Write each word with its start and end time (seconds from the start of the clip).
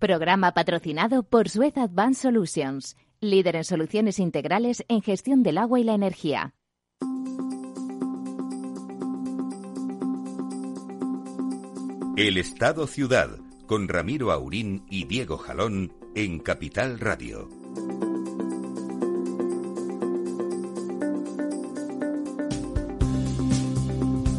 Programa 0.00 0.54
patrocinado 0.54 1.22
por 1.22 1.50
Suez 1.50 1.76
Advanced 1.76 2.22
Solutions, 2.22 2.96
líder 3.20 3.56
en 3.56 3.64
soluciones 3.64 4.18
integrales 4.18 4.82
en 4.88 5.02
gestión 5.02 5.42
del 5.42 5.58
agua 5.58 5.78
y 5.78 5.84
la 5.84 5.92
energía. 5.92 6.54
El 12.16 12.38
Estado 12.38 12.86
Ciudad, 12.86 13.28
con 13.66 13.88
Ramiro 13.88 14.32
Aurín 14.32 14.86
y 14.88 15.04
Diego 15.04 15.36
Jalón 15.36 15.92
en 16.14 16.38
Capital 16.38 16.98
Radio. 16.98 17.50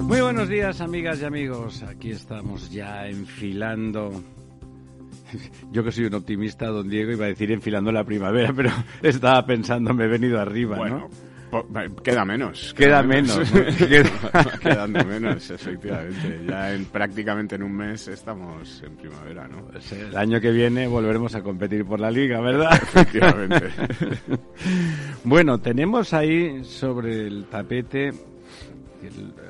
Muy 0.08 0.22
buenos 0.22 0.50
días, 0.50 0.82
amigas 0.82 1.22
y 1.22 1.26
amigos. 1.26 1.84
Aquí 1.84 2.10
estamos 2.10 2.72
ya 2.72 3.08
enfilando. 3.08 4.24
Yo 5.72 5.84
que 5.84 5.92
soy 5.92 6.06
un 6.06 6.16
optimista, 6.16 6.68
don 6.68 6.90
Diego, 6.90 7.12
iba 7.12 7.26
a 7.26 7.30
decir 7.30 7.52
enfilando 7.52 7.92
la 7.92 8.04
primavera, 8.04 8.54
pero 8.56 8.72
estaba 9.02 9.46
pensando, 9.46 9.94
me 9.94 10.06
he 10.06 10.08
venido 10.08 10.40
arriba, 10.40 10.78
bueno, 10.78 11.10
Queda 12.02 12.24
menos. 12.24 12.74
Queda, 12.74 13.04
menos. 13.04 13.52
Quedando 14.62 15.04
menos, 15.04 15.50
efectivamente. 15.50 16.40
Ya 16.48 16.74
en, 16.74 16.86
prácticamente 16.86 17.56
en 17.56 17.64
un 17.64 17.74
mes 17.74 18.08
estamos 18.08 18.82
en 18.86 18.96
primavera, 18.96 19.50
¿no? 19.50 19.66
Pues 19.66 19.92
el 19.92 20.16
año 20.16 20.40
que 20.40 20.52
viene 20.52 20.88
volveremos 20.88 21.36
a 21.36 21.42
competir 21.42 21.86
por 21.86 22.00
la 22.00 22.10
liga, 22.10 22.40
¿verdad? 22.40 22.72
Efectivamente. 22.82 23.70
bueno, 25.26 25.60
tenemos 25.60 26.14
ahí 26.14 26.64
sobre 26.64 27.28
el 27.28 27.46
tapete 27.46 28.14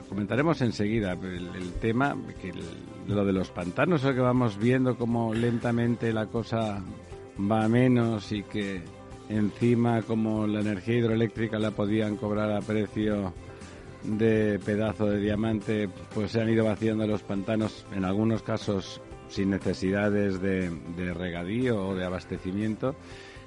comentaremos 0.07 0.61
enseguida 0.61 1.13
el, 1.13 1.73
tema, 1.81 2.15
que 2.41 2.53
lo 3.07 3.25
de 3.25 3.33
los 3.33 3.49
pantanos, 3.49 4.01
que 4.01 4.11
vamos 4.13 4.57
viendo 4.57 4.97
cómo 4.97 5.33
lentamente 5.33 6.13
la 6.13 6.27
cosa 6.27 6.83
va 7.39 7.67
menos 7.67 8.31
y 8.31 8.43
que 8.43 8.81
encima 9.29 10.01
como 10.01 10.48
la 10.48 10.61
energía 10.61 10.98
hidroeléctrica 10.98 11.59
la 11.59 11.71
podían 11.71 12.17
cobrar 12.17 12.51
a 12.51 12.61
precio 12.61 13.34
de 14.03 14.59
pedazo 14.65 15.05
de 15.05 15.20
diamante, 15.20 15.89
pues 16.13 16.31
se 16.31 16.41
han 16.41 16.49
ido 16.49 16.65
vaciando 16.65 17.05
los 17.07 17.23
pantanos, 17.23 17.85
en 17.95 18.04
algunos 18.04 18.41
casos 18.43 19.01
sin 19.27 19.51
necesidades 19.51 20.41
de, 20.41 20.70
de 20.98 21.13
regadío 21.13 21.87
o 21.87 21.95
de 21.95 22.05
abastecimiento 22.05 22.95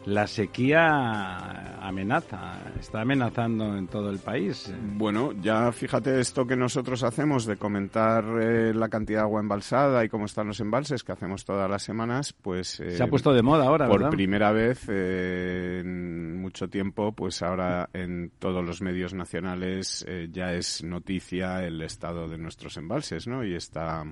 la 0.06 0.26
sequía 0.26 1.78
amenaza, 1.80 2.60
está 2.78 3.02
amenazando 3.02 3.76
en 3.76 3.86
todo 3.88 4.10
el 4.10 4.18
país. 4.18 4.72
Bueno, 4.96 5.32
ya 5.40 5.70
fíjate 5.72 6.20
esto 6.20 6.46
que 6.46 6.56
nosotros 6.56 7.02
hacemos 7.02 7.46
de 7.46 7.56
comentar 7.56 8.24
eh, 8.40 8.74
la 8.74 8.88
cantidad 8.88 9.20
de 9.20 9.24
agua 9.24 9.40
embalsada 9.40 10.04
y 10.04 10.08
cómo 10.08 10.26
están 10.26 10.46
los 10.46 10.60
embalses 10.60 11.02
que 11.04 11.12
hacemos 11.12 11.44
todas 11.44 11.70
las 11.70 11.82
semanas, 11.82 12.32
pues... 12.32 12.82
Se 12.88 13.02
ha 13.02 13.06
puesto 13.06 13.32
de 13.32 13.42
moda 13.42 13.66
ahora, 13.66 13.86
Por 13.86 14.10
primera 14.10 14.52
vez 14.52 14.86
eh, 14.88 15.80
en 15.80 16.40
mucho 16.40 16.68
tiempo, 16.68 17.12
pues 17.12 17.42
ahora 17.42 17.88
en 17.92 18.30
todos 18.38 18.64
los 18.64 18.82
medios 18.82 19.14
nacionales 19.14 20.04
eh, 20.06 20.28
ya 20.30 20.52
es 20.52 20.82
noticia 20.84 21.64
el 21.64 21.80
estado 21.82 22.28
de 22.28 22.38
nuestros 22.38 22.76
embalses, 22.76 23.26
¿no? 23.26 23.44
Y 23.44 23.54
está 23.54 24.04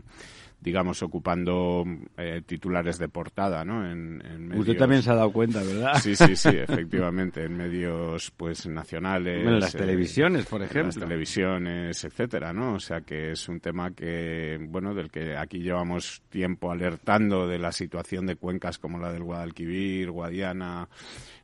digamos, 0.63 1.03
ocupando 1.03 1.85
eh, 2.17 2.41
titulares 2.47 2.97
de 2.98 3.09
portada, 3.09 3.65
¿no? 3.65 3.85
En, 3.85 4.53
Usted 4.55 4.77
también 4.77 5.03
se 5.03 5.11
ha 5.11 5.17
dado 5.17 5.33
cuenta, 5.33 5.61
¿verdad? 5.61 5.81
Sí, 6.00 6.16
sí, 6.16 6.36
sí, 6.36 6.48
efectivamente, 6.69 7.44
en 7.44 7.56
medios, 7.56 8.30
pues, 8.36 8.66
nacionales. 8.66 9.47
En 9.47 9.61
las 9.61 9.75
eh, 9.75 9.78
televisiones, 9.78 10.47
por 10.47 10.62
ejemplo. 10.62 10.80
En 10.80 10.86
las 10.86 10.98
televisiones, 10.98 12.05
etcétera, 12.05 12.52
¿no? 12.52 12.74
O 12.74 12.80
sea 12.80 13.00
que 13.00 13.33
es 13.33 13.48
un 13.48 13.61
tema 13.61 13.91
que, 13.92 14.58
bueno, 14.69 14.94
del 14.94 15.11
que 15.11 15.36
aquí 15.36 15.58
llevamos 15.58 16.22
tiempo 16.28 16.70
alertando 16.70 17.47
de 17.47 17.58
la 17.58 17.72
situación 17.72 18.27
de 18.27 18.36
cuencas 18.36 18.78
como 18.78 18.98
la 18.98 19.12
del 19.12 19.22
Guadalquivir, 19.22 20.11
Guadiana, 20.11 20.89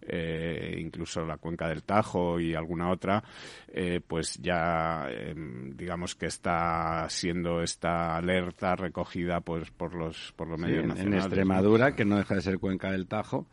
eh, 0.00 0.76
incluso 0.78 1.24
la 1.24 1.36
cuenca 1.36 1.68
del 1.68 1.82
Tajo 1.82 2.40
y 2.40 2.54
alguna 2.54 2.90
otra, 2.90 3.22
eh, 3.68 4.00
pues 4.06 4.38
ya 4.40 5.06
em, 5.10 5.76
digamos 5.76 6.14
que 6.14 6.26
está 6.26 7.06
siendo 7.10 7.62
esta 7.62 8.16
alerta 8.16 8.74
recogida 8.76 9.40
pues 9.40 9.70
por 9.70 9.94
los 9.94 10.32
por 10.36 10.48
los 10.48 10.58
medios 10.58 10.86
nacionales. 10.86 11.06
En 11.06 11.14
Extremadura, 11.14 11.94
que 11.94 12.04
no 12.04 12.16
deja 12.16 12.36
de 12.36 12.40
ser 12.40 12.58
cuenca 12.58 12.90
del 12.90 13.06
Tajo, 13.06 13.46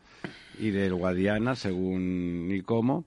y 0.58 0.70
del 0.70 0.94
Guadiana, 0.94 1.54
según 1.54 2.48
Nicomo, 2.48 3.04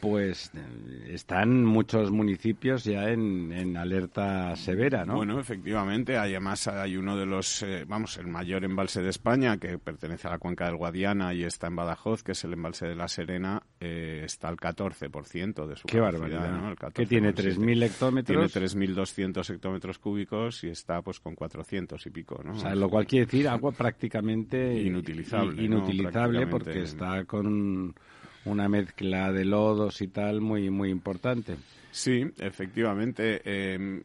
pues 0.00 0.50
eh, 0.54 1.14
están 1.14 1.64
muchos 1.64 2.10
municipios 2.10 2.84
ya 2.84 3.10
en, 3.10 3.76
alerta 3.76 4.54
severa, 4.56 5.04
¿no? 5.04 5.16
Bueno, 5.16 5.40
efectivamente, 5.40 6.16
además 6.16 6.68
hay 6.68 6.96
uno 6.96 7.16
de 7.16 7.26
los, 7.26 7.62
eh, 7.62 7.84
vamos, 7.86 8.16
el 8.18 8.26
mayor 8.26 8.64
embalse 8.64 9.02
de 9.02 9.10
España, 9.10 9.58
que 9.58 9.78
pertenece 9.78 10.28
a 10.28 10.32
la 10.32 10.38
cuenca 10.38 10.66
del 10.66 10.76
Guadiana 10.76 11.34
y 11.34 11.44
está 11.44 11.66
en 11.66 11.76
Badajoz, 11.76 12.22
que 12.22 12.32
es 12.32 12.44
el 12.44 12.52
embalse 12.52 12.86
de 12.86 12.94
La 12.94 13.08
Serena, 13.08 13.62
eh, 13.80 14.22
está 14.24 14.48
al 14.48 14.56
14% 14.56 15.66
de 15.66 15.76
su 15.76 15.86
Qué 15.86 16.00
barbaridad, 16.00 16.50
¿no? 16.50 16.74
que 16.92 17.06
tiene 17.06 17.34
3.000 17.34 17.82
hectómetros. 17.84 18.52
Tiene 18.52 18.66
3.200 18.66 19.54
hectómetros 19.54 19.98
cúbicos 19.98 20.64
y 20.64 20.68
está 20.68 21.02
pues 21.02 21.20
con 21.20 21.34
400 21.34 22.04
y 22.06 22.10
pico, 22.10 22.40
¿no? 22.44 22.52
O 22.52 22.58
sea, 22.58 22.74
lo 22.74 22.88
cual 22.88 23.06
quiere 23.06 23.26
decir 23.26 23.48
agua 23.48 23.72
prácticamente 23.72 24.80
inutilizable, 24.82 25.62
inutilizable 25.62 26.46
porque 26.46 26.75
está 26.82 27.24
con 27.24 27.94
una 28.44 28.68
mezcla 28.68 29.32
de 29.32 29.44
lodos 29.44 30.00
y 30.00 30.08
tal 30.08 30.40
muy 30.40 30.70
muy 30.70 30.90
importante. 30.90 31.56
Sí, 31.90 32.26
efectivamente. 32.38 33.40
Em, 33.44 34.02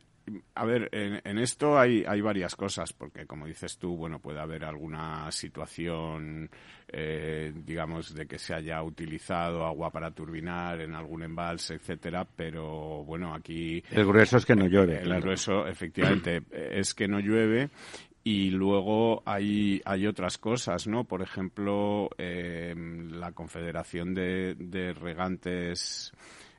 a 0.56 0.66
ver, 0.66 0.90
en, 0.92 1.38
esto 1.40 1.78
hay, 1.78 2.04
hay 2.08 2.22
varias 2.22 2.56
cosas, 2.56 2.94
porque 2.94 3.26
como 3.26 3.48
dices 3.48 3.78
tú, 3.78 3.96
bueno, 3.96 4.20
puede 4.20 4.40
haber 4.40 4.64
alguna 4.64 5.32
situación, 5.32 6.50
eh, 6.88 7.52
digamos, 7.54 8.14
de 8.14 8.28
que 8.28 8.38
se 8.38 8.54
haya 8.54 8.82
utilizado 8.84 9.66
agua 9.66 9.90
para 9.90 10.12
turbinar 10.12 10.80
en 10.82 10.94
algún 10.94 11.24
embalse, 11.24 11.76
etcétera, 11.76 12.26
pero 12.36 13.04
bueno, 13.04 13.34
aquí... 13.34 13.84
El 13.92 14.06
grueso 14.06 14.38
es 14.38 14.46
que 14.46 14.56
no 14.56 14.68
llueve, 14.68 15.02
El 15.02 15.20
grueso, 15.22 15.68
efectivamente, 15.68 16.44
es 16.52 16.94
que 16.94 17.08
no 17.08 17.20
llueve 17.20 17.70
y 18.24 18.52
luego 18.52 19.24
hay, 19.26 19.82
hay 19.86 20.08
otras 20.08 20.38
cosas, 20.38 20.88
¿no? 20.88 21.06
Por 21.06 21.22
ejemplo, 21.22 22.10
eh, 22.18 22.76
la 23.12 23.32
Confederación 23.32 24.14
de, 24.14 24.96
Regantes 25.00 26.12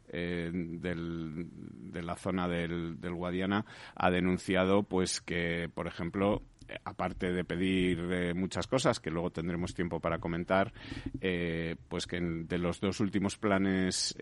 eh, 0.08 0.50
del, 0.52 1.46
de 1.92 2.02
la 2.02 2.16
zona 2.16 2.48
del, 2.48 3.00
del, 3.00 3.14
Guadiana 3.14 3.64
ha 3.94 4.10
denunciado, 4.10 4.82
pues, 4.82 5.20
que, 5.20 5.70
por 5.72 5.86
ejemplo, 5.86 6.42
aparte 6.84 7.32
de 7.32 7.44
pedir 7.44 7.98
eh, 8.10 8.34
muchas 8.34 8.66
cosas 8.66 9.00
que 9.00 9.10
luego 9.10 9.30
tendremos 9.30 9.74
tiempo 9.74 10.00
para 10.00 10.18
comentar, 10.18 10.72
eh, 11.20 11.76
pues 11.88 12.06
que 12.06 12.20
de 12.20 12.58
los 12.58 12.80
dos 12.80 13.00
últimos 13.00 13.36
planes 13.36 14.16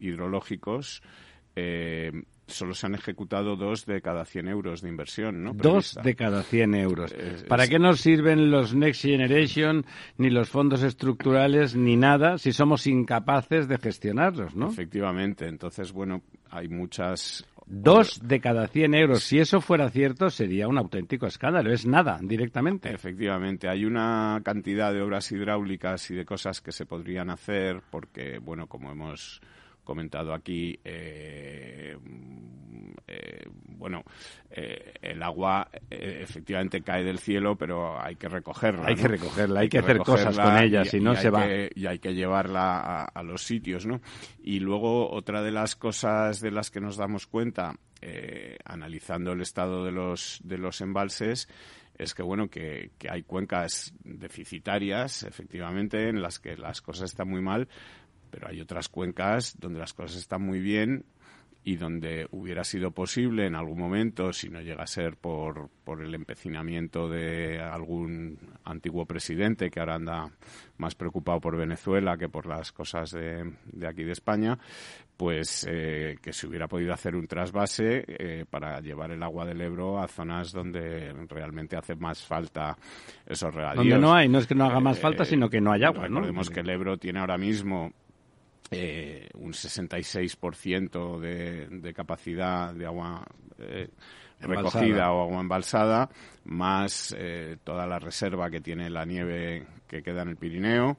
hidrológicos 0.00 1.02
eh, 1.54 2.12
solo 2.46 2.74
se 2.74 2.86
han 2.86 2.94
ejecutado 2.94 3.56
dos 3.56 3.86
de 3.86 4.00
cada 4.00 4.24
100 4.24 4.48
euros 4.48 4.82
de 4.82 4.88
inversión, 4.88 5.42
¿no? 5.42 5.52
Dos 5.52 5.98
de 6.02 6.14
cada 6.14 6.42
100 6.42 6.74
euros. 6.74 7.14
¿Para 7.48 7.68
qué 7.68 7.78
nos 7.78 8.00
sirven 8.00 8.50
los 8.50 8.74
Next 8.74 9.02
Generation, 9.02 9.84
ni 10.18 10.30
los 10.30 10.48
fondos 10.48 10.82
estructurales, 10.82 11.76
ni 11.76 11.96
nada, 11.96 12.38
si 12.38 12.52
somos 12.52 12.86
incapaces 12.86 13.68
de 13.68 13.78
gestionarlos, 13.78 14.54
no? 14.54 14.68
Efectivamente. 14.68 15.46
Entonces, 15.46 15.92
bueno, 15.92 16.22
hay 16.50 16.68
muchas 16.68 17.44
Dos 17.68 18.20
de 18.22 18.40
cada 18.40 18.68
100 18.68 18.94
euros. 18.94 19.24
Si 19.24 19.40
eso 19.40 19.60
fuera 19.60 19.90
cierto, 19.90 20.30
sería 20.30 20.68
un 20.68 20.78
auténtico 20.78 21.26
escándalo. 21.26 21.72
Es 21.72 21.84
nada, 21.84 22.20
directamente. 22.22 22.92
Efectivamente. 22.92 23.68
Hay 23.68 23.84
una 23.84 24.40
cantidad 24.44 24.92
de 24.92 25.02
obras 25.02 25.32
hidráulicas 25.32 26.08
y 26.12 26.14
de 26.14 26.24
cosas 26.24 26.60
que 26.60 26.70
se 26.70 26.86
podrían 26.86 27.28
hacer 27.28 27.82
porque, 27.90 28.38
bueno, 28.38 28.68
como 28.68 28.92
hemos 28.92 29.40
comentado 29.86 30.34
aquí, 30.34 30.78
eh, 30.84 31.96
eh, 33.06 33.48
bueno, 33.48 34.02
eh, 34.50 34.94
el 35.00 35.22
agua 35.22 35.70
efectivamente 35.88 36.82
cae 36.82 37.04
del 37.04 37.18
cielo, 37.20 37.56
pero 37.56 37.98
hay 37.98 38.16
que 38.16 38.28
recogerla. 38.28 38.88
Hay 38.88 38.96
que 38.96 39.08
recogerla, 39.08 39.60
hay, 39.60 39.68
que, 39.68 39.78
hacer 39.78 39.98
cosas 39.98 40.36
con 40.36 40.58
ella, 40.58 40.84
si 40.84 41.00
no 41.00 41.14
se 41.14 41.30
va. 41.30 41.46
y 41.74 41.86
hay 41.86 41.98
que 42.00 42.14
llevarla 42.14 43.04
a, 43.04 43.22
los 43.22 43.44
sitios, 43.44 43.86
¿no? 43.86 44.00
Y 44.42 44.58
luego 44.58 45.10
otra 45.10 45.40
de 45.42 45.52
las 45.52 45.76
cosas 45.76 46.40
de 46.40 46.50
las 46.50 46.70
que 46.70 46.80
nos 46.80 46.96
damos 46.96 47.26
cuenta, 47.26 47.76
analizando 48.64 49.32
el 49.32 49.40
estado 49.40 49.84
de 49.84 49.92
los, 49.92 50.40
de 50.42 50.58
los 50.58 50.80
embalses, 50.80 51.48
es 51.96 52.12
que 52.12 52.22
bueno 52.22 52.48
que, 52.48 52.90
que, 52.98 53.08
hay 53.10 53.22
cuencas 53.22 53.94
deficitarias 54.04 55.22
efectivamente 55.22 56.10
en 56.10 56.20
las 56.20 56.38
que 56.38 56.54
las 56.56 56.82
cosas 56.82 57.10
están 57.10 57.28
muy 57.28 57.40
mal 57.40 57.68
pero 58.36 58.48
hay 58.48 58.60
otras 58.60 58.90
cuencas 58.90 59.56
donde 59.58 59.78
las 59.78 59.94
cosas 59.94 60.18
están 60.18 60.42
muy 60.42 60.60
bien 60.60 61.06
y 61.64 61.76
donde 61.76 62.28
hubiera 62.32 62.64
sido 62.64 62.90
posible 62.90 63.46
en 63.46 63.54
algún 63.54 63.78
momento, 63.78 64.32
si 64.34 64.50
no 64.50 64.60
llega 64.60 64.84
a 64.84 64.86
ser 64.86 65.16
por, 65.16 65.70
por 65.84 66.02
el 66.02 66.14
empecinamiento 66.14 67.08
de 67.08 67.60
algún 67.60 68.38
antiguo 68.64 69.06
presidente 69.06 69.70
que 69.70 69.80
ahora 69.80 69.94
anda 69.94 70.30
más 70.76 70.94
preocupado 70.94 71.40
por 71.40 71.56
Venezuela 71.56 72.18
que 72.18 72.28
por 72.28 72.46
las 72.46 72.72
cosas 72.72 73.10
de, 73.10 73.52
de 73.72 73.88
aquí 73.88 74.04
de 74.04 74.12
España, 74.12 74.58
pues 75.16 75.66
eh, 75.68 76.18
que 76.22 76.32
se 76.32 76.46
hubiera 76.46 76.68
podido 76.68 76.92
hacer 76.92 77.16
un 77.16 77.26
trasvase 77.26 78.04
eh, 78.06 78.44
para 78.48 78.80
llevar 78.80 79.10
el 79.12 79.22
agua 79.22 79.46
del 79.46 79.60
Ebro 79.62 79.98
a 79.98 80.06
zonas 80.06 80.52
donde 80.52 81.12
realmente 81.28 81.76
hace 81.76 81.96
más 81.96 82.22
falta 82.22 82.76
esos 83.26 83.52
regadíos. 83.52 83.84
Donde 83.84 83.98
no 83.98 84.14
hay, 84.14 84.28
no 84.28 84.38
es 84.38 84.46
que 84.46 84.54
no 84.54 84.66
haga 84.66 84.78
más 84.78 85.00
falta, 85.00 85.22
eh, 85.22 85.26
sino 85.26 85.48
que 85.48 85.60
no 85.60 85.72
hay 85.72 85.82
agua, 85.82 86.08
¿no? 86.08 86.20
Recordemos 86.20 86.50
que 86.50 86.60
el 86.60 86.70
Ebro 86.70 86.96
tiene 86.98 87.18
ahora 87.18 87.38
mismo 87.38 87.92
eh, 88.70 89.28
un 89.34 89.52
66% 89.52 91.20
de, 91.20 91.68
de 91.68 91.94
capacidad 91.94 92.74
de 92.74 92.86
agua 92.86 93.24
eh, 93.58 93.88
recogida 94.40 95.12
o 95.12 95.22
agua 95.22 95.40
embalsada, 95.40 96.10
más 96.44 97.14
eh, 97.16 97.56
toda 97.64 97.86
la 97.86 97.98
reserva 97.98 98.50
que 98.50 98.60
tiene 98.60 98.90
la 98.90 99.04
nieve 99.04 99.66
que 99.86 100.02
queda 100.02 100.22
en 100.22 100.28
el 100.28 100.36
Pirineo 100.36 100.98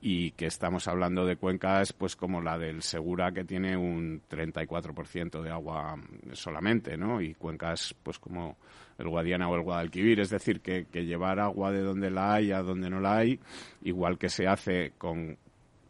y 0.00 0.32
que 0.32 0.46
estamos 0.46 0.88
hablando 0.88 1.24
de 1.24 1.36
cuencas 1.36 1.92
pues 1.92 2.16
como 2.16 2.40
la 2.40 2.58
del 2.58 2.82
Segura 2.82 3.32
que 3.32 3.44
tiene 3.44 3.76
un 3.76 4.22
34% 4.28 5.42
de 5.42 5.50
agua 5.50 5.96
solamente, 6.32 6.96
¿no? 6.96 7.20
Y 7.20 7.34
cuencas 7.34 7.94
pues 8.02 8.18
como 8.18 8.56
el 8.98 9.08
Guadiana 9.08 9.48
o 9.48 9.54
el 9.54 9.62
Guadalquivir, 9.62 10.20
es 10.20 10.30
decir, 10.30 10.60
que, 10.60 10.86
que 10.86 11.04
llevar 11.04 11.40
agua 11.40 11.70
de 11.72 11.82
donde 11.82 12.10
la 12.10 12.34
hay 12.34 12.52
a 12.52 12.62
donde 12.62 12.88
no 12.88 13.00
la 13.00 13.18
hay, 13.18 13.38
igual 13.82 14.18
que 14.18 14.28
se 14.28 14.46
hace 14.46 14.92
con 14.96 15.38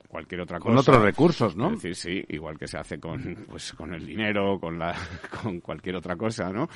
cualquier 0.09 0.43
otra 0.43 0.59
cosa. 0.59 0.71
Con 0.71 0.79
otros 0.79 1.03
recursos, 1.03 1.57
¿no? 1.57 1.69
Es 1.69 1.83
decir, 1.83 1.97
sí, 1.97 2.25
igual 2.35 2.59
que 2.59 2.67
se 2.67 2.79
hace 2.79 2.99
con, 2.99 3.47
pues, 3.49 3.73
con 3.73 3.95
el 3.95 4.07
dinero, 4.07 4.59
con, 4.61 4.79
la, 4.79 4.95
con 5.43 5.61
cualquier 5.61 5.97
otra 5.97 6.17
cosa, 6.17 6.51
¿no? 6.51 6.69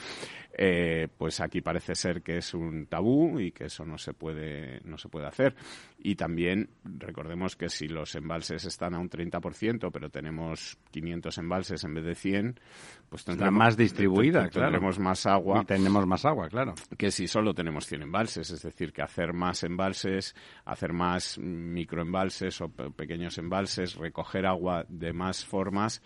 Eh, 0.52 1.08
pues 1.16 1.40
aquí 1.40 1.60
parece 1.60 1.94
ser 1.94 2.22
que 2.22 2.38
es 2.38 2.54
un 2.54 2.86
tabú 2.86 3.38
y 3.38 3.52
que 3.52 3.66
eso 3.66 3.84
no 3.84 3.98
se 3.98 4.14
puede, 4.14 4.80
no 4.84 4.98
se 4.98 5.08
puede 5.08 5.26
hacer. 5.26 5.54
Y 5.98 6.16
también 6.16 6.70
recordemos 6.84 7.56
que 7.56 7.68
si 7.68 7.88
los 7.88 8.14
embalses 8.14 8.64
están 8.64 8.94
a 8.94 8.98
un 8.98 9.08
30%, 9.08 9.90
pero 9.92 10.10
tenemos 10.10 10.78
500 10.90 11.38
embalses 11.38 11.84
en 11.84 11.94
vez 11.94 12.04
de 12.04 12.14
100, 12.14 12.60
pues 13.08 13.24
tendremos 13.24 13.58
más 13.58 13.76
distribuida, 13.76 14.48
tendremos 14.48 14.98
más 14.98 15.26
agua. 15.26 15.62
Y 15.62 15.66
tenemos 15.66 16.06
más 16.06 16.24
agua, 16.24 16.48
claro. 16.48 16.74
Que 16.98 17.10
si 17.10 17.28
solo 17.28 17.54
tenemos 17.54 17.86
100 17.86 18.02
embalses, 18.02 18.50
es 18.50 18.62
decir, 18.62 18.92
que 18.92 19.02
hacer 19.02 19.32
más 19.32 19.62
embalses, 19.62 20.34
hacer 20.64 20.92
más 20.92 21.38
microembalses 21.38 22.60
o 22.60 22.68
pequeños 22.68 23.38
embalses, 23.38 23.94
recoger 23.94 24.46
agua 24.46 24.84
de 24.88 25.12
más 25.12 25.44
formas, 25.44 26.02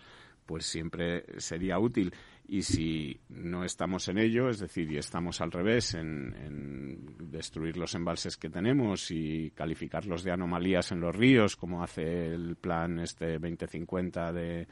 pues 0.46 0.66
siempre 0.66 1.24
sería 1.38 1.78
útil 1.78 2.12
y 2.46 2.62
si 2.62 3.20
no 3.30 3.64
estamos 3.64 4.08
en 4.08 4.18
ello, 4.18 4.48
es 4.48 4.58
decir, 4.58 4.90
y 4.90 4.98
estamos 4.98 5.40
al 5.40 5.50
revés 5.50 5.94
en, 5.94 7.06
destruir 7.30 7.76
los 7.76 7.94
embalses 7.94 8.36
que 8.36 8.50
tenemos 8.50 9.10
y 9.10 9.50
calificarlos 9.52 10.22
de 10.22 10.32
anomalías 10.32 10.92
en 10.92 11.00
los 11.00 11.14
ríos, 11.14 11.56
como 11.56 11.82
hace 11.82 12.34
el 12.34 12.56
plan 12.56 13.00
este 13.00 13.38
2050 13.38 14.32
de, 14.32 14.68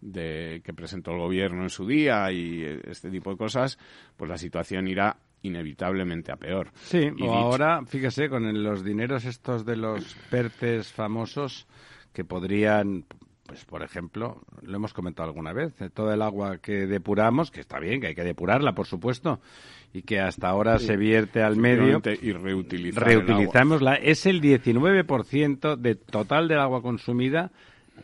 de 0.00 0.60
que 0.62 0.74
presentó 0.74 1.12
el 1.12 1.18
gobierno 1.18 1.62
en 1.62 1.70
su 1.70 1.86
día 1.86 2.30
y 2.30 2.62
este 2.84 3.10
tipo 3.10 3.30
de 3.30 3.36
cosas, 3.36 3.78
pues 4.16 4.28
la 4.28 4.38
situación 4.38 4.86
irá 4.86 5.16
inevitablemente 5.42 6.30
a 6.30 6.36
peor. 6.36 6.70
Sí, 6.74 7.10
o 7.22 7.32
ahora, 7.32 7.84
fíjese, 7.86 8.28
con 8.28 8.62
los 8.62 8.84
dineros 8.84 9.24
estos 9.24 9.64
de 9.64 9.76
los 9.76 10.14
PERTES 10.30 10.92
famosos 10.92 11.66
que 12.12 12.24
podrían 12.24 13.06
pues 13.48 13.64
por 13.64 13.82
ejemplo, 13.82 14.42
lo 14.60 14.76
hemos 14.76 14.92
comentado 14.92 15.26
alguna 15.26 15.54
vez, 15.54 15.72
eh, 15.80 15.88
todo 15.88 16.12
el 16.12 16.20
agua 16.20 16.58
que 16.58 16.86
depuramos, 16.86 17.50
que 17.50 17.60
está 17.60 17.80
bien, 17.80 17.98
que 17.98 18.08
hay 18.08 18.14
que 18.14 18.22
depurarla, 18.22 18.74
por 18.74 18.86
supuesto, 18.86 19.40
y 19.94 20.02
que 20.02 20.20
hasta 20.20 20.50
ahora 20.50 20.78
se 20.78 20.98
vierte 20.98 21.42
al 21.42 21.56
medio 21.56 22.02
y 22.20 22.32
reutilizar 22.32 23.02
reutilizamosla, 23.02 23.94
es 23.94 24.26
el 24.26 24.42
19% 24.42 25.76
de 25.76 25.94
total 25.94 26.46
del 26.46 26.58
agua 26.58 26.82
consumida 26.82 27.50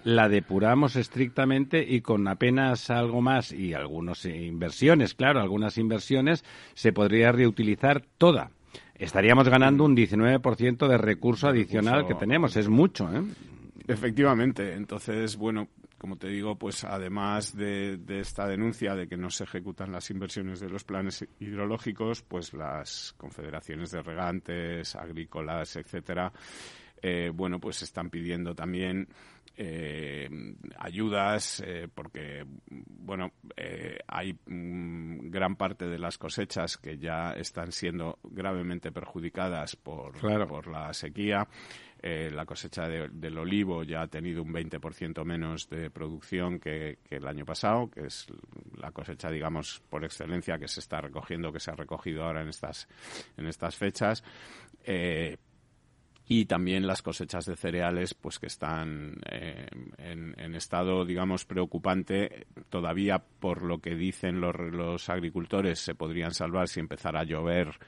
la 0.02 0.30
depuramos 0.30 0.96
estrictamente 0.96 1.84
y 1.86 2.00
con 2.00 2.26
apenas 2.26 2.88
algo 2.88 3.20
más 3.20 3.52
y 3.52 3.74
algunas 3.74 4.24
inversiones, 4.24 5.12
claro, 5.12 5.40
algunas 5.40 5.76
inversiones 5.76 6.42
se 6.72 6.94
podría 6.94 7.32
reutilizar 7.32 8.02
toda. 8.16 8.50
Estaríamos 8.94 9.48
ganando 9.50 9.84
un 9.84 9.94
19% 9.94 10.88
de 10.88 10.98
recurso 10.98 11.48
adicional 11.48 12.06
que 12.06 12.14
tenemos, 12.14 12.56
es 12.56 12.68
mucho, 12.68 13.12
¿eh? 13.14 13.22
Efectivamente. 13.86 14.72
Entonces, 14.72 15.36
bueno, 15.36 15.68
como 15.98 16.16
te 16.16 16.28
digo, 16.28 16.56
pues 16.56 16.84
además 16.84 17.56
de, 17.56 17.98
esta 18.08 18.46
denuncia 18.46 18.94
de 18.94 19.08
que 19.08 19.16
no 19.16 19.30
se 19.30 19.44
ejecutan 19.44 19.92
las 19.92 20.10
inversiones 20.10 20.60
de 20.60 20.68
los 20.68 20.84
planes 20.84 21.26
hidrológicos, 21.40 22.22
pues 22.22 22.52
las 22.54 23.14
confederaciones 23.16 23.90
de 23.90 24.02
regantes, 24.02 24.96
agrícolas, 24.96 25.76
etcétera, 25.76 26.32
eh, 27.00 27.30
bueno, 27.34 27.60
pues 27.60 27.82
están 27.82 28.10
pidiendo 28.10 28.54
también 28.54 29.08
eh, 29.56 30.28
ayudas 30.78 31.62
eh, 31.64 31.86
porque 31.94 32.44
bueno 32.76 33.30
hay 34.08 34.36
mm, 34.46 35.30
gran 35.30 35.54
parte 35.54 35.86
de 35.86 35.98
las 35.98 36.18
cosechas 36.18 36.76
que 36.76 36.98
ya 36.98 37.30
están 37.32 37.70
siendo 37.70 38.18
gravemente 38.24 38.90
perjudicadas 38.90 39.76
por, 39.76 40.18
por 40.48 40.66
la 40.66 40.92
sequía 40.92 41.46
eh, 42.06 42.30
la 42.30 42.44
cosecha 42.44 42.86
del 42.86 43.38
olivo 43.38 43.82
ya 43.82 44.02
ha 44.02 44.08
tenido 44.08 44.42
un 44.42 44.52
20% 44.52 45.24
menos 45.24 45.70
de 45.70 45.88
producción 45.88 46.60
que, 46.60 46.98
el 47.08 47.26
año 47.26 47.46
pasado, 47.46 47.88
que 47.90 48.08
es 48.08 48.26
la 48.76 48.90
cosecha, 48.90 49.30
digamos, 49.30 49.80
por 49.88 50.04
excelencia 50.04 50.58
que 50.58 50.68
se 50.68 50.80
está 50.80 51.00
recogiendo, 51.00 51.50
que 51.50 51.60
se 51.60 51.70
ha 51.70 51.74
recogido 51.74 52.24
ahora 52.24 52.42
en 52.42 52.48
estas, 52.48 52.88
en 53.38 53.46
estas 53.46 53.76
fechas. 53.76 54.22
Eh, 54.84 55.38
y 56.26 56.44
también 56.44 56.86
las 56.86 57.00
cosechas 57.00 57.46
de 57.46 57.56
cereales 57.56 58.12
pues 58.12 58.38
que 58.38 58.48
están 58.48 59.14
eh, 59.30 59.66
en, 59.96 60.54
estado 60.54 61.04
digamos 61.04 61.44
preocupante 61.44 62.46
todavía 62.70 63.18
por 63.18 63.62
lo 63.62 63.78
que 63.78 63.94
dicen 63.94 64.40
los, 64.40 64.54
los 64.56 65.10
agricultores 65.10 65.80
se 65.80 65.94
podrían 65.94 66.32
salvar 66.32 66.68
si 66.68 66.80
empezara 66.80 67.20
a 67.20 67.24
llover 67.24 67.78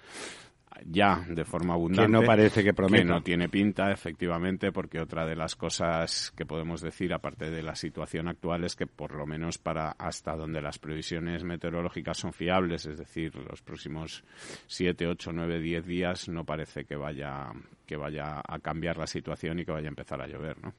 ya 0.85 1.25
de 1.29 1.45
forma 1.45 1.75
abundante. 1.75 2.11
Que 2.11 2.13
no 2.13 2.23
parece 2.23 2.63
que 2.63 2.75
prometa. 2.75 3.03
Que 3.03 3.09
no 3.09 3.23
tiene 3.23 3.49
pinta, 3.49 3.91
efectivamente, 3.91 4.73
porque 4.73 5.01
otra 5.01 5.25
de 5.25 5.37
las 5.37 5.57
cosas 5.57 6.33
que 6.37 6.45
podemos 6.45 6.81
decir, 6.81 7.13
aparte 7.13 7.51
de 7.51 7.63
la 7.63 7.75
situación 7.75 8.29
actual, 8.29 8.65
es 8.65 8.77
que 8.77 8.87
por 8.87 9.15
lo 9.15 9.27
menos 9.27 9.59
para 9.59 9.91
hasta 9.93 10.37
donde 10.37 10.61
las 10.61 10.79
previsiones 10.79 11.45
meteorológicas 11.45 12.19
son 12.19 12.33
fiables, 12.33 12.87
es 12.87 12.99
decir, 12.99 13.35
los 13.37 13.63
próximos 13.63 14.25
7, 14.67 15.07
8, 15.07 15.33
9, 15.33 15.61
10 15.61 15.87
días, 15.87 16.29
no 16.29 16.45
parece 16.45 16.85
que 16.85 16.97
vaya, 16.97 17.53
que 17.87 17.97
vaya 17.97 18.43
a 18.47 18.59
cambiar 18.59 18.97
la 18.97 19.07
situación 19.07 19.59
y 19.59 19.65
que 19.65 19.73
vaya 19.73 19.89
a 19.89 19.91
empezar 19.91 20.21
a 20.21 20.27
llover, 20.27 20.63
¿no? 20.63 20.75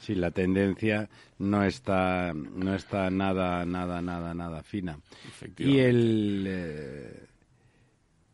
Sí, 0.00 0.14
la 0.14 0.30
tendencia 0.30 1.08
no 1.38 1.64
está, 1.64 2.32
no 2.32 2.74
está 2.74 3.10
nada, 3.10 3.64
nada, 3.64 4.00
nada, 4.00 4.32
nada 4.32 4.62
fina. 4.62 4.98
Y 5.56 5.78
el, 5.78 6.44
eh, 6.46 7.27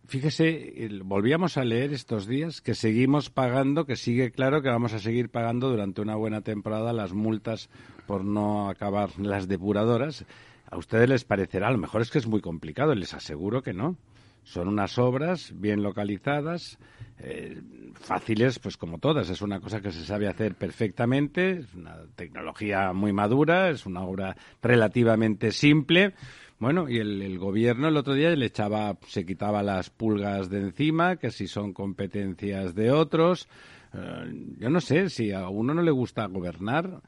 Fíjese, 0.07 0.91
volvíamos 1.03 1.57
a 1.57 1.65
leer 1.65 1.95
estos 1.95 2.27
días 2.27 2.61
que 2.61 2.75
seguimos 2.75 3.31
pagando, 3.31 3.87
que 3.87 3.97
sigue 3.97 4.33
claro 4.33 4.61
que 4.61 4.69
vamos 4.69 4.93
a 4.93 4.99
seguir 4.99 5.31
pagando 5.31 5.71
durante 5.71 6.03
una 6.03 6.15
buena 6.15 6.43
temporada 6.43 6.93
las 6.93 7.15
multas 7.15 7.71
por 8.07 8.23
no 8.23 8.69
acabar 8.69 9.19
las 9.19 9.49
depuradoras. 9.49 10.27
A 10.71 10.77
ustedes 10.77 11.09
les 11.09 11.25
parecerá, 11.25 11.69
a 11.69 11.73
lo 11.73 11.79
mejor 11.79 12.03
es 12.03 12.11
que 12.11 12.19
es 12.19 12.27
muy 12.27 12.43
complicado, 12.43 12.95
les 12.95 13.15
aseguro 13.15 13.63
que 13.63 13.73
no. 13.73 13.97
Son 14.43 14.69
unas 14.69 14.99
obras 14.99 15.55
bien 15.55 15.83
localizadas, 15.83 16.79
eh, 17.19 17.63
fáciles, 17.95 18.59
pues 18.59 18.77
como 18.77 18.99
todas. 18.99 19.31
Es 19.31 19.41
una 19.41 19.59
cosa 19.59 19.81
que 19.81 19.91
se 19.91 20.05
sabe 20.05 20.29
hacer 20.29 20.55
perfectamente, 20.55 21.61
es 21.61 21.75
una 21.75 21.97
tecnología 22.15 22.93
muy 22.93 23.15
madura, 23.15 23.71
es 23.71 23.87
una 23.87 24.03
obra 24.03 24.37
relativamente 24.61 25.51
simple 25.51 26.13
bueno, 26.59 26.89
y 26.89 26.99
el, 26.99 27.39
gobierno 27.39 27.89
el 27.89 27.97
otro 27.97 28.15
día 28.15 28.31
le 28.31 28.47
echaba, 28.47 28.97
se 29.07 29.27
quitaba 29.27 29.63
las 29.63 29.91
pulgas 29.91 30.49
de 30.51 30.61
encima, 30.61 31.17
que 31.17 31.31
si 31.31 31.47
son 31.47 31.73
competencias 31.73 32.75
de 32.75 32.91
otros. 32.93 33.49
Eh, 33.93 34.55
yo 34.59 34.71
no 34.71 34.81
sé 34.81 35.11
si 35.11 35.33
a 35.33 35.49
uno 35.49 35.75
no 35.75 35.83
le 35.83 35.91
gusta 35.91 36.27
gobernar, 36.27 37.03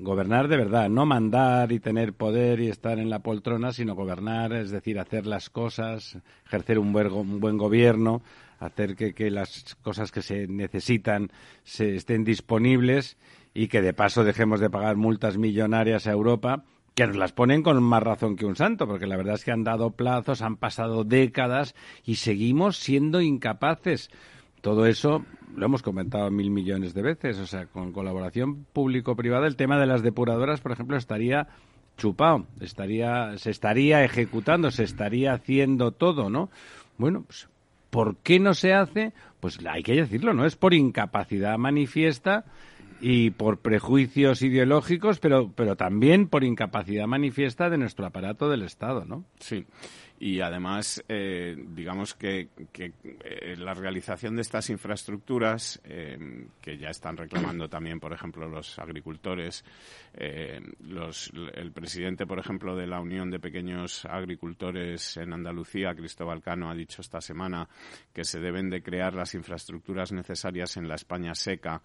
gobernar 0.00 0.48
de 0.48 0.56
verdad, 0.56 0.88
no 0.88 1.04
mandar 1.04 1.70
y 1.70 1.80
tener 1.80 2.14
poder 2.14 2.60
y 2.60 2.68
estar 2.68 2.98
en 2.98 3.10
la 3.10 3.20
poltrona, 3.20 3.72
sino 3.72 3.94
gobernar, 3.94 4.52
es 4.54 4.70
decir, 4.70 4.98
hacer 4.98 5.26
las 5.26 5.50
cosas, 5.50 6.18
ejercer 6.46 6.78
un 6.78 6.92
buen, 6.92 7.40
buen 7.40 7.58
gobierno, 7.58 8.22
hacer 8.58 8.96
que, 8.96 9.12
que, 9.12 9.30
las 9.30 9.76
cosas 9.82 10.10
que 10.10 10.22
se 10.22 10.48
necesitan 10.48 11.30
se 11.62 11.94
estén 11.94 12.24
disponibles 12.24 13.18
y 13.52 13.68
que 13.68 13.82
de 13.82 13.92
paso 13.92 14.24
dejemos 14.24 14.60
de 14.60 14.70
pagar 14.70 14.96
multas 14.96 15.36
millonarias 15.36 16.06
a 16.06 16.12
Europa 16.12 16.64
que 16.96 17.06
nos 17.06 17.16
las 17.16 17.32
ponen 17.32 17.62
con 17.62 17.80
más 17.82 18.02
razón 18.02 18.36
que 18.36 18.46
un 18.46 18.56
santo, 18.56 18.86
porque 18.86 19.06
la 19.06 19.18
verdad 19.18 19.34
es 19.34 19.44
que 19.44 19.52
han 19.52 19.64
dado 19.64 19.90
plazos, 19.90 20.40
han 20.40 20.56
pasado 20.56 21.04
décadas 21.04 21.74
y 22.06 22.14
seguimos 22.14 22.78
siendo 22.78 23.20
incapaces. 23.20 24.10
Todo 24.62 24.86
eso 24.86 25.22
lo 25.54 25.66
hemos 25.66 25.82
comentado 25.82 26.30
mil 26.30 26.50
millones 26.50 26.94
de 26.94 27.02
veces, 27.02 27.38
o 27.38 27.46
sea, 27.46 27.66
con 27.66 27.92
colaboración 27.92 28.64
público-privada, 28.72 29.46
el 29.46 29.56
tema 29.56 29.78
de 29.78 29.86
las 29.86 30.02
depuradoras, 30.02 30.62
por 30.62 30.72
ejemplo, 30.72 30.96
estaría 30.96 31.48
chupado, 31.98 32.46
estaría, 32.60 33.36
se 33.36 33.50
estaría 33.50 34.02
ejecutando, 34.02 34.70
se 34.70 34.84
estaría 34.84 35.34
haciendo 35.34 35.92
todo, 35.92 36.30
¿no? 36.30 36.48
Bueno, 36.96 37.24
pues, 37.26 37.46
¿por 37.90 38.16
qué 38.16 38.40
no 38.40 38.54
se 38.54 38.72
hace? 38.72 39.12
Pues 39.40 39.58
hay 39.66 39.82
que 39.82 39.96
decirlo, 39.96 40.32
¿no? 40.32 40.46
Es 40.46 40.56
por 40.56 40.72
incapacidad 40.72 41.58
manifiesta 41.58 42.46
y 43.00 43.30
por 43.30 43.58
prejuicios 43.58 44.42
ideológicos, 44.42 45.18
pero, 45.18 45.52
pero 45.54 45.76
también 45.76 46.28
por 46.28 46.44
incapacidad 46.44 47.06
manifiesta 47.06 47.70
de 47.70 47.78
nuestro 47.78 48.06
aparato 48.06 48.48
del 48.48 48.62
Estado, 48.62 49.04
¿no? 49.04 49.24
Sí 49.38 49.66
y 50.18 50.40
además 50.40 51.04
eh, 51.08 51.56
digamos 51.74 52.14
que, 52.14 52.48
eh, 52.74 53.56
la 53.58 53.74
realización 53.74 54.36
de 54.36 54.42
estas 54.42 54.70
infraestructuras 54.70 55.80
eh, 55.84 56.46
que 56.60 56.78
ya 56.78 56.88
están 56.88 57.16
reclamando 57.16 57.68
también 57.68 58.00
por 58.00 58.12
ejemplo 58.12 58.48
los 58.48 58.78
agricultores 58.78 59.64
el 60.14 61.72
presidente 61.74 62.26
por 62.26 62.38
ejemplo 62.38 62.74
de 62.74 62.86
la 62.86 63.00
Unión 63.00 63.30
de 63.30 63.38
Pequeños 63.38 64.06
Agricultores 64.06 65.18
en 65.18 65.34
Andalucía 65.34 65.94
Cristóbal 65.94 66.40
Cano 66.40 66.70
ha 66.70 66.74
dicho 66.74 67.02
esta 67.02 67.20
semana 67.20 67.68
que 68.14 68.24
se 68.24 68.40
deben 68.40 68.70
de 68.70 68.82
crear 68.82 69.12
las 69.14 69.34
infraestructuras 69.34 70.12
necesarias 70.12 70.76
en 70.78 70.88
la 70.88 70.94
España 70.94 71.34
seca 71.34 71.82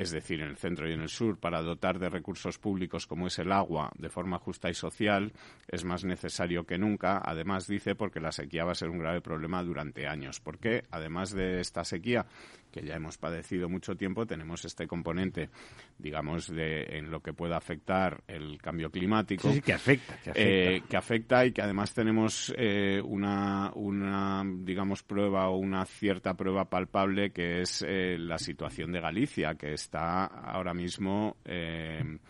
es 0.00 0.12
decir, 0.12 0.40
en 0.40 0.48
el 0.48 0.56
centro 0.56 0.88
y 0.88 0.94
en 0.94 1.02
el 1.02 1.10
sur, 1.10 1.36
para 1.36 1.60
dotar 1.60 1.98
de 1.98 2.08
recursos 2.08 2.56
públicos 2.58 3.06
como 3.06 3.26
es 3.26 3.38
el 3.38 3.52
agua 3.52 3.92
de 3.98 4.08
forma 4.08 4.38
justa 4.38 4.70
y 4.70 4.74
social, 4.74 5.30
es 5.68 5.84
más 5.84 6.04
necesario 6.04 6.64
que 6.64 6.78
nunca. 6.78 7.20
Además, 7.22 7.66
dice, 7.66 7.94
porque 7.94 8.18
la 8.18 8.32
sequía 8.32 8.64
va 8.64 8.72
a 8.72 8.76
ser 8.76 8.88
un 8.88 8.98
grave 8.98 9.20
problema 9.20 9.62
durante 9.62 10.06
años. 10.06 10.40
Porque, 10.40 10.84
además 10.90 11.32
de 11.32 11.60
esta 11.60 11.84
sequía, 11.84 12.24
que 12.70 12.82
ya 12.82 12.94
hemos 12.94 13.18
padecido 13.18 13.68
mucho 13.68 13.96
tiempo, 13.96 14.26
tenemos 14.26 14.64
este 14.64 14.86
componente, 14.86 15.50
digamos, 15.98 16.48
de 16.48 16.98
en 16.98 17.10
lo 17.10 17.20
que 17.20 17.32
pueda 17.32 17.56
afectar 17.56 18.22
el 18.26 18.58
cambio 18.60 18.90
climático. 18.90 19.52
Sí, 19.52 19.60
que 19.60 19.72
afecta, 19.72 20.14
que 20.22 20.30
afecta. 20.30 20.40
Eh, 20.40 20.82
que 20.88 20.96
afecta 20.96 21.46
y 21.46 21.52
que 21.52 21.62
además 21.62 21.92
tenemos 21.92 22.52
eh, 22.56 23.00
una, 23.04 23.72
una, 23.74 24.42
digamos, 24.44 25.02
prueba 25.02 25.48
o 25.48 25.58
una 25.58 25.84
cierta 25.84 26.34
prueba 26.34 26.66
palpable 26.66 27.30
que 27.30 27.62
es 27.62 27.84
eh, 27.86 28.16
la 28.18 28.38
situación 28.38 28.92
de 28.92 29.00
Galicia, 29.00 29.54
que 29.54 29.72
está 29.72 30.24
ahora 30.26 30.74
mismo... 30.74 31.36
en, 31.44 32.20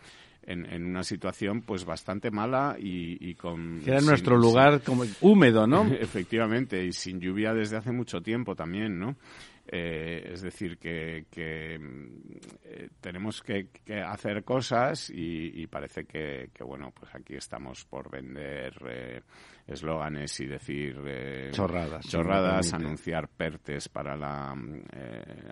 una 0.43 1.03
situación 1.03 1.61
pues 1.61 1.85
bastante 1.85 2.31
mala 2.31 2.75
y, 2.77 3.35
con 3.35 3.79
que 3.79 3.91
era 3.91 4.01
nuestro 4.01 4.35
lugar 4.35 4.81
como 4.81 5.03
húmedo 5.21 5.67
no 5.67 5.85
efectivamente 5.93 6.83
y 6.83 6.91
sin 6.91 7.21
lluvia 7.21 7.53
desde 7.53 7.77
hace 7.77 7.91
mucho 7.91 8.21
tiempo 8.21 8.55
también 8.55 8.99
no 8.99 9.15
eh, 9.67 10.31
es 10.33 10.41
decir, 10.41 10.77
que, 10.77 11.25
eh, 11.33 12.89
tenemos 12.99 13.41
que, 13.41 13.69
hacer 14.05 14.43
cosas 14.43 15.09
y, 15.13 15.65
parece 15.67 16.05
que, 16.05 16.49
bueno, 16.65 16.91
pues 16.91 17.13
aquí 17.13 17.35
estamos 17.35 17.85
por 17.85 18.09
vender 18.09 18.73
eh, 18.89 19.21
eslóganes 19.67 20.39
y 20.39 20.47
decir 20.47 20.99
chorradas, 21.51 22.07
chorradas 22.07 22.73
anunciar 22.73 23.29
PERTES 23.29 23.89
para 23.89 24.17
la 24.17 24.55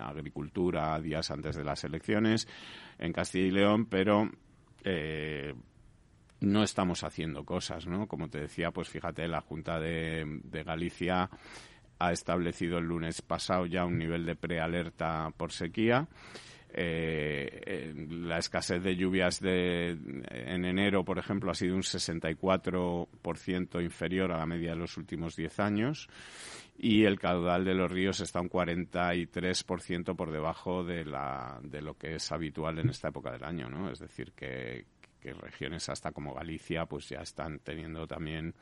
agricultura 0.02 1.00
días 1.00 1.30
antes 1.32 1.56
de 1.56 1.64
las 1.64 1.84
elecciones 1.84 2.48
en 2.98 3.14
Castilla 3.14 3.48
y 3.48 3.52
León, 3.52 3.86
pero 3.86 4.30
no 6.42 6.64
estamos 6.64 7.04
haciendo 7.04 7.46
cosas, 7.46 7.86
¿no? 7.86 8.08
Como 8.08 8.30
te 8.30 8.40
decía, 8.40 8.72
pues 8.72 8.90
fíjate, 8.90 9.28
la 9.28 9.42
Junta 9.42 9.80
de, 9.80 10.42
de 10.44 10.64
Galicia 10.64 11.30
ha 12.00 12.12
establecido 12.12 12.80
el 12.80 12.86
lunes 12.86 13.22
pasado 13.22 13.66
ya 13.66 13.86
un 13.86 13.98
nivel 13.98 14.26
de 14.26 14.36
prealerta 14.36 15.32
por 15.36 15.52
sequía. 15.52 16.08
Eh, 16.72 17.96
la 18.10 18.38
escasez 18.38 18.84
de 18.84 18.96
lluvias 18.96 19.40
de, 19.40 19.98
en 20.30 20.66
enero, 20.66 21.04
por 21.04 21.18
ejemplo, 21.18 21.50
ha 21.52 21.56
sido 21.56 21.76
un 21.76 21.82
64% 21.82 23.84
inferior 23.84 24.32
a 24.32 24.38
la 24.38 24.46
media 24.46 24.72
de 24.72 24.78
los 24.78 24.98
últimos 24.98 25.36
10 25.36 25.60
años 25.60 26.08
y 26.78 27.06
el 27.06 27.20
caudal 27.20 27.66
de 27.66 27.74
los 27.74 27.92
ríos 27.92 28.20
está 28.22 28.40
un 28.40 28.50
43% 28.50 30.16
por 30.16 30.32
debajo 30.32 30.84
de, 30.84 31.06
la, 31.06 31.60
de 31.64 31.82
lo 31.82 31.98
que 31.98 32.16
es 32.16 32.32
habitual 32.32 32.80
en 32.80 32.90
esta 32.90 33.10
época 33.10 33.32
del 33.32 33.44
año, 33.44 33.68
¿no? 33.68 33.92
Es 33.92 34.00
decir, 34.00 34.32
que, 34.34 34.86
que 35.20 35.34
regiones 35.34 35.90
hasta 35.90 36.12
como 36.12 36.34
Galicia 36.34 36.86
pues 36.86 37.10
ya 37.10 37.22
están 37.22 37.60
teniendo 37.60 38.08
también 38.08 38.54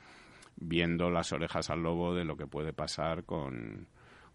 viendo 0.57 1.09
las 1.09 1.31
orejas 1.31 1.69
al 1.69 1.83
lobo 1.83 2.13
de 2.13 2.25
lo 2.25 2.35
que 2.35 2.47
puede 2.47 2.73
pasar 2.73 3.23
con, 3.23 3.87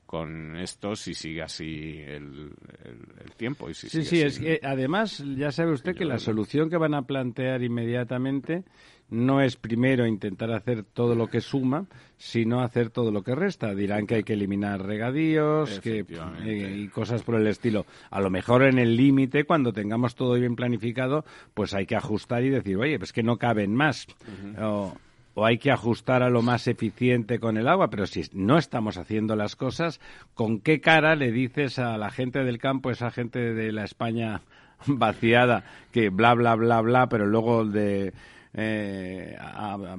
con 0.07 0.57
esto 0.57 0.95
si 0.95 1.14
sigue 1.14 1.43
así 1.43 1.99
el, 2.07 2.52
el, 2.85 3.33
tiempo. 3.37 3.71
Y 3.71 3.75
si 3.75 3.88
sí, 3.88 4.05
sí, 4.05 4.21
es 4.21 4.38
que 4.38 4.61
además 4.62 5.25
ya 5.37 5.50
sabe 5.50 5.73
usted 5.73 5.97
que 5.97 6.05
la 6.05 6.19
solución 6.19 6.71
que 6.71 6.76
van 6.76 6.95
a 6.95 7.02
plantear 7.02 7.62
inmediatamente 7.62 8.64
no 9.09 9.43
es 9.43 9.57
primero 9.57 10.07
intentar 10.07 10.50
hacer 10.52 10.85
todo 10.85 11.14
lo 11.14 11.29
que 11.29 11.41
suma, 11.41 11.87
sino 12.17 12.62
hacer 12.62 12.88
todo 12.91 13.11
lo 13.11 13.23
que 13.23 13.35
resta. 13.35 13.75
Dirán 13.75 14.07
que 14.07 14.17
hay 14.17 14.23
que 14.23 14.33
eliminar 14.33 14.83
regadíos 14.83 15.81
que, 15.81 16.07
eh, 16.45 16.76
y 16.79 16.88
cosas 16.88 17.23
por 17.23 17.35
el 17.35 17.47
estilo. 17.47 17.85
A 18.11 18.21
lo 18.21 18.31
mejor 18.31 18.62
en 18.62 18.79
el 18.79 18.97
límite, 18.97 19.45
cuando 19.45 19.73
tengamos 19.73 20.14
todo 20.14 20.35
bien 20.35 20.57
planificado, 20.57 21.25
pues 21.52 21.75
hay 21.75 21.85
que 21.85 21.97
ajustar 21.97 22.43
y 22.43 22.50
decir, 22.50 22.76
oye, 22.79 22.99
pues 22.99 23.12
que 23.12 23.23
no 23.23 23.37
caben 23.37 23.75
más 23.75 24.07
o 24.59 24.95
hay 25.37 25.59
que 25.59 25.71
ajustar 25.71 26.23
a 26.23 26.31
lo 26.31 26.43
más 26.43 26.67
eficiente 26.69 27.39
con 27.39 27.57
el 27.57 27.69
agua, 27.69 27.89
pero 27.91 28.07
si 28.07 28.23
no 28.33 28.59
estamos 28.59 28.99
haciendo 28.99 29.37
las 29.37 29.57
cosas, 29.57 30.01
¿con 30.35 30.61
qué 30.61 30.81
cara 30.81 31.17
le 31.17 31.33
dices 31.33 31.79
a 31.79 31.97
la 31.97 32.11
gente 32.11 32.45
del 32.45 32.59
campo, 32.59 32.91
esa 32.91 33.11
gente 33.11 33.55
de 33.55 33.73
la 33.73 33.85
España 33.85 34.43
vaciada, 34.87 35.65
que 35.91 36.11
bla, 36.11 36.35
bla, 36.35 36.55
bla, 36.55 36.81
bla, 36.81 37.09
pero 37.09 37.27
luego 37.27 37.65
de 37.65 38.12
eh, 38.55 39.37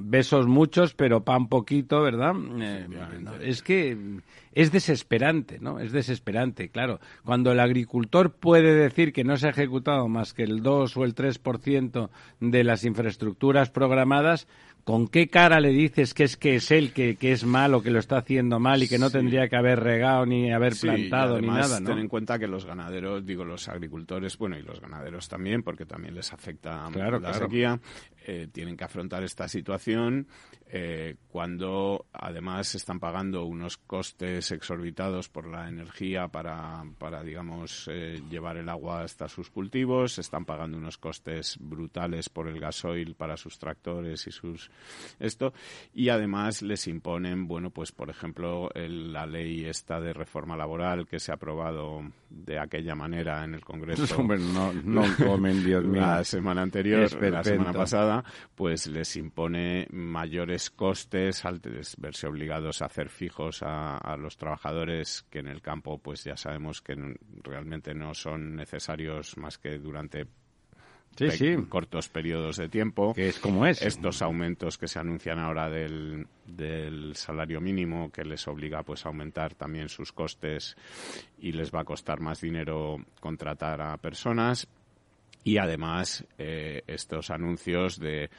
besos 0.00 0.46
muchos, 0.46 0.94
pero 0.94 1.24
pan 1.24 1.48
poquito, 1.48 2.02
¿verdad? 2.02 2.34
Eh, 2.60 2.86
es 3.42 3.62
que 3.62 4.20
es 4.52 4.70
desesperante, 4.70 5.58
¿no? 5.60 5.80
Es 5.80 5.90
desesperante, 5.90 6.68
claro. 6.68 7.00
Cuando 7.24 7.50
el 7.50 7.58
agricultor 7.58 8.32
puede 8.32 8.74
decir 8.74 9.12
que 9.12 9.24
no 9.24 9.36
se 9.36 9.48
ha 9.48 9.50
ejecutado 9.50 10.06
más 10.08 10.34
que 10.34 10.44
el 10.44 10.62
2 10.62 10.96
o 10.96 11.04
el 11.04 11.14
3% 11.14 12.10
de 12.40 12.64
las 12.64 12.84
infraestructuras 12.84 13.70
programadas, 13.70 14.46
¿con 14.84 15.08
qué 15.08 15.28
cara 15.28 15.60
le 15.60 15.70
dices 15.70 16.14
que 16.14 16.24
es 16.24 16.36
que 16.36 16.56
es 16.56 16.70
él 16.70 16.92
que, 16.92 17.16
que 17.16 17.32
es 17.32 17.44
malo, 17.44 17.82
que 17.82 17.90
lo 17.90 17.98
está 17.98 18.18
haciendo 18.18 18.60
mal 18.60 18.82
y 18.82 18.88
que 18.88 18.98
no 18.98 19.10
tendría 19.10 19.48
que 19.48 19.56
haber 19.56 19.80
regado 19.80 20.26
ni 20.26 20.52
haber 20.52 20.74
plantado 20.78 21.40
ni 21.40 21.48
nada? 21.48 21.80
¿no? 21.80 21.88
Ten 21.88 21.98
en 21.98 22.08
cuenta 22.08 22.38
que 22.38 22.46
los 22.46 22.66
ganaderos, 22.66 23.24
digo 23.24 23.44
los 23.44 23.68
agricultores, 23.68 24.36
bueno, 24.36 24.58
y 24.58 24.62
los 24.62 24.80
ganaderos 24.80 25.28
también, 25.28 25.62
porque 25.62 25.86
también 25.86 26.14
les 26.14 26.32
afecta 26.32 26.88
la 26.90 27.34
sequía, 27.34 27.80
eh, 28.26 28.48
tienen 28.52 28.76
que 28.76 28.84
afrontar 28.84 29.22
esta 29.22 29.48
situación 29.48 30.28
eh, 30.76 31.16
cuando 31.28 32.06
además 32.12 32.74
están 32.74 32.98
pagando 32.98 33.44
unos 33.44 33.76
costes 33.76 34.50
exorbitados 34.50 35.28
por 35.28 35.46
la 35.46 35.68
energía 35.68 36.28
para, 36.28 36.84
para 36.98 37.22
digamos, 37.22 37.88
eh, 37.92 38.20
llevar 38.28 38.56
el 38.56 38.68
agua 38.68 39.02
hasta 39.02 39.28
sus 39.28 39.50
cultivos, 39.50 40.18
están 40.18 40.44
pagando 40.44 40.76
unos 40.76 40.98
costes 40.98 41.58
brutales 41.60 42.28
por 42.28 42.48
el 42.48 42.58
gasoil 42.58 43.14
para 43.14 43.36
sus 43.36 43.58
tractores 43.58 44.26
y 44.26 44.32
sus 44.32 44.70
esto 45.18 45.52
y 45.92 46.08
además 46.08 46.62
les 46.62 46.86
imponen, 46.86 47.46
bueno, 47.46 47.70
pues 47.70 47.92
por 47.92 48.10
ejemplo, 48.10 48.70
la 48.74 49.26
ley 49.26 49.64
esta 49.64 50.00
de 50.00 50.12
reforma 50.12 50.56
laboral 50.56 51.06
que 51.06 51.18
se 51.18 51.32
ha 51.32 51.34
aprobado 51.34 52.02
de 52.30 52.58
aquella 52.58 52.94
manera 52.94 53.44
en 53.44 53.54
el 53.54 53.64
Congreso. 53.64 54.22
no, 54.22 54.72
no 54.72 55.04
comen, 55.16 55.64
Dios 55.64 55.84
mío. 55.84 56.00
La 56.00 56.24
semana 56.24 56.62
anterior, 56.62 57.10
la 57.22 57.44
semana 57.44 57.72
pasada, 57.72 58.24
pues 58.54 58.86
les 58.86 59.16
impone 59.16 59.86
mayores 59.90 60.70
costes 60.70 61.44
al 61.44 61.60
verse 61.98 62.26
obligados 62.26 62.82
a 62.82 62.86
hacer 62.86 63.08
fijos 63.08 63.62
a, 63.62 64.16
los 64.18 64.36
trabajadores 64.36 65.24
que 65.30 65.40
en 65.40 65.48
el 65.48 65.60
campo, 65.60 65.98
pues 65.98 66.24
ya 66.24 66.36
sabemos 66.36 66.80
que 66.80 66.94
realmente 67.42 67.94
no 67.94 68.14
son 68.14 68.56
necesarios 68.56 69.36
más 69.36 69.58
que 69.58 69.78
durante 69.78 70.26
cortos 71.68 72.08
periodos 72.08 72.56
de 72.56 72.68
tiempo. 72.68 73.14
Que 73.14 73.28
es 73.28 73.38
como 73.38 73.66
es. 73.66 73.82
Estos 73.82 74.22
aumentos 74.22 74.78
que 74.78 74.88
se 74.88 74.98
anuncian 74.98 75.38
ahora 75.38 75.68
del, 75.68 76.26
del 76.46 77.16
salario 77.16 77.60
mínimo 77.60 78.10
que 78.10 78.24
les 78.24 78.46
obliga 78.48 78.82
pues 78.82 79.04
a 79.04 79.08
aumentar 79.08 79.54
también 79.54 79.88
sus 79.88 80.12
costes 80.12 80.76
y 81.38 81.52
les 81.52 81.74
va 81.74 81.80
a 81.80 81.84
costar 81.84 82.20
más 82.20 82.40
dinero 82.40 82.98
contratar 83.20 83.80
a 83.80 83.96
personas 83.98 84.68
y 85.44 85.58
además 85.58 86.24
eh, 86.38 86.82
estos 86.86 87.30
anuncios 87.30 88.00
de 88.00 88.30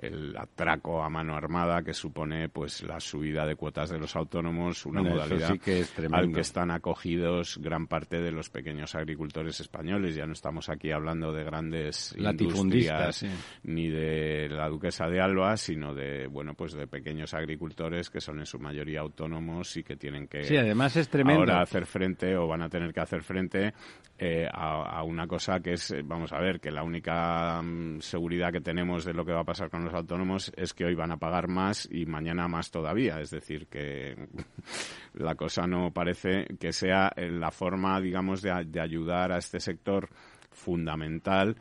el 0.00 0.34
atraco 0.36 1.02
a 1.02 1.10
mano 1.10 1.36
armada 1.36 1.82
que 1.82 1.92
supone 1.92 2.48
pues 2.48 2.82
la 2.82 2.98
subida 3.00 3.46
de 3.46 3.54
cuotas 3.54 3.90
de 3.90 3.98
los 3.98 4.16
autónomos, 4.16 4.86
una 4.86 5.02
modalidad 5.02 5.58
que 5.58 5.84
al 6.10 6.32
que 6.32 6.40
están 6.40 6.70
acogidos 6.70 7.58
gran 7.58 7.86
parte 7.86 8.20
de 8.20 8.32
los 8.32 8.48
pequeños 8.48 8.94
agricultores 8.94 9.60
españoles. 9.60 10.14
Ya 10.14 10.26
no 10.26 10.32
estamos 10.32 10.70
aquí 10.70 10.90
hablando 10.90 11.32
de 11.32 11.44
grandes 11.44 12.16
industrias 12.16 13.26
ni 13.62 13.88
de 13.88 14.48
la 14.48 14.68
duquesa 14.68 15.06
de 15.08 15.20
Alba, 15.20 15.56
sino 15.56 15.94
de 15.94 16.26
bueno 16.26 16.54
pues 16.54 16.72
de 16.72 16.86
pequeños 16.86 17.34
agricultores 17.34 18.08
que 18.08 18.20
son 18.20 18.38
en 18.38 18.46
su 18.46 18.58
mayoría 18.58 19.00
autónomos 19.00 19.76
y 19.76 19.82
que 19.82 19.96
tienen 19.96 20.28
que 20.28 20.44
sí, 20.44 20.56
además 20.56 20.96
es 20.96 21.08
tremendo. 21.08 21.40
ahora 21.40 21.62
hacer 21.62 21.84
frente 21.84 22.36
o 22.36 22.46
van 22.46 22.62
a 22.62 22.68
tener 22.70 22.94
que 22.94 23.00
hacer 23.00 23.22
frente 23.22 23.74
eh, 24.22 24.46
a, 24.52 25.02
una 25.02 25.26
cosa 25.26 25.60
que 25.60 25.72
es, 25.72 25.94
vamos 26.04 26.30
a 26.34 26.38
ver, 26.38 26.60
que 26.60 26.70
la 26.70 26.82
única 26.82 27.62
mm, 27.62 28.00
seguridad 28.00 28.52
que 28.52 28.60
tenemos 28.60 29.06
de 29.06 29.14
lo 29.14 29.24
que 29.24 29.32
va 29.32 29.40
a 29.40 29.44
pasar 29.44 29.70
con 29.70 29.82
los 29.82 29.94
autónomos 29.94 30.52
es 30.58 30.74
que 30.74 30.84
hoy 30.84 30.94
van 30.94 31.10
a 31.10 31.16
pagar 31.16 31.48
más 31.48 31.88
y 31.90 32.04
mañana 32.04 32.46
más 32.46 32.70
todavía. 32.70 33.18
Es 33.18 33.30
decir, 33.30 33.66
que 33.68 34.28
la 35.14 35.36
cosa 35.36 35.66
no 35.66 35.90
parece 35.90 36.44
que 36.60 36.70
sea 36.70 37.10
la 37.16 37.50
forma, 37.50 37.98
digamos, 37.98 38.42
de, 38.42 38.52
de 38.66 38.80
ayudar 38.82 39.32
a 39.32 39.38
este 39.38 39.58
sector 39.58 40.10
fundamental 40.50 41.56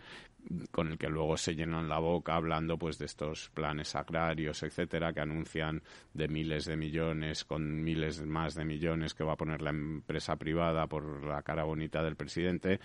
con 0.71 0.87
el 0.87 0.97
que 0.97 1.09
luego 1.09 1.37
se 1.37 1.55
llenan 1.55 1.89
la 1.89 1.99
boca 1.99 2.35
hablando 2.35 2.77
pues 2.77 2.97
de 2.97 3.05
estos 3.05 3.49
planes 3.49 3.95
agrarios, 3.95 4.63
etcétera, 4.63 5.13
que 5.13 5.21
anuncian 5.21 5.81
de 6.13 6.27
miles 6.27 6.65
de 6.65 6.77
millones 6.77 7.45
con 7.45 7.83
miles 7.83 8.21
más 8.25 8.55
de 8.55 8.65
millones 8.65 9.13
que 9.13 9.23
va 9.23 9.33
a 9.33 9.37
poner 9.37 9.61
la 9.61 9.69
empresa 9.69 10.35
privada 10.37 10.87
por 10.87 11.23
la 11.23 11.41
cara 11.43 11.63
bonita 11.63 12.03
del 12.03 12.15
presidente, 12.15 12.79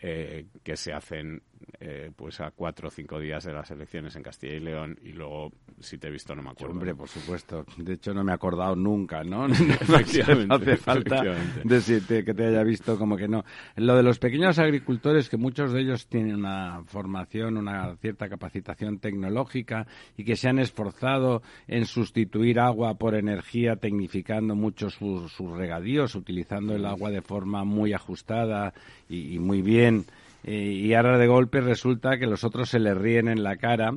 eh, 0.00 0.46
que 0.62 0.76
se 0.76 0.92
hacen 0.92 1.42
eh, 1.80 2.10
pues 2.14 2.40
a 2.40 2.50
cuatro 2.50 2.88
o 2.88 2.90
cinco 2.90 3.18
días 3.18 3.44
de 3.44 3.52
las 3.52 3.70
elecciones 3.70 4.14
en 4.16 4.22
Castilla 4.22 4.54
y 4.54 4.60
León 4.60 4.98
y 5.02 5.12
luego, 5.12 5.52
si 5.80 5.98
te 5.98 6.08
he 6.08 6.10
visto, 6.10 6.34
no 6.34 6.42
me 6.42 6.50
acuerdo. 6.50 6.74
Hombre, 6.74 6.94
por 6.94 7.08
supuesto. 7.08 7.64
De 7.76 7.94
hecho, 7.94 8.14
no 8.14 8.22
me 8.24 8.32
he 8.32 8.34
acordado 8.34 8.76
nunca, 8.76 9.24
¿no? 9.24 9.48
no 9.48 10.54
hace 10.54 10.76
falta 10.76 11.22
decirte 11.64 12.24
que 12.24 12.34
te 12.34 12.46
haya 12.46 12.62
visto 12.62 12.98
como 12.98 13.16
que 13.16 13.28
no. 13.28 13.44
Lo 13.76 13.96
de 13.96 14.02
los 14.02 14.18
pequeños 14.18 14.58
agricultores, 14.58 15.28
que 15.28 15.36
muchos 15.36 15.72
de 15.72 15.80
ellos 15.80 16.06
tienen 16.06 16.36
una 16.36 16.82
formación, 16.86 17.56
una 17.56 17.96
cierta 17.96 18.28
capacitación 18.28 18.98
tecnológica 18.98 19.86
y 20.16 20.24
que 20.24 20.36
se 20.36 20.48
han 20.48 20.58
esforzado 20.58 21.42
en 21.66 21.86
sustituir 21.86 22.60
agua 22.60 22.94
por 22.94 23.14
energía, 23.14 23.76
tecnificando 23.76 24.54
mucho 24.54 24.90
sus, 24.90 25.36
regadíos, 25.38 26.14
utilizando 26.14 26.74
el 26.74 26.86
agua 26.86 27.10
de 27.10 27.22
forma 27.22 27.64
muy 27.64 27.92
ajustada 27.92 28.72
y 29.08 29.38
muy 29.38 29.62
bien 29.62 30.06
y 30.44 30.92
ahora 30.94 31.18
de 31.18 31.26
golpe 31.26 31.60
resulta 31.60 32.18
que 32.18 32.26
los 32.26 32.42
otros 32.42 32.68
se 32.70 32.80
les 32.80 32.96
ríen 32.96 33.28
en 33.28 33.42
la 33.42 33.56
cara, 33.56 33.92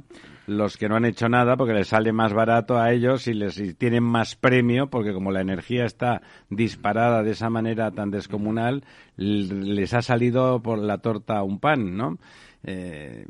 los 0.45 0.77
que 0.77 0.87
no 0.87 0.95
han 0.95 1.05
hecho 1.05 1.27
nada 1.27 1.57
porque 1.57 1.73
les 1.73 1.87
sale 1.87 2.11
más 2.11 2.33
barato 2.33 2.77
a 2.77 2.91
ellos 2.91 3.27
y 3.27 3.33
les 3.33 3.77
tienen 3.77 4.03
más 4.03 4.35
premio 4.35 4.89
porque 4.89 5.13
como 5.13 5.31
la 5.31 5.41
energía 5.41 5.85
está 5.85 6.21
disparada 6.49 7.23
de 7.23 7.31
esa 7.31 7.49
manera 7.49 7.91
tan 7.91 8.11
descomunal, 8.11 8.83
les 9.17 9.93
ha 9.93 10.01
salido 10.01 10.61
por 10.61 10.77
la 10.77 10.99
torta 10.99 11.41
un 11.41 11.59
pan, 11.59 11.97
¿no? 11.97 12.17
Eh, 12.63 13.25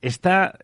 está 0.00 0.58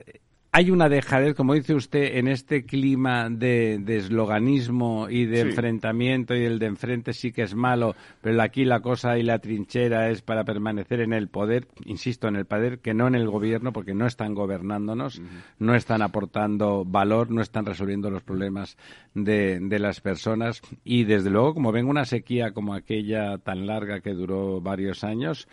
hay 0.55 0.71
una 0.71 0.91
dejadez, 0.91 1.35
como 1.35 1.55
dice 1.55 1.75
usted, 1.75 2.19
en 2.19 2.29
este 2.29 2.67
clima 2.67 3.31
de, 3.31 3.83
esloganismo 3.87 5.09
y 5.09 5.25
de 5.25 5.41
enfrentamiento 5.41 6.37
y 6.37 6.45
el 6.45 6.59
de 6.59 6.67
enfrente 6.67 7.15
sí 7.15 7.33
que 7.33 7.41
es 7.41 7.55
malo, 7.55 7.97
pero 8.21 8.41
aquí 8.43 8.67
la 8.67 8.81
cosa 8.81 9.17
y 9.17 9.23
la 9.23 9.39
trinchera 9.39 10.11
es 10.11 10.21
para 10.21 10.45
permanecer 10.45 11.01
en 11.01 11.15
el 11.15 11.29
poder, 11.29 11.69
insisto, 11.87 12.29
en 12.29 12.37
el 12.37 12.45
poder, 12.45 12.81
que 12.81 12.93
no 12.93 13.07
en 13.07 13.15
el 13.15 13.31
gobierno, 13.31 13.73
porque 13.73 13.95
no 13.95 14.07
están 14.07 14.35
gobernándonos, 14.35 15.23
no 15.59 15.75
están 15.75 16.03
aportando 16.03 16.85
valor, 16.85 17.31
no 17.31 17.41
están 17.41 17.65
resolviendo 17.65 18.11
los 18.11 18.23
problemas 18.23 18.77
de, 19.15 19.59
de 19.59 19.79
las 19.79 20.03
personas. 20.03 20.61
Y 20.85 21.05
desde 21.05 21.31
luego, 21.31 21.55
como 21.55 21.73
ven 21.73 21.89
una 21.89 22.05
sequía 22.05 22.53
como 22.53 22.75
aquella 22.75 23.39
tan 23.39 23.67
larga 23.67 24.01
que 24.01 24.13
duró 24.13 24.61
varios 24.61 25.03
años, 25.03 25.49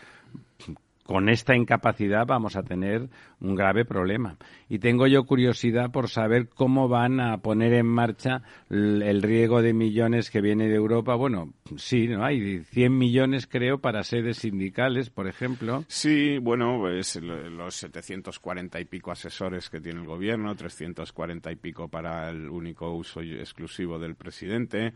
con 1.10 1.28
esta 1.28 1.56
incapacidad 1.56 2.28
vamos 2.28 2.56
a 2.56 2.62
tener 2.62 3.10
un 3.40 3.56
grave 3.56 3.84
problema. 3.84 4.38
Y 4.70 4.78
tengo 4.78 5.08
yo 5.08 5.24
curiosidad 5.24 5.90
por 5.90 6.08
saber 6.08 6.50
cómo 6.50 6.88
van 6.88 7.20
a 7.20 7.40
poner 7.40 7.74
en 7.74 7.88
marcha 7.88 8.44
el 8.70 9.24
riego 9.24 9.64
de 9.64 9.74
millones 9.74 10.30
que 10.30 10.40
viene 10.40 10.68
de 10.68 10.76
Europa. 10.76 11.16
Bueno, 11.16 11.56
sí, 11.78 12.08
¿no? 12.08 12.24
Hay 12.24 12.60
100 12.60 12.96
millones, 12.96 13.48
creo, 13.48 13.80
para 13.80 14.04
sedes 14.04 14.38
sindicales, 14.38 15.10
por 15.10 15.28
ejemplo. 15.28 15.84
Sí, 15.88 16.38
bueno, 16.38 16.78
pues 16.80 17.16
los 17.16 17.74
740 17.74 18.80
y 18.80 18.86
pico 18.86 19.10
asesores 19.10 19.68
que 19.72 19.82
tiene 19.82 20.02
el 20.02 20.06
gobierno, 20.06 20.56
340 20.56 21.52
y 21.52 21.56
pico 21.56 21.88
para 21.88 22.30
el 22.30 22.48
único 22.48 22.94
uso 22.94 23.22
exclusivo 23.22 23.98
del 23.98 24.14
presidente, 24.14 24.94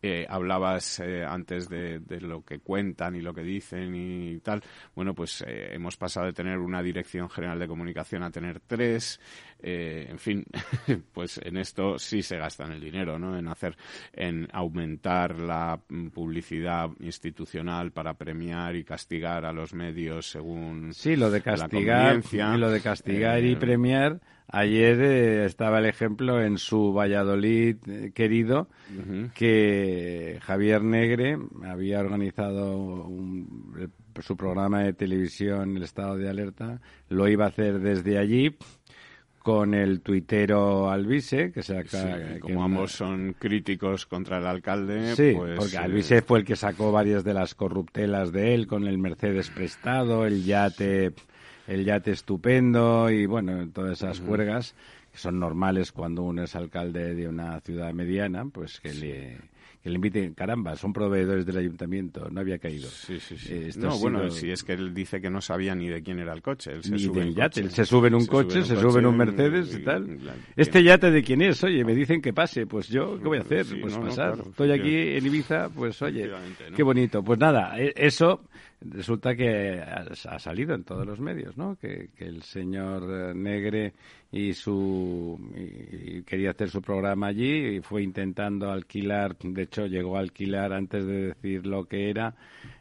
eh, 0.00 0.26
hablabas 0.28 1.00
eh, 1.00 1.24
antes 1.24 1.68
de, 1.68 2.00
lo 2.20 2.44
que 2.44 2.60
cuentan 2.60 3.16
y 3.16 3.20
lo 3.20 3.34
que 3.34 3.42
dicen 3.42 3.94
y 3.96 4.38
tal. 4.38 4.62
Bueno, 4.94 5.12
pues 5.12 5.42
eh, 5.46 5.70
hemos 5.72 5.96
pasado 5.96 6.26
de 6.26 6.32
tener 6.32 6.58
una 6.58 6.82
dirección 6.82 7.28
general 7.28 7.58
de 7.58 7.66
comunicación 7.66 8.22
a 8.22 8.30
tener 8.30 8.60
tres. 8.60 9.20
en 9.60 10.18
fin, 10.18 10.44
pues 11.12 11.40
en 11.42 11.56
esto 11.56 11.98
sí 11.98 12.22
se 12.22 12.36
gastan 12.36 12.72
el 12.72 12.80
dinero, 12.80 13.18
¿no? 13.18 13.36
En 13.36 13.48
hacer, 13.48 13.76
en 14.12 14.48
aumentar 14.52 15.38
la 15.38 15.80
publicidad 16.12 16.90
institucional 17.00 17.90
para 17.90 18.14
premiar 18.14 18.76
y 18.76 18.84
castigar 18.84 19.44
a 19.44 19.52
los 19.52 19.74
medios 19.74 20.30
según 20.30 20.94
sí, 20.94 21.16
lo 21.16 21.30
de 21.30 21.42
castigar, 21.42 22.22
lo 22.56 22.70
de 22.70 22.80
castigar 22.80 23.44
y 23.44 23.56
premiar 23.56 24.20
Ayer 24.50 25.00
eh, 25.00 25.44
estaba 25.44 25.78
el 25.78 25.86
ejemplo 25.86 26.42
en 26.42 26.56
su 26.56 26.92
Valladolid 26.92 27.76
eh, 27.86 28.12
querido 28.14 28.68
que 29.34 30.38
Javier 30.40 30.82
Negre 30.82 31.38
había 31.64 32.00
organizado 32.00 33.10
su 34.22 34.36
programa 34.36 34.82
de 34.82 34.94
televisión 34.94 35.76
El 35.76 35.82
Estado 35.82 36.16
de 36.16 36.30
Alerta, 36.30 36.80
lo 37.10 37.28
iba 37.28 37.44
a 37.44 37.48
hacer 37.48 37.78
desde 37.80 38.18
allí 38.18 38.56
con 39.38 39.74
el 39.74 40.00
tuitero 40.00 40.90
Alvise, 40.90 41.52
que 41.52 41.62
se 41.62 41.84
como 42.40 42.64
ambos 42.64 42.92
son 42.92 43.34
críticos 43.38 44.06
contra 44.06 44.38
el 44.38 44.46
alcalde, 44.46 45.14
sí, 45.14 45.32
pues, 45.36 45.58
porque 45.58 45.78
Alvise 45.78 46.22
fue 46.22 46.40
el 46.40 46.44
que 46.44 46.56
sacó 46.56 46.90
varias 46.90 47.22
de 47.22 47.34
las 47.34 47.54
corruptelas 47.54 48.32
de 48.32 48.54
él 48.54 48.66
con 48.66 48.86
el 48.86 48.98
Mercedes 48.98 49.50
prestado, 49.50 50.26
el 50.26 50.44
yate 50.44 51.12
el 51.68 51.84
yate 51.84 52.10
estupendo 52.10 53.10
y 53.10 53.26
bueno, 53.26 53.68
todas 53.70 53.92
esas 53.92 54.20
juergas 54.20 54.74
que 55.12 55.18
son 55.18 55.38
normales 55.38 55.92
cuando 55.92 56.22
uno 56.22 56.42
es 56.42 56.56
alcalde 56.56 57.14
de 57.14 57.28
una 57.28 57.60
ciudad 57.60 57.92
mediana, 57.92 58.44
pues 58.46 58.80
que 58.80 58.92
le 58.92 59.38
que 59.82 59.90
le 59.90 59.94
inviten, 59.94 60.34
caramba, 60.34 60.74
son 60.74 60.92
proveedores 60.92 61.46
del 61.46 61.56
ayuntamiento, 61.56 62.28
no 62.30 62.40
había 62.40 62.58
caído. 62.58 62.88
Sí, 62.88 63.20
sí, 63.20 63.36
sí. 63.36 63.52
Eh, 63.52 63.70
no, 63.76 63.96
bueno, 63.98 64.28
si 64.30 64.50
es 64.50 64.64
que 64.64 64.72
él 64.72 64.92
dice 64.92 65.20
que 65.20 65.30
no 65.30 65.40
sabía 65.40 65.74
ni 65.76 65.88
de 65.88 66.02
quién 66.02 66.18
era 66.18 66.32
el 66.32 66.42
coche. 66.42 66.72
Él 66.72 66.82
se 66.82 66.90
ni 66.90 66.98
sube 66.98 67.20
del 67.20 67.34
yate, 67.34 67.70
se 67.70 67.84
sube 67.84 68.08
en 68.08 68.16
un 68.16 68.26
coche, 68.26 68.64
se 68.64 68.74
sube 68.74 68.98
en 68.98 69.06
un 69.06 69.16
Mercedes 69.16 69.72
y, 69.76 69.84
tal. 69.84 70.18
¿Este 70.56 70.82
yate 70.82 71.12
de 71.12 71.22
quién 71.22 71.42
es? 71.42 71.62
Oye, 71.62 71.84
me 71.84 71.94
dicen 71.94 72.20
que 72.20 72.32
pase, 72.32 72.66
pues 72.66 72.88
yo, 72.88 73.18
¿qué 73.20 73.28
voy 73.28 73.38
a 73.38 73.42
hacer? 73.42 73.66
pues 73.80 73.96
pasar. 73.96 74.38
Estoy 74.48 74.72
aquí 74.72 74.96
en 75.16 75.24
Ibiza, 75.24 75.68
pues 75.68 76.02
oye, 76.02 76.28
qué 76.74 76.82
bonito. 76.82 77.22
Pues 77.22 77.38
nada, 77.38 77.78
e, 77.78 77.92
eso 77.94 78.40
resulta 78.80 79.34
que 79.34 79.80
ha 79.80 80.38
salido 80.38 80.74
en 80.74 80.84
todos 80.84 81.06
los 81.06 81.20
medios, 81.20 81.56
¿no? 81.56 81.76
Que, 81.76 82.10
el 82.18 82.42
señor 82.42 83.02
eh, 83.10 83.34
Negre 83.34 83.94
y 84.30 84.52
su 84.52 85.38
quería 86.26 86.50
hacer 86.50 86.70
su 86.70 86.82
programa 86.82 87.28
allí 87.28 87.76
y 87.76 87.80
fue 87.80 88.02
intentando 88.02 88.70
alquilar, 88.70 89.36
de 89.38 89.62
hecho 89.62 89.86
llegó 89.86 90.16
a 90.16 90.20
alquilar 90.20 90.72
antes 90.72 91.04
de 91.06 91.28
decir 91.28 91.66
lo 91.66 91.86
que 91.86 92.10
era 92.10 92.34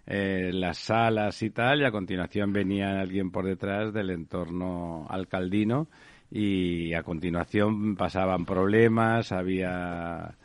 eh, 0.06 0.52
las 0.54 0.78
salas 0.78 1.42
y 1.42 1.50
tal 1.50 1.82
y 1.82 1.86
a 1.86 1.92
continuación 1.92 2.52
venía 2.52 3.00
alguien 3.00 3.32
por 3.32 3.46
detrás 3.46 3.94
del 3.94 4.10
entorno 4.10 5.08
alcaldino 5.10 5.88
y 6.30 6.94
a 6.94 7.04
continuación 7.04 7.96
pasaban 7.96 8.46
problemas, 8.46 9.32
había 9.32 10.36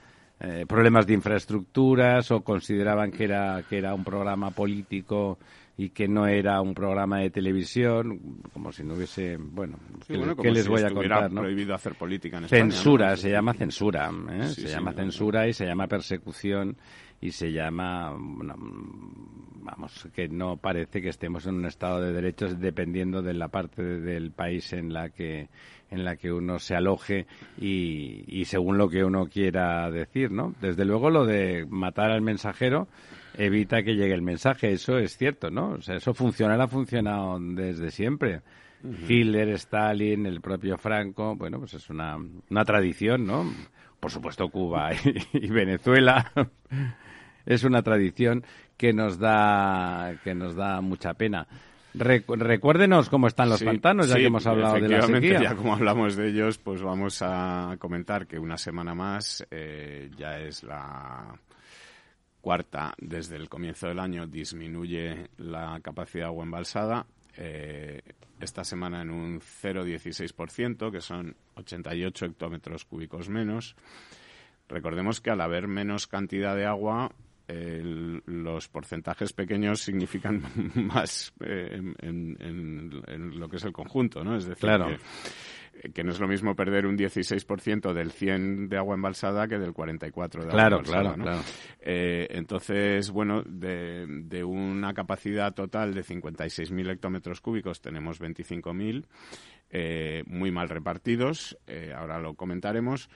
eh, 0.44 0.66
problemas 0.66 1.06
de 1.06 1.14
infraestructuras 1.14 2.28
o 2.32 2.40
consideraban 2.42 3.12
que 3.12 3.24
era, 3.24 3.62
que 3.68 3.78
era 3.78 3.94
un 3.94 4.02
programa 4.02 4.50
político 4.50 5.38
y 5.76 5.90
que 5.90 6.08
no 6.08 6.26
era 6.26 6.60
un 6.60 6.74
programa 6.74 7.20
de 7.20 7.30
televisión, 7.30 8.40
como 8.52 8.72
si 8.72 8.82
no 8.82 8.94
hubiese, 8.94 9.36
bueno, 9.36 9.78
¿qué, 10.06 10.50
les 10.50 10.66
voy 10.66 10.82
a 10.82 10.90
contar? 10.90 11.30
¿no? 11.30 11.42
prohibido 11.42 11.76
hacer 11.76 11.94
política 11.94 12.38
en 12.38 12.44
España. 12.44 12.62
Censura, 12.62 13.16
se 13.16 13.30
llama 13.30 13.54
censura, 13.54 14.10
¿eh? 14.32 14.48
se 14.48 14.68
llama 14.68 14.92
censura 14.92 15.46
y 15.46 15.52
se 15.52 15.64
llama 15.64 15.86
persecución 15.86 16.76
y 17.20 17.30
se 17.30 17.52
llama, 17.52 18.12
vamos, 19.62 20.08
que 20.14 20.28
no 20.28 20.56
parece 20.56 21.00
que 21.00 21.08
estemos 21.08 21.46
en 21.46 21.54
un 21.54 21.66
estado 21.66 22.00
de 22.00 22.12
derechos 22.12 22.60
dependiendo 22.60 23.22
de 23.22 23.34
la 23.34 23.48
parte 23.48 23.82
del 23.82 24.30
país 24.30 24.72
en 24.72 24.92
la 24.92 25.10
que 25.10 25.48
en 25.90 26.04
la 26.04 26.16
que 26.16 26.32
uno 26.32 26.58
se 26.58 26.74
aloje 26.74 27.26
y, 27.58 28.24
y 28.26 28.46
según 28.46 28.78
lo 28.78 28.88
que 28.88 29.04
uno 29.04 29.26
quiera 29.26 29.90
decir, 29.90 30.30
¿no? 30.30 30.54
Desde 30.60 30.86
luego 30.86 31.10
lo 31.10 31.26
de 31.26 31.66
matar 31.68 32.10
al 32.10 32.22
mensajero 32.22 32.88
evita 33.36 33.82
que 33.82 33.94
llegue 33.94 34.14
el 34.14 34.22
mensaje, 34.22 34.72
eso 34.72 34.98
es 34.98 35.16
cierto, 35.16 35.50
¿no? 35.50 35.70
O 35.70 35.80
sea, 35.82 35.96
eso 35.96 36.14
funciona, 36.14 36.62
ha 36.62 36.68
funcionado 36.68 37.38
desde 37.40 37.90
siempre. 37.90 38.40
Hitler, 39.08 39.50
Stalin, 39.50 40.26
el 40.26 40.40
propio 40.40 40.76
Franco, 40.76 41.36
bueno, 41.36 41.58
pues 41.60 41.74
es 41.74 41.88
una, 41.88 42.16
una 42.50 42.64
tradición, 42.64 43.24
¿no? 43.24 43.44
Por 44.00 44.10
supuesto 44.10 44.48
Cuba 44.48 44.90
y, 45.32 45.48
Venezuela. 45.48 46.32
Es 47.46 47.64
una 47.64 47.82
tradición 47.82 48.44
que 48.76 48.92
nos 48.92 49.18
da 49.18 50.14
que 50.24 50.34
nos 50.34 50.54
da 50.54 50.80
mucha 50.80 51.14
pena. 51.14 51.46
recuérdenos 51.94 53.08
cómo 53.08 53.26
están 53.26 53.50
los 53.50 53.62
pantanos, 53.62 54.08
ya 54.08 54.16
que 54.16 54.26
hemos 54.26 54.46
hablado 54.46 54.74
de 54.74 54.88
la 54.88 55.02
sequía. 55.02 55.42
Ya 55.42 55.54
como 55.54 55.74
hablamos 55.74 56.16
de 56.16 56.28
ellos, 56.28 56.58
pues 56.58 56.82
vamos 56.82 57.20
a 57.22 57.76
comentar 57.78 58.26
que 58.26 58.38
una 58.38 58.56
semana 58.56 58.94
más 58.94 59.46
eh, 59.50 60.10
ya 60.16 60.38
es 60.38 60.62
la 60.62 61.38
cuarta 62.40 62.92
desde 62.98 63.36
el 63.36 63.48
comienzo 63.48 63.86
del 63.86 64.00
año 64.00 64.26
disminuye 64.26 65.28
la 65.38 65.78
capacidad 65.80 66.24
de 66.24 66.28
agua 66.28 66.44
embalsada. 66.44 67.06
Eh, 67.36 68.02
esta 68.40 68.64
semana 68.64 69.02
en 69.02 69.10
un 69.10 69.40
0,16%, 69.40 70.90
que 70.90 71.00
son 71.00 71.36
88 71.54 72.26
hectómetros 72.26 72.84
cúbicos 72.84 73.28
menos. 73.28 73.76
Recordemos 74.68 75.20
que 75.20 75.30
al 75.30 75.40
haber 75.40 75.68
menos 75.68 76.06
cantidad 76.06 76.56
de 76.56 76.66
agua, 76.66 77.12
los 77.48 78.68
porcentajes 78.68 79.32
pequeños 79.32 79.80
significan 79.80 80.42
más 80.74 81.32
eh, 81.44 81.80
en, 81.98 83.38
lo 83.38 83.48
que 83.48 83.56
es 83.56 83.64
el 83.64 83.72
conjunto, 83.72 84.24
¿no? 84.24 84.36
Es 84.36 84.46
decir, 84.46 84.68
que 84.68 84.98
que 85.94 86.04
no 86.04 86.12
es 86.12 86.20
lo 86.20 86.28
mismo 86.28 86.54
perder 86.54 86.86
un 86.86 86.96
16% 86.96 87.92
del 87.92 88.12
100 88.12 88.68
de 88.68 88.76
agua 88.76 88.94
embalsada 88.94 89.48
que 89.48 89.58
del 89.58 89.72
44 89.72 90.44
de 90.44 90.48
agua 90.50 90.62
embalsada. 90.64 91.14
Claro, 91.14 91.22
claro. 91.22 91.40
Eh, 91.80 92.28
entonces, 92.30 93.10
bueno, 93.10 93.42
de, 93.42 94.44
una 94.44 94.92
capacidad 94.92 95.54
total 95.54 95.94
de 95.94 96.04
56.000 96.04 96.90
hectómetros 96.90 97.40
cúbicos 97.40 97.80
tenemos 97.80 98.20
25.000, 98.20 99.06
eh, 99.70 100.22
muy 100.26 100.50
mal 100.50 100.68
repartidos, 100.68 101.56
eh, 101.66 101.92
ahora 101.96 102.20
lo 102.20 102.34
comentaremos. 102.34 103.08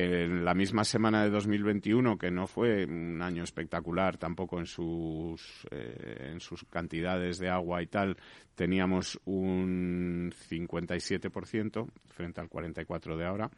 En 0.00 0.44
la 0.44 0.54
misma 0.54 0.84
semana 0.84 1.24
de 1.24 1.30
2021, 1.30 2.18
que 2.18 2.30
no 2.30 2.46
fue 2.46 2.84
un 2.84 3.20
año 3.20 3.42
espectacular 3.42 4.16
tampoco 4.16 4.60
en 4.60 4.66
sus, 4.66 5.66
eh, 5.72 6.30
en 6.30 6.38
sus 6.38 6.62
cantidades 6.66 7.38
de 7.38 7.48
agua 7.48 7.82
y 7.82 7.88
tal, 7.88 8.16
teníamos 8.54 9.20
un 9.24 10.32
57% 10.48 11.88
frente 12.06 12.40
al 12.40 12.48
44% 12.48 13.16
de 13.16 13.26
ahora. 13.26 13.50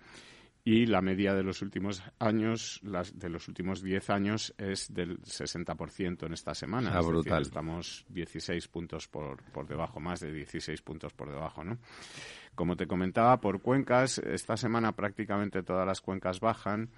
Y 0.62 0.86
la 0.86 1.00
media 1.00 1.34
de 1.34 1.42
los 1.42 1.62
últimos 1.62 2.02
años, 2.18 2.80
las, 2.82 3.18
de 3.18 3.30
los 3.30 3.48
últimos 3.48 3.82
10 3.82 4.10
años, 4.10 4.54
es 4.58 4.92
del 4.92 5.20
60% 5.22 6.26
en 6.26 6.32
esta 6.34 6.54
semana. 6.54 6.92
Ah, 6.94 7.00
brutal. 7.00 7.42
estamos 7.42 8.04
16 8.10 8.68
puntos 8.68 9.08
por, 9.08 9.42
por 9.52 9.66
debajo, 9.66 10.00
más 10.00 10.20
de 10.20 10.32
16 10.32 10.82
puntos 10.82 11.14
por 11.14 11.30
debajo, 11.30 11.64
¿no? 11.64 11.78
Como 12.54 12.76
te 12.76 12.86
comentaba, 12.86 13.40
por 13.40 13.62
cuencas, 13.62 14.18
esta 14.18 14.56
semana 14.56 14.92
prácticamente 14.92 15.62
todas 15.62 15.86
las 15.86 16.00
cuencas 16.00 16.40
bajan. 16.40 16.90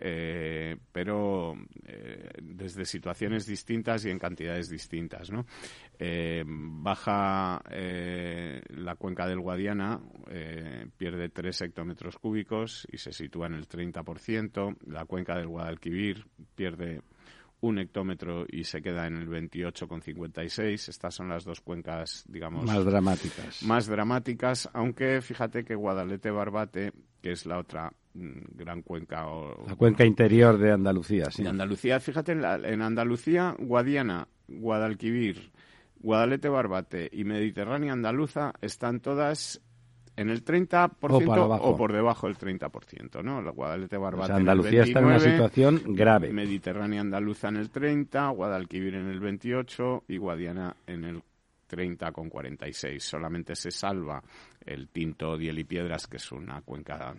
Eh, 0.00 0.76
pero 0.92 1.56
eh, 1.84 2.30
desde 2.40 2.84
situaciones 2.84 3.46
distintas 3.46 4.04
y 4.04 4.10
en 4.10 4.18
cantidades 4.18 4.68
distintas. 4.68 5.30
¿no? 5.30 5.44
Eh, 5.98 6.44
baja 6.46 7.60
la 7.68 8.94
cuenca 8.96 9.26
del 9.26 9.40
Guadiana, 9.40 10.00
pierde 10.96 11.28
3 11.28 11.62
hectómetros 11.62 12.18
cúbicos 12.18 12.86
y 12.90 12.98
se 12.98 13.12
sitúa 13.12 13.46
en 13.46 13.54
el 13.54 13.68
30%. 13.68 14.76
La 14.86 15.04
cuenca 15.04 15.36
del 15.36 15.48
Guadalquivir 15.48 16.26
pierde 16.54 17.00
un 17.60 17.78
hectómetro 17.78 18.46
y 18.48 18.64
se 18.64 18.80
queda 18.80 19.06
en 19.06 19.16
el 19.16 19.28
28,56. 19.28 20.88
Estas 20.88 21.14
son 21.14 21.28
las 21.28 21.44
dos 21.44 21.60
cuencas, 21.60 22.24
digamos... 22.28 22.64
Más 22.64 22.84
dramáticas. 22.84 23.62
Más 23.64 23.86
dramáticas, 23.86 24.68
aunque 24.72 25.20
fíjate 25.20 25.64
que 25.64 25.74
Guadalete-Barbate, 25.74 26.92
que 27.20 27.32
es 27.32 27.46
la 27.46 27.58
otra 27.58 27.92
gran 28.14 28.82
cuenca... 28.82 29.26
O, 29.28 29.66
la 29.66 29.76
cuenca 29.76 30.04
interior 30.04 30.58
de 30.58 30.72
Andalucía, 30.72 31.30
sí. 31.30 31.42
De 31.42 31.48
Andalucía, 31.48 32.00
fíjate, 32.00 32.32
en, 32.32 32.44
en 32.44 32.82
Andalucía, 32.82 33.54
Guadiana, 33.58 34.28
Guadalquivir, 34.48 35.50
Guadalete-Barbate 36.00 37.10
y 37.12 37.24
Mediterránea 37.24 37.92
Andaluza 37.92 38.52
están 38.60 39.00
todas 39.00 39.60
en 40.18 40.30
el 40.30 40.44
30% 40.44 41.58
o, 41.60 41.76
por 41.76 41.92
debajo 41.92 42.26
del 42.26 42.36
30%, 42.36 43.22
¿no? 43.22 43.40
La 43.40 43.52
Guadalete 43.52 43.96
Barbate 43.96 44.32
Andalucía 44.32 44.82
está 44.82 44.98
en 44.98 45.04
una 45.04 45.20
situación 45.20 45.80
grave. 45.86 46.32
Mediterránea 46.32 47.00
Andaluza 47.00 47.48
en 47.48 47.56
el 47.56 47.70
30, 47.70 48.28
Guadalquivir 48.30 48.96
en 48.96 49.06
el 49.06 49.20
28 49.20 50.04
y 50.08 50.16
Guadiana 50.16 50.74
en 50.88 51.04
el 51.04 51.22
30 51.68 52.10
con 52.10 52.28
46. 52.28 53.02
Solamente 53.02 53.54
se 53.54 53.70
salva 53.70 54.20
el 54.64 54.88
Tinto, 54.88 55.36
Diel 55.36 55.58
y 55.60 55.64
Piedras, 55.64 56.06
que 56.06 56.16
es 56.16 56.32
una 56.32 56.60
cuenca 56.62 57.14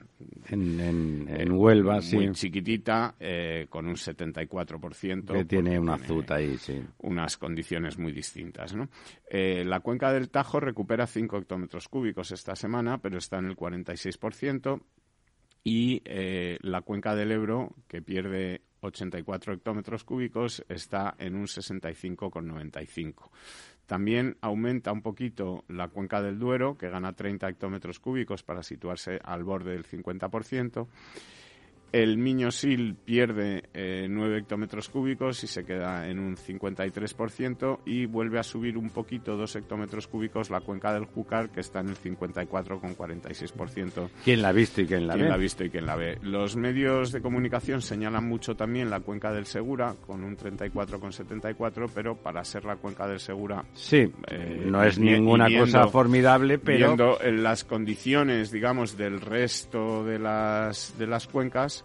en, 0.49 1.27
en, 1.29 1.51
Huelva, 1.51 1.99
muy 2.13 2.31
chiquitita, 2.31 3.15
eh, 3.19 3.67
con 3.69 3.87
un 3.87 3.95
74%. 3.95 5.33
Que 5.33 5.45
tiene 5.45 5.79
una 5.79 5.95
azuta 5.95 6.35
ahí, 6.35 6.57
sí. 6.57 6.81
Unas 6.99 7.37
condiciones 7.37 7.97
muy 7.97 8.11
distintas, 8.11 8.75
¿no? 8.75 8.89
Eh, 9.29 9.63
la 9.65 9.79
cuenca 9.79 10.11
del 10.11 10.29
Tajo 10.29 10.59
recupera 10.59 11.07
5 11.07 11.37
hectómetros 11.37 11.87
cúbicos 11.87 12.31
esta 12.31 12.55
semana, 12.55 12.97
pero 12.97 13.17
está 13.17 13.37
en 13.37 13.45
el 13.45 13.55
46%. 13.55 14.81
Y 15.63 16.01
eh, 16.05 16.57
la 16.61 16.81
cuenca 16.81 17.15
del 17.15 17.31
Ebro, 17.31 17.75
que 17.87 18.01
pierde 18.01 18.61
84 18.81 19.53
hectómetros 19.53 20.03
cúbicos, 20.03 20.63
está 20.69 21.15
en 21.19 21.35
un 21.35 21.45
65,95. 21.45 23.29
También 23.89 24.37
aumenta 24.41 24.91
un 24.91 25.01
poquito 25.01 25.65
la 25.67 25.87
cuenca 25.87 26.21
del 26.21 26.37
Duero, 26.37 26.77
que 26.77 26.91
gana 26.91 27.13
30 27.13 27.49
hectómetros 27.49 27.99
cúbicos 27.99 28.43
para 28.43 28.61
situarse 28.61 29.19
al 29.23 29.43
borde 29.43 29.71
del 29.71 29.83
50%. 29.83 30.85
El 31.91 32.17
Miño-Sil 32.17 32.95
pierde 33.03 33.63
eh, 33.73 34.07
9 34.09 34.37
hectómetros 34.37 34.87
cúbicos 34.89 35.43
y 35.43 35.47
se 35.47 35.65
queda 35.65 36.07
en 36.07 36.19
un 36.19 36.37
53% 36.37 37.79
y 37.85 38.05
vuelve 38.05 38.37
a 38.39 38.43
subir 38.43 38.77
un 38.77 38.91
poquito, 38.91 39.35
2 39.35 39.55
hectómetros 39.55 40.07
cúbicos, 40.07 40.51
la 40.51 40.61
cuenca 40.61 40.93
del 40.93 41.05
Júcar, 41.05 41.49
que 41.49 41.61
está 41.61 41.79
en 41.79 41.89
el 41.89 41.97
54,46%. 41.97 44.09
¿Quién 44.23 44.43
la 44.43 44.49
ha 44.49 44.51
visto 44.51 44.81
y 44.81 44.85
quién 44.85 45.07
la 45.07 45.13
¿Quién 45.13 45.25
ve? 45.25 45.29
la 45.29 45.35
ha 45.35 45.39
visto 45.39 45.63
y 45.63 45.71
quién 45.71 45.87
la 45.87 45.95
ve? 45.95 46.19
Los 46.21 46.55
medios 46.55 47.11
de 47.11 47.21
comunicación 47.21 47.81
señalan 47.81 48.27
mucho 48.27 48.55
también 48.55 48.91
la 48.91 48.99
cuenca 48.99 49.33
del 49.33 49.47
Segura, 49.47 49.95
con 50.05 50.23
un 50.23 50.37
34,74%, 50.37 51.89
pero 51.93 52.15
para 52.15 52.43
ser 52.43 52.65
la 52.65 52.75
cuenca 52.75 53.07
del 53.07 53.19
Segura... 53.19 53.65
Sí, 53.73 54.11
eh, 54.27 54.63
no 54.65 54.83
es 54.83 54.99
ninguna 54.99 55.47
cosa 55.57 55.87
formidable, 55.87 56.59
pero... 56.59 56.95
Viendo 56.95 57.17
las 57.31 57.63
condiciones, 57.63 58.51
digamos, 58.51 58.95
del 58.95 59.21
resto 59.21 60.03
de 60.03 60.19
las, 60.19 60.93
de 60.99 61.07
las 61.07 61.25
cuencas, 61.27 61.78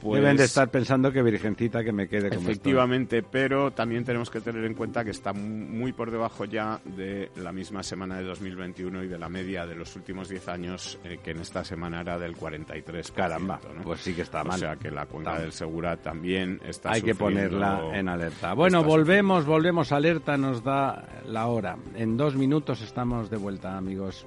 pues, 0.00 0.20
Deben 0.20 0.36
de 0.36 0.44
estar 0.44 0.70
pensando 0.70 1.10
que 1.10 1.22
Virgencita 1.22 1.82
que 1.82 1.92
me 1.92 2.06
quede 2.06 2.28
como 2.28 2.42
Efectivamente, 2.42 3.22
pero 3.22 3.72
también 3.72 4.04
tenemos 4.04 4.30
que 4.30 4.40
tener 4.40 4.64
en 4.64 4.74
cuenta 4.74 5.04
que 5.04 5.10
está 5.10 5.32
muy 5.32 5.92
por 5.92 6.10
debajo 6.10 6.44
ya 6.44 6.80
de 6.84 7.30
la 7.36 7.50
misma 7.52 7.82
semana 7.82 8.18
de 8.18 8.24
2021 8.24 9.04
y 9.04 9.08
de 9.08 9.18
la 9.18 9.28
media 9.28 9.66
de 9.66 9.74
los 9.74 9.96
últimos 9.96 10.28
10 10.28 10.48
años, 10.48 10.98
eh, 11.02 11.18
que 11.22 11.30
en 11.30 11.40
esta 11.40 11.64
semana 11.64 12.02
era 12.02 12.18
del 12.18 12.36
43%. 12.36 13.12
Caramba, 13.14 13.58
pues 13.82 14.00
sí 14.00 14.12
que 14.12 14.22
está 14.22 14.44
mal. 14.44 14.56
O 14.56 14.58
sea 14.58 14.76
que 14.76 14.90
la 14.90 15.06
cuenca 15.06 15.40
del 15.40 15.52
Segura 15.52 15.96
también 15.96 16.60
está 16.64 16.92
Hay 16.92 17.02
que 17.02 17.14
ponerla 17.14 17.90
en 17.92 18.08
alerta. 18.08 18.52
Bueno, 18.52 18.84
volvemos, 18.84 19.46
volvemos 19.46 19.92
alerta, 19.92 20.36
nos 20.36 20.62
da 20.62 21.08
la 21.26 21.46
hora. 21.46 21.76
En 21.94 22.16
dos 22.16 22.36
minutos 22.36 22.82
estamos 22.82 23.30
de 23.30 23.38
vuelta, 23.38 23.76
amigos. 23.76 24.26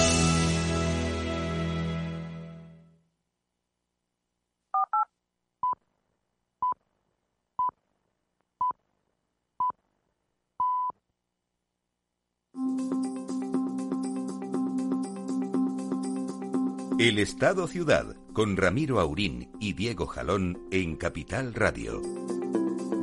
El 17.01 17.17
Estado 17.17 17.65
Ciudad 17.65 18.15
con 18.31 18.57
Ramiro 18.57 18.99
Aurín 18.99 19.49
y 19.59 19.73
Diego 19.73 20.05
Jalón 20.05 20.67
en 20.69 20.95
Capital 20.97 21.55
Radio. 21.55 21.99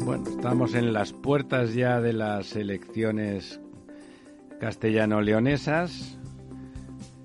Bueno, 0.04 0.22
estamos 0.30 0.74
en 0.74 0.92
las 0.92 1.12
puertas 1.12 1.74
ya 1.74 2.00
de 2.00 2.12
las 2.12 2.54
elecciones 2.54 3.60
castellano-leonesas. 4.60 6.16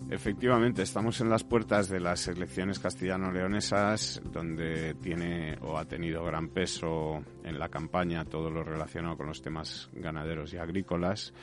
Efectivamente, 0.09 0.81
estamos 0.81 1.21
en 1.21 1.29
las 1.29 1.43
puertas 1.43 1.89
de 1.89 1.99
las 1.99 2.27
elecciones 2.27 2.79
castellano-leonesas, 2.79 4.23
donde 4.31 4.95
tiene 4.95 5.59
o 5.61 5.77
ha 5.77 5.85
tenido 5.85 6.25
gran 6.25 6.47
peso 6.47 7.23
en 7.43 7.59
la 7.59 7.69
campaña 7.69 8.25
todo 8.25 8.49
lo 8.49 8.63
relacionado 8.63 9.15
con 9.15 9.27
los 9.27 9.43
temas 9.43 9.91
ganaderos 9.93 10.51
y 10.55 10.57
agrícolas 10.57 11.35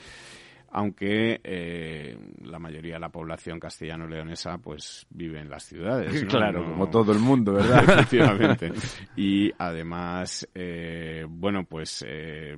aunque 0.71 1.41
eh, 1.43 2.17
la 2.45 2.59
mayoría 2.59 2.95
de 2.95 3.01
la 3.01 3.09
población 3.09 3.59
castellano-leonesa 3.59 4.59
pues 4.59 5.07
vive 5.11 5.41
en 5.41 5.51
las 5.51 5.65
ciudades. 5.65 6.25
Claro, 6.31 6.65
como 6.65 6.89
todo 6.89 7.13
el 7.13 7.19
mundo, 7.19 7.55
¿verdad? 7.55 7.83
Efectivamente. 7.89 8.73
Y 9.17 9.51
además, 9.59 10.49
eh, 10.55 11.27
bueno, 11.29 11.65
pues 11.65 12.05
eh, 12.07 12.57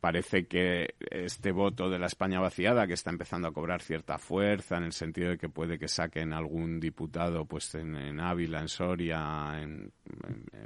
parece 0.00 0.46
que 0.46 0.94
este 1.10 1.52
voto 1.52 1.90
de 1.90 1.98
la 1.98 2.06
España 2.06 2.40
vaciada, 2.40 2.86
que 2.86 2.94
está 2.94 3.10
empezando 3.10 3.48
a 3.48 3.52
cobrar 3.52 3.82
cierta 3.82 4.18
fuerza 4.18 4.76
en 4.76 4.84
el 4.84 4.92
sentido 4.92 5.30
de 5.30 5.38
que 5.38 5.48
puede 5.48 5.78
que 5.78 5.88
saquen 5.88 6.32
algún 6.32 6.80
diputado 6.80 7.44
pues 7.44 7.74
en, 7.74 8.20
Ávila, 8.20 8.60
en 8.60 8.68
Soria, 8.68 9.60
en, 9.60 9.92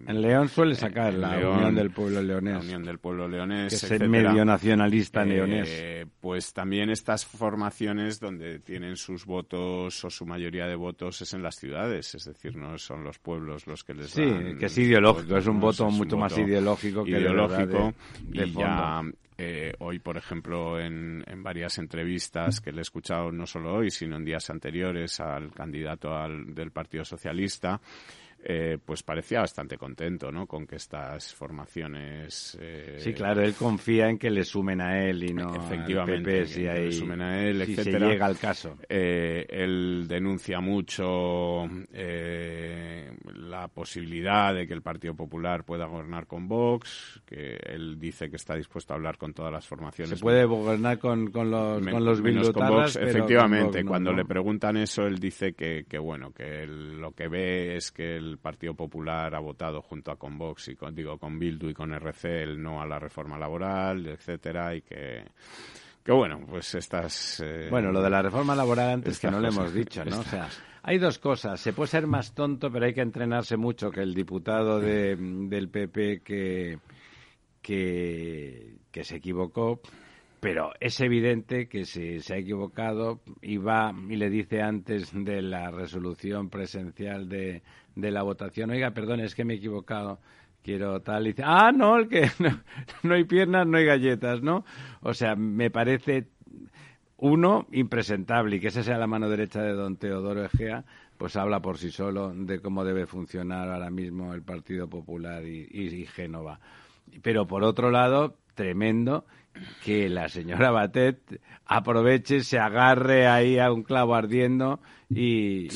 en, 0.07 0.21
León 0.21 0.49
suele 0.49 0.75
sacar 0.75 1.15
la 1.15 1.37
Unión 1.37 1.75
del 1.75 1.91
Pueblo 1.91 2.23
Leonés. 2.23 2.55
La 2.55 2.61
Unión 2.61 2.85
del 2.85 2.99
Pueblo 2.99 3.29
Leonés, 3.29 3.69
que 3.69 3.77
es 3.77 3.91
el 4.01 4.09
medio 4.09 4.45
nacionalista 4.45 5.23
eh, 5.23 5.27
leonés. 5.27 6.07
Pues 6.21 6.53
también 6.53 6.91
estas 6.91 7.25
formaciones 7.25 8.19
donde 8.19 8.59
tienen 8.59 8.97
sus 8.97 9.25
votos 9.25 10.05
o 10.05 10.11
su 10.11 10.27
mayoría 10.27 10.67
de 10.67 10.75
votos 10.75 11.21
es 11.23 11.35
en 11.35 11.43
las 11.43 11.57
ciudades, 11.57 12.15
es 12.15 12.25
decir, 12.25 12.57
no 12.57 12.77
son 12.79 13.05
los 13.05 13.19
pueblos 13.19 13.67
los 13.67 13.85
que 13.85 13.95
les 13.95 14.11
sí, 14.11 14.23
que 14.59 14.67
es 14.67 14.79
ideológico, 14.79 15.37
es 15.37 15.47
un 15.47 15.61
voto 15.61 15.89
mucho 15.91 16.17
más 16.17 16.37
ideológico 16.37 17.05
que 17.05 17.11
ideológico 17.11 17.95
de, 18.23 18.47
y 18.47 18.53
ya 18.53 19.03
eh, 19.41 19.73
hoy, 19.79 20.01
por 20.01 20.17
ejemplo, 20.17 20.81
en, 20.81 21.23
en, 21.29 21.45
varias 21.45 21.79
entrevistas 21.79 22.61
que 22.61 22.73
le 22.73 22.79
he 22.79 22.83
escuchado 22.83 23.31
no 23.31 23.47
solo 23.47 23.75
hoy, 23.75 23.89
sino 23.93 24.17
en 24.17 24.25
días 24.25 24.51
anteriores 24.51 25.21
al 25.21 25.53
candidato 25.53 26.13
al, 26.13 26.53
del 26.53 26.73
Partido 26.73 27.05
Socialista, 27.05 27.81
eh, 28.41 28.79
pues 28.85 29.03
parecía 29.03 29.41
bastante 29.41 29.77
contento, 29.77 30.31
¿no? 30.31 30.47
Con 30.47 30.67
que 30.67 30.77
estas 30.77 31.35
formaciones... 31.35 32.57
Eh, 32.61 32.97
sí, 32.99 33.13
claro, 33.13 33.43
él 33.43 33.55
confía 33.55 34.09
en 34.09 34.17
que 34.17 34.31
le 34.31 34.45
sumen 34.45 34.81
a 34.81 35.03
él 35.05 35.25
y 35.25 35.35
no 35.35 35.55
efectivamente, 35.57 36.47
si 36.47 36.63
le 36.63 36.93
sumen 36.93 37.21
a 37.21 37.43
él, 37.43 37.65
si 37.67 37.73
etcétera. 37.73 38.07
se 38.07 38.13
llega 38.13 38.27
al 38.27 38.39
caso. 38.39 38.77
Eh, 38.89 39.45
él 39.49 40.07
denuncia 40.09 40.61
mucho 40.61 41.69
la 43.35 43.69
posibilidad 43.69 44.55
de 44.55 44.67
que 44.67 44.75
el 44.75 44.83
Partido 44.83 45.15
Popular 45.15 45.65
pueda 45.65 45.87
gobernar 45.87 46.27
con 46.27 46.47
Vox, 46.47 47.21
que 47.27 47.59
él 47.65 47.99
dice 47.99 48.31
que 48.31 48.37
está 48.37 48.55
dispuesto 48.55 48.93
a 48.93 48.97
hablar 48.97 49.19
con 49.19 49.35
todas 49.35 49.53
las 49.53 49.67
formaciones. 49.67 50.19
Se 50.19 50.23
puede 50.23 50.45
gobernar 50.45 50.99
con, 50.99 51.31
con 51.33 51.51
los, 51.51 51.85
con 51.85 52.05
los 52.05 52.23
menos 52.23 52.51
con 52.53 52.69
Vox, 52.69 52.97
efectivamente. 52.97 53.85
cuando 53.85 54.13
le 54.13 54.25
preguntan 54.25 54.77
eso, 54.77 55.03
él 55.07 55.19
dice 55.19 55.55
que, 55.55 55.85
que 55.89 55.99
bueno, 55.99 56.31
que 56.33 56.67
lo 56.67 57.13
que 57.13 57.29
ve 57.29 57.77
es 57.77 57.91
que 57.91 58.17
el 58.17 58.28
Partido 58.37 58.75
Popular 58.75 59.35
ha 59.35 59.39
votado 59.39 59.81
junto 59.81 60.11
a 60.11 60.17
Convox 60.17 60.69
y 60.69 60.77
con, 60.77 60.95
digo 60.95 61.17
con 61.17 61.39
Bildu 61.39 61.71
y 61.71 61.75
con 61.75 61.95
RC 61.95 62.43
el 62.43 62.63
no 62.63 62.83
a 62.83 62.87
la 62.87 62.99
reforma 62.99 63.39
laboral, 63.39 64.07
etcétera, 64.07 64.75
y 64.75 64.83
que 64.83 65.25
que 66.05 66.13
bueno, 66.13 66.41
pues 66.49 66.75
estas 66.75 67.41
eh, 67.41 67.69
Bueno, 67.71 67.93
lo 67.93 68.03
de 68.03 68.11
la 68.11 68.23
reforma 68.23 68.55
laboral 68.55 68.91
antes 68.91 69.19
que 69.19 69.31
no 69.31 69.41
lo 69.41 69.49
hemos 69.49 69.73
dicho, 69.73 70.05
¿no? 70.05 70.21
O 70.21 70.25
sea, 70.25 70.49
hay 70.83 70.97
dos 70.99 71.19
cosas. 71.19 71.61
Se 71.61 71.73
puede 71.73 71.89
ser 71.89 72.07
más 72.07 72.35
tonto, 72.35 72.71
pero 72.71 72.87
hay 72.87 72.95
que 72.95 73.03
entrenarse 73.03 73.57
mucho 73.57 73.91
que 73.91 74.01
el 74.01 74.15
diputado 74.15 74.81
de, 74.81 75.17
del 75.17 75.69
PP 75.69 76.23
que, 76.23 76.79
que, 77.61 78.77
que 78.91 79.05
se 79.05 79.17
equivocó 79.17 79.81
pero 80.41 80.73
es 80.81 81.01
evidente 81.01 81.69
que 81.69 81.85
si 81.85 82.21
se 82.21 82.35
ha 82.35 82.39
equivocado 82.39 83.21
y 83.43 83.57
va 83.57 83.93
y 84.09 84.17
le 84.17 84.31
dice 84.31 84.63
antes 84.63 85.13
de 85.13 85.43
la 85.43 85.71
resolución 85.71 86.49
presencial 86.49 87.29
de, 87.29 87.63
de 87.97 88.11
la 88.11 88.23
votación, 88.23 88.71
oiga, 88.71 88.93
perdón, 88.93 89.21
es 89.21 89.35
que 89.35 89.45
me 89.45 89.55
he 89.55 89.57
equivocado, 89.57 90.21
quiero 90.63 91.01
tal, 91.01 91.27
y 91.27 91.31
dice, 91.31 91.43
ah, 91.45 91.73
no, 91.73 91.97
el 91.97 92.09
que 92.09 92.31
no, 93.03 93.15
hay 93.15 93.25
piernas, 93.25 93.67
no 93.67 93.79
hay 93.79 93.85
galletas, 93.85 94.43
¿no? 94.43 94.65
O 95.03 95.13
sea, 95.13 95.35
me 95.35 95.71
parece, 95.71 96.29
uno, 97.17 97.67
impresentable, 97.73 98.57
y 98.57 98.61
que 98.61 98.69
esa 98.69 98.85
sea 98.85 98.99
la 98.99 99.09
mano 99.09 99.29
derecha 99.29 99.61
de 99.63 99.73
don 99.73 99.97
Teodoro 99.97 100.45
Egea, 100.45 100.85
pues 101.17 101.35
habla 101.35 101.61
por 101.61 101.79
sí 101.79 101.91
solo 101.91 102.33
de 102.33 102.61
cómo 102.61 102.85
debe 102.85 103.07
funcionar 103.07 103.69
ahora 103.69 103.91
mismo 103.91 104.35
el 104.35 104.43
Partido 104.43 104.89
Popular 104.89 105.45
y, 105.45 105.67
y 105.73 106.07
Génova. 106.07 106.61
Pero 107.23 107.47
por 107.47 107.65
otro 107.65 107.91
lado, 107.91 108.37
tremendo 108.59 109.25
que 109.85 110.09
la 110.09 110.29
señora 110.29 110.73
Batet 110.73 111.41
aproveche, 111.65 112.41
se 112.41 112.59
agarre 112.59 113.29
ahí 113.29 113.61
a 113.61 113.71
un 113.71 113.85
clavo 113.85 114.17
ardiendo 114.17 114.81
y, 115.09 115.69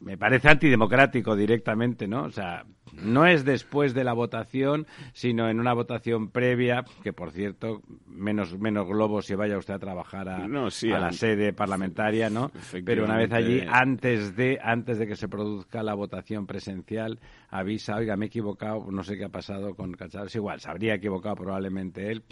me 0.00 0.16
parece 0.16 0.48
antidemocrático 0.48 1.36
directamente, 1.36 2.08
¿no? 2.08 2.22
O 2.22 2.30
sea, 2.30 2.64
no 3.02 3.26
es 3.26 3.44
después 3.44 3.94
de 3.94 4.04
la 4.04 4.12
votación, 4.12 4.86
sino 5.12 5.48
en 5.48 5.60
una 5.60 5.72
votación 5.72 6.28
previa, 6.30 6.84
que 7.02 7.12
por 7.12 7.30
cierto, 7.30 7.82
menos, 8.06 8.58
menos 8.58 8.86
globos 8.86 9.26
si 9.26 9.34
vaya 9.34 9.58
usted 9.58 9.74
a 9.74 9.78
trabajar 9.78 10.28
a, 10.28 10.46
la 10.48 11.12
sede 11.12 11.52
parlamentaria, 11.52 12.30
¿no? 12.30 12.50
Pero 12.84 13.04
una 13.04 13.16
vez 13.16 13.32
allí, 13.32 13.62
antes 13.68 14.36
de, 14.36 14.58
antes 14.62 14.98
de 14.98 15.06
que 15.06 15.16
se 15.16 15.28
produzca 15.28 15.82
la 15.82 15.94
votación 15.94 16.46
presencial, 16.46 17.18
avisa, 17.50 17.96
oiga, 17.96 18.16
me 18.16 18.26
he 18.26 18.28
equivocado, 18.28 18.86
no 18.90 19.02
sé 19.02 19.16
qué 19.16 19.24
ha 19.24 19.30
pasado 19.30 19.74
con 19.74 19.92
Cachar, 19.92 20.28
igual, 20.34 20.60
se 20.60 20.70
habría 20.70 20.94
equivocado 20.94 21.36
probablemente 21.36 22.10
él 22.10 22.22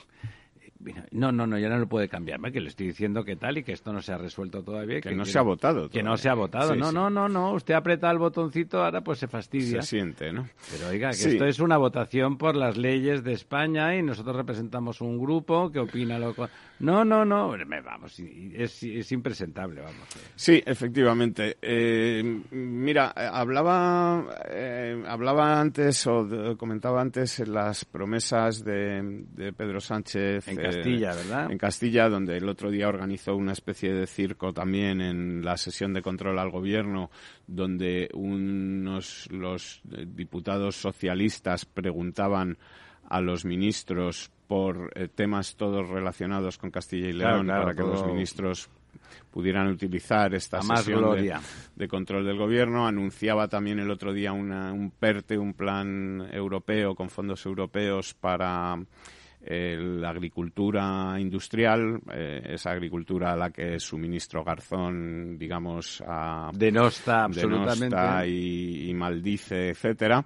no, 1.11 1.33
no, 1.33 1.47
no, 1.47 1.59
ya 1.59 1.69
no 1.69 1.79
lo 1.79 1.89
puede 1.89 2.09
cambiar. 2.09 2.41
Que 2.53 2.61
le 2.61 2.69
estoy 2.69 2.89
diciendo 2.89 3.25
que 3.25 3.37
tal 3.37 3.59
y 3.59 3.63
que 3.63 3.73
esto 3.73 3.93
no 3.93 4.03
se 4.03 4.13
ha 4.13 4.19
resuelto 4.19 4.63
todavía. 4.63 5.01
Que, 5.01 5.15
no 5.15 5.25
se 5.25 5.39
ha 5.39 5.43
votado. 5.43 5.89
Que 5.89 6.03
no 6.03 6.17
se 6.17 6.29
ha 6.29 6.35
votado. 6.35 6.75
no, 6.77 6.93
no, 6.93 7.11
no, 7.11 7.29
no. 7.29 7.53
Usted 7.53 7.75
aprieta 7.75 8.11
el 8.11 8.19
botoncito, 8.19 8.85
ahora 8.85 9.01
pues 9.01 9.19
se 9.19 9.27
fastidia. 9.27 9.83
Se 9.83 9.89
siente, 9.89 10.33
¿no? 10.33 10.49
Pero 10.71 10.89
oiga, 10.89 11.11
que 11.11 11.17
esto 11.17 11.45
es 11.45 11.61
una 11.61 11.77
votación 11.77 12.37
por 12.37 12.57
las 12.57 12.77
leyes 12.77 13.25
de 13.25 13.33
España 13.33 13.97
y 13.97 14.03
nosotros 14.03 14.37
representamos 14.37 15.01
un 15.01 15.19
grupo 15.19 15.71
que 15.71 15.81
opina 15.81 16.19
lo 16.19 16.35
No, 16.81 17.05
no, 17.05 17.25
no. 17.25 17.55
Vamos, 17.85 18.21
es, 18.21 18.83
es 18.83 19.13
impresentable, 19.13 19.81
vamos. 19.81 20.07
Sí, 20.35 20.63
efectivamente. 20.65 21.57
Eh, 21.61 22.23
mira, 22.51 23.09
hablaba, 23.09 24.27
eh, 24.51 25.03
hablaba 25.07 25.61
antes 25.61 26.07
o 26.07 26.57
comentaba 26.57 27.01
antes 27.01 27.47
las 27.49 27.85
promesas 27.85 28.65
de, 28.65 29.25
de 29.35 29.53
Pedro 29.53 29.81
Sánchez. 29.81 30.49
En 30.49 30.66
Castilla, 30.67 31.15
¿verdad? 31.15 31.51
En 31.51 31.59
Castilla, 31.59 32.09
donde 32.09 32.37
el 32.37 32.49
otro 32.49 32.71
día 32.71 32.89
organizó 32.89 33.37
una 33.37 33.53
especie 33.53 33.93
de 33.93 34.07
circo 34.07 34.53
también 34.53 35.01
en 35.01 35.45
la 35.45 35.57
sesión 35.57 35.93
de 35.93 36.03
control 36.03 36.39
al 36.39 36.51
gobierno, 36.51 37.11
donde 37.47 38.09
unos 38.15 39.29
los 39.31 39.81
diputados 39.85 40.77
socialistas 40.77 41.65
preguntaban 41.65 42.59
a 43.09 43.21
los 43.21 43.45
ministros 43.45 44.31
por 44.47 44.93
eh, 44.95 45.09
temas 45.09 45.57
todos 45.57 45.89
relacionados 45.89 46.59
con 46.59 46.71
Castilla 46.71 47.09
y 47.09 47.13
León 47.13 47.47
para 47.47 47.75
que 47.75 47.83
los 47.83 48.07
ministros 48.07 48.69
pudieran 49.31 49.69
utilizar 49.69 50.35
esta 50.35 50.63
sesión 50.63 51.15
de, 51.75 51.89
control 51.89 52.25
del 52.25 52.39
gobierno. 52.39 52.87
Anunciaba 52.87 53.49
también 53.49 53.79
el 53.79 53.91
otro 53.91 54.13
día 54.13 54.33
un 54.33 54.93
PERTE, 54.99 55.39
un 55.39 55.55
plan 55.55 56.27
europeo 56.33 56.95
con 56.95 57.11
fondos 57.11 57.45
europeos 57.45 58.15
para 58.15 58.79
eh, 59.47 59.77
la 59.79 60.11
agricultura 60.11 61.15
industrial, 61.19 62.01
eh, 62.13 62.43
esa 62.51 62.73
agricultura 62.73 63.33
a 63.33 63.37
la 63.37 63.51
que 63.51 63.79
su 63.79 63.97
ministro 63.97 64.43
Garzón, 64.43 65.39
digamos, 65.39 66.03
denosta 66.53 67.25
absolutamente 67.25 68.29
y, 68.29 68.91
y 68.91 68.95
maldice, 68.95 69.71
etcétera. 69.71 70.25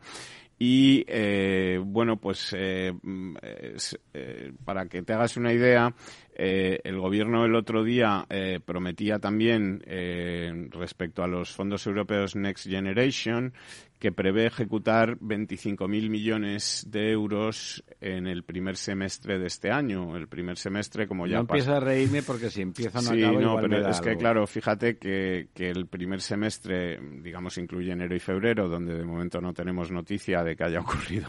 Y 0.62 1.06
eh, 1.08 1.80
bueno, 1.82 2.18
pues 2.18 2.54
eh, 2.54 2.92
mm, 2.92 3.36
eh, 3.40 4.52
para 4.62 4.84
que 4.84 5.00
te 5.00 5.14
hagas 5.14 5.38
una 5.38 5.54
idea, 5.54 5.90
eh, 6.34 6.80
el 6.84 6.98
gobierno 6.98 7.44
el 7.44 7.54
otro 7.54 7.84
día 7.84 8.26
eh, 8.30 8.60
prometía 8.64 9.18
también 9.18 9.82
eh, 9.86 10.68
respecto 10.70 11.22
a 11.22 11.28
los 11.28 11.50
fondos 11.52 11.86
europeos 11.86 12.36
Next 12.36 12.66
Generation 12.68 13.52
que 14.00 14.12
prevé 14.12 14.46
ejecutar 14.46 15.18
25.000 15.18 16.08
millones 16.08 16.86
de 16.88 17.10
euros 17.10 17.84
en 18.00 18.26
el 18.26 18.44
primer 18.44 18.78
semestre 18.78 19.38
de 19.38 19.46
este 19.46 19.70
año. 19.70 20.16
El 20.16 20.26
primer 20.26 20.56
semestre, 20.56 21.06
como 21.06 21.26
ya 21.26 21.34
No 21.34 21.40
empiezo 21.42 21.74
a 21.74 21.80
reírme 21.80 22.22
porque 22.22 22.48
si 22.48 22.62
empieza 22.62 23.02
no 23.02 23.10
sí, 23.10 23.22
acaba, 23.22 23.34
no, 23.34 23.48
igual 23.58 23.68
pero 23.68 23.88
es 23.90 24.00
que 24.00 24.16
claro, 24.16 24.46
fíjate 24.46 24.96
que, 24.96 25.48
que 25.52 25.68
el 25.68 25.86
primer 25.86 26.22
semestre, 26.22 26.98
digamos, 27.20 27.58
incluye 27.58 27.92
enero 27.92 28.16
y 28.16 28.20
febrero, 28.20 28.70
donde 28.70 28.96
de 28.96 29.04
momento 29.04 29.38
no 29.42 29.52
tenemos 29.52 29.90
noticia 29.90 30.42
de 30.42 30.56
que 30.56 30.64
haya 30.64 30.80
ocurrido. 30.80 31.28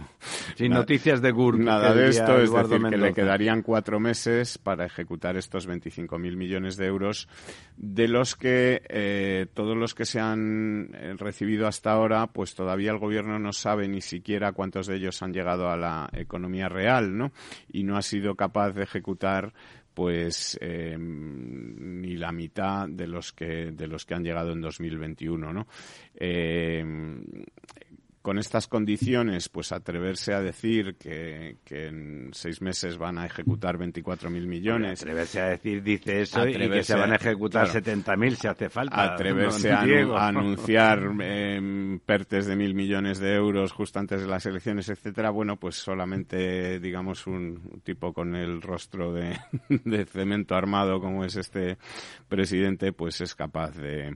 Sin 0.55 0.69
nada- 0.69 0.83
noticias 0.83 1.21
de 1.21 1.31
GURC. 1.31 1.59
Nada 1.59 1.93
de 1.93 2.07
esto, 2.07 2.37
es 2.37 2.49
Eduardo 2.49 2.75
decir, 2.75 2.89
que 2.89 2.97
le 2.97 3.13
quedarían 3.13 3.63
cuatro 3.63 3.99
meses 3.99 4.57
para 4.57 4.85
ejecutar 4.91 5.37
estos 5.37 5.67
25.000 5.67 6.35
millones 6.35 6.77
de 6.77 6.85
euros, 6.85 7.27
de 7.77 8.07
los 8.07 8.35
que 8.35 8.81
eh, 8.89 9.47
todos 9.53 9.75
los 9.75 9.95
que 9.95 10.05
se 10.05 10.19
han 10.19 10.91
eh, 10.93 11.15
recibido 11.17 11.67
hasta 11.67 11.91
ahora, 11.91 12.27
pues 12.27 12.53
todavía 12.55 12.91
el 12.91 12.99
gobierno 12.99 13.39
no 13.39 13.53
sabe 13.53 13.87
ni 13.87 14.01
siquiera 14.01 14.51
cuántos 14.51 14.87
de 14.87 14.97
ellos 14.97 15.21
han 15.23 15.33
llegado 15.33 15.69
a 15.69 15.77
la 15.77 16.09
economía 16.13 16.69
real, 16.69 17.17
¿no? 17.17 17.31
Y 17.71 17.83
no 17.83 17.97
ha 17.97 18.01
sido 18.01 18.35
capaz 18.35 18.71
de 18.71 18.83
ejecutar 18.83 19.53
pues 19.93 20.57
eh, 20.61 20.95
ni 20.97 22.15
la 22.15 22.31
mitad 22.31 22.87
de 22.87 23.07
los 23.07 23.33
que 23.33 23.71
de 23.71 23.87
los 23.87 24.05
que 24.05 24.13
han 24.13 24.23
llegado 24.23 24.53
en 24.53 24.61
2021 24.61 25.51
no 25.51 25.67
Eh, 26.15 26.83
con 28.21 28.37
estas 28.37 28.67
condiciones, 28.67 29.49
pues 29.49 29.71
atreverse 29.71 30.33
a 30.33 30.41
decir 30.41 30.95
que, 30.95 31.57
que 31.63 31.87
en 31.87 32.29
seis 32.33 32.61
meses 32.61 32.97
van 32.97 33.17
a 33.17 33.25
ejecutar 33.25 33.77
24.000 33.77 34.29
millones, 34.45 35.01
Atreverse 35.01 35.41
a 35.41 35.45
decir, 35.47 35.81
dice 35.81 36.21
eso, 36.21 36.47
y 36.47 36.53
que 36.53 36.83
se 36.83 36.95
van 36.95 37.13
a 37.13 37.15
ejecutar 37.15 37.69
claro. 37.69 38.01
70.000 38.01 38.35
si 38.35 38.47
hace 38.47 38.69
falta. 38.69 39.13
atreverse 39.13 39.71
a, 39.71 39.81
a 39.81 40.27
anunciar 40.27 41.11
eh, 41.21 41.99
pertes 42.05 42.45
de 42.45 42.55
mil 42.55 42.75
millones 42.75 43.19
de 43.19 43.33
euros 43.33 43.71
justo 43.71 43.99
antes 43.99 44.21
de 44.21 44.27
las 44.27 44.45
elecciones, 44.45 44.89
etcétera, 44.89 45.31
bueno, 45.31 45.57
pues 45.57 45.75
solamente, 45.75 46.79
digamos, 46.79 47.25
un 47.25 47.81
tipo 47.83 48.13
con 48.13 48.35
el 48.35 48.61
rostro 48.61 49.13
de, 49.13 49.39
de 49.69 50.05
cemento 50.05 50.55
armado 50.55 50.99
como 51.01 51.25
es 51.25 51.35
este 51.35 51.77
presidente, 52.27 52.93
pues 52.93 53.21
es 53.21 53.35
capaz 53.35 53.75
de 53.77 54.15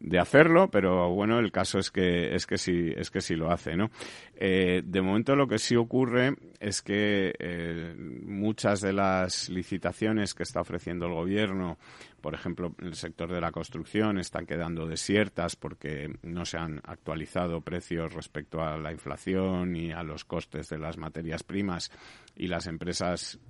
de 0.00 0.18
hacerlo, 0.18 0.70
pero 0.70 1.10
bueno, 1.10 1.40
el 1.40 1.50
caso 1.50 1.78
es 1.78 1.90
que 1.90 2.34
es 2.34 2.46
que 2.46 2.56
sí 2.56 2.92
es 2.96 3.10
que 3.10 3.20
sí 3.20 3.34
lo 3.34 3.50
hace, 3.50 3.76
¿no? 3.76 3.90
Eh, 4.34 4.82
de 4.84 5.02
momento 5.02 5.34
lo 5.34 5.48
que 5.48 5.58
sí 5.58 5.74
ocurre 5.74 6.36
es 6.60 6.82
que 6.82 7.34
eh, 7.38 7.94
muchas 7.96 8.80
de 8.80 8.92
las 8.92 9.48
licitaciones 9.48 10.34
que 10.34 10.44
está 10.44 10.60
ofreciendo 10.60 11.06
el 11.06 11.14
gobierno, 11.14 11.78
por 12.20 12.34
ejemplo, 12.34 12.74
en 12.78 12.88
el 12.88 12.94
sector 12.94 13.32
de 13.32 13.40
la 13.40 13.50
construcción, 13.50 14.18
están 14.18 14.46
quedando 14.46 14.86
desiertas 14.86 15.56
porque 15.56 16.14
no 16.22 16.44
se 16.44 16.58
han 16.58 16.80
actualizado 16.84 17.60
precios 17.60 18.14
respecto 18.14 18.62
a 18.62 18.78
la 18.78 18.92
inflación 18.92 19.74
y 19.74 19.90
a 19.90 20.04
los 20.04 20.24
costes 20.24 20.68
de 20.68 20.78
las 20.78 20.96
materias 20.96 21.42
primas 21.42 21.90
y 22.36 22.46
las 22.46 22.68
empresas 22.68 23.40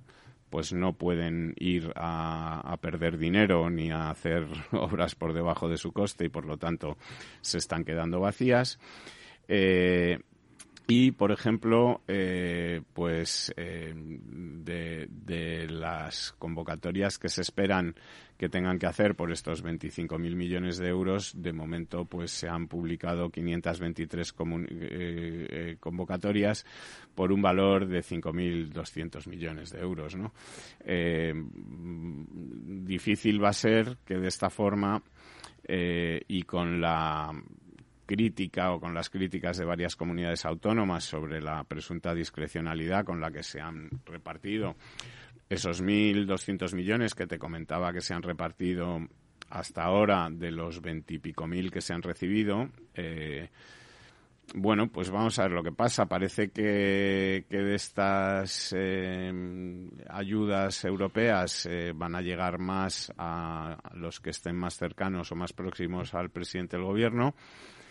pues 0.49 0.73
no 0.73 0.93
pueden 0.93 1.53
ir 1.57 1.91
a, 1.95 2.77
perder 2.81 3.17
dinero 3.17 3.69
ni 3.69 3.91
a 3.91 4.09
hacer 4.09 4.47
obras 4.71 5.15
por 5.15 5.33
debajo 5.33 5.69
de 5.69 5.77
su 5.77 5.91
coste 5.91 6.25
y 6.25 6.29
por 6.29 6.45
lo 6.45 6.57
tanto 6.57 6.97
se 7.41 7.57
están 7.57 7.83
quedando 7.83 8.19
vacías. 8.19 8.79
Eh, 9.47 10.19
y, 10.89 11.11
por 11.11 11.31
ejemplo, 11.31 12.01
eh, 12.07 12.81
pues 12.93 13.53
eh, 13.55 13.93
de, 13.95 15.07
de 15.07 15.67
las 15.69 16.33
convocatorias 16.39 17.19
que 17.19 17.29
se 17.29 17.41
esperan 17.41 17.93
que 18.39 18.49
tengan 18.49 18.79
que 18.79 18.87
hacer 18.87 19.15
por 19.15 19.31
estos 19.31 19.63
25.000 19.63 20.35
millones 20.35 20.77
de 20.79 20.87
euros, 20.87 21.33
de 21.39 21.53
momento 21.53 22.05
pues 22.05 22.31
se 22.31 22.47
han 22.49 22.67
publicado 22.67 23.29
523 23.29 24.35
comun- 24.35 24.67
eh, 24.71 25.47
eh, 25.49 25.77
convocatorias 25.79 26.65
por 27.13 27.31
un 27.31 27.41
valor 27.43 27.85
de 27.85 28.01
5.200 28.01 29.27
millones 29.27 29.71
de 29.71 29.81
euros. 29.81 30.15
¿no? 30.15 30.33
Eh, 30.79 31.33
difícil 32.85 33.43
va 33.43 33.49
a 33.49 33.53
ser 33.53 33.97
que 34.05 34.15
de 34.17 34.27
esta 34.27 34.49
forma 34.49 35.03
eh, 35.67 36.21
y 36.27 36.43
con 36.43 36.81
la 36.81 37.31
crítica 38.09 38.71
o 38.71 38.79
con 38.79 38.95
las 38.95 39.11
críticas 39.11 39.57
de 39.57 39.65
varias 39.65 39.95
comunidades 39.95 40.43
autónomas 40.43 41.03
sobre 41.03 41.39
la 41.39 41.63
presunta 41.63 42.15
discrecionalidad 42.15 43.05
con 43.05 43.21
la 43.21 43.29
que 43.29 43.43
se 43.43 43.61
han 43.61 43.87
repartido 44.03 44.75
esos 45.47 45.83
1.200 45.83 46.73
millones 46.73 47.13
que 47.13 47.27
te 47.27 47.37
comentaba 47.37 47.93
que 47.93 48.01
se 48.01 48.15
han 48.15 48.23
repartido 48.23 48.97
hasta 49.51 49.83
ahora 49.83 50.27
de 50.31 50.49
los 50.49 50.81
veintipico 50.81 51.45
mil 51.45 51.69
que 51.69 51.81
se 51.81 51.93
han 51.93 52.01
recibido. 52.01 52.69
eh, 52.95 53.49
bueno, 54.55 54.87
pues 54.87 55.11
vamos 55.11 55.37
a 55.37 55.43
ver 55.43 55.51
lo 55.51 55.61
que 55.61 55.71
pasa. 55.71 56.07
Parece 56.07 56.49
que, 56.49 57.45
que 57.47 57.57
de 57.59 57.75
estas 57.75 58.73
eh, 58.75 59.31
ayudas 60.09 60.83
europeas 60.83 61.67
eh, 61.67 61.93
van 61.93 62.15
a 62.15 62.21
llegar 62.21 62.57
más 62.57 63.13
a 63.19 63.77
los 63.93 64.19
que 64.19 64.31
estén 64.31 64.55
más 64.55 64.75
cercanos 64.75 65.31
o 65.31 65.35
más 65.35 65.53
próximos 65.53 66.15
al 66.15 66.31
presidente 66.31 66.77
del 66.77 66.87
gobierno 66.87 67.35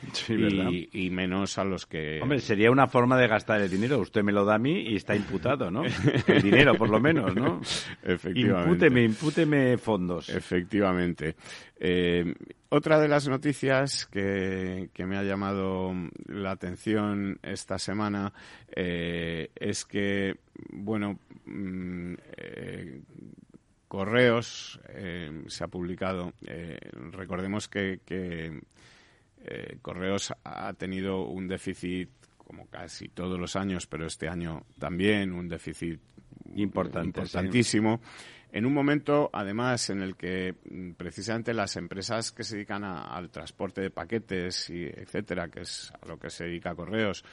Y, 0.29 1.07
y 1.07 1.11
menos 1.11 1.59
a 1.59 1.65
los 1.65 1.87
que... 1.87 2.21
Hombre, 2.23 2.41
sería 2.41 2.71
una 2.71 2.87
forma 2.87 3.17
de 3.19 3.27
gastar 3.27 3.61
el 3.61 3.71
dinero. 3.71 3.99
Usted 3.99 4.23
me 4.23 4.33
lo 4.33 4.45
da 4.45 4.55
a 4.55 4.59
mí 4.59 4.81
y 4.81 4.97
está 4.97 5.15
imputado, 5.17 5.71
¿no? 5.71 5.83
El 6.27 6.43
dinero, 6.43 6.75
por 6.75 6.89
lo 6.89 7.01
menos, 7.01 7.35
¿no? 7.35 7.61
Efectivamente. 8.03 8.71
Impúteme, 8.71 9.05
impúteme 9.05 9.79
fondos. 9.79 10.29
Efectivamente. 10.29 11.37
Eh, 11.81 12.35
otra 12.71 12.99
de 13.01 13.09
las 13.09 13.29
noticias 13.29 14.07
que, 14.07 14.91
que 14.93 15.07
me 15.07 15.17
ha 15.17 15.23
llamado 15.23 15.93
la 16.27 16.51
atención 16.51 17.39
esta 17.43 17.79
semana 17.79 18.33
eh, 18.75 19.51
es 19.55 19.85
que, 19.85 20.37
bueno, 20.71 21.19
mm, 21.47 22.15
eh, 22.37 23.01
Correos 23.87 24.79
se 25.47 25.65
ha 25.65 25.69
publicado. 25.69 26.35
recordemos 27.13 27.69
que, 27.69 28.01
que, 28.05 28.61
eh, 29.45 29.79
Correos 29.83 30.33
ha 30.45 30.73
tenido 30.75 31.23
un 31.23 31.49
déficit 31.49 32.11
como 32.37 32.67
casi 32.69 33.09
todos 33.09 33.39
los 33.39 33.57
años, 33.57 33.87
pero 33.87 34.07
este 34.07 34.29
año 34.29 34.65
también 34.79 35.33
un 35.33 35.49
déficit 35.49 36.01
Importante, 36.55 37.21
importantísimo. 37.21 38.01
En 38.51 38.65
un 38.65 38.73
momento, 38.73 39.29
además, 39.33 39.91
en 39.91 40.01
el 40.01 40.17
que 40.17 40.55
mm, 40.71 40.93
precisamente 40.93 41.53
las 41.53 41.77
empresas 41.77 42.33
que 42.33 42.45
se 42.45 42.57
dedican 42.57 42.83
a- 42.85 43.03
al 43.05 43.31
transporte 43.31 43.81
de 43.83 43.91
paquetes 43.91 44.71
y 44.71 44.85
etcétera, 44.85 45.49
que 45.49 45.61
es 45.61 45.93
a 46.01 46.07
lo 46.07 46.19
que 46.19 46.31
se 46.31 46.45
dedica 46.45 46.75
Correos, 46.75 47.25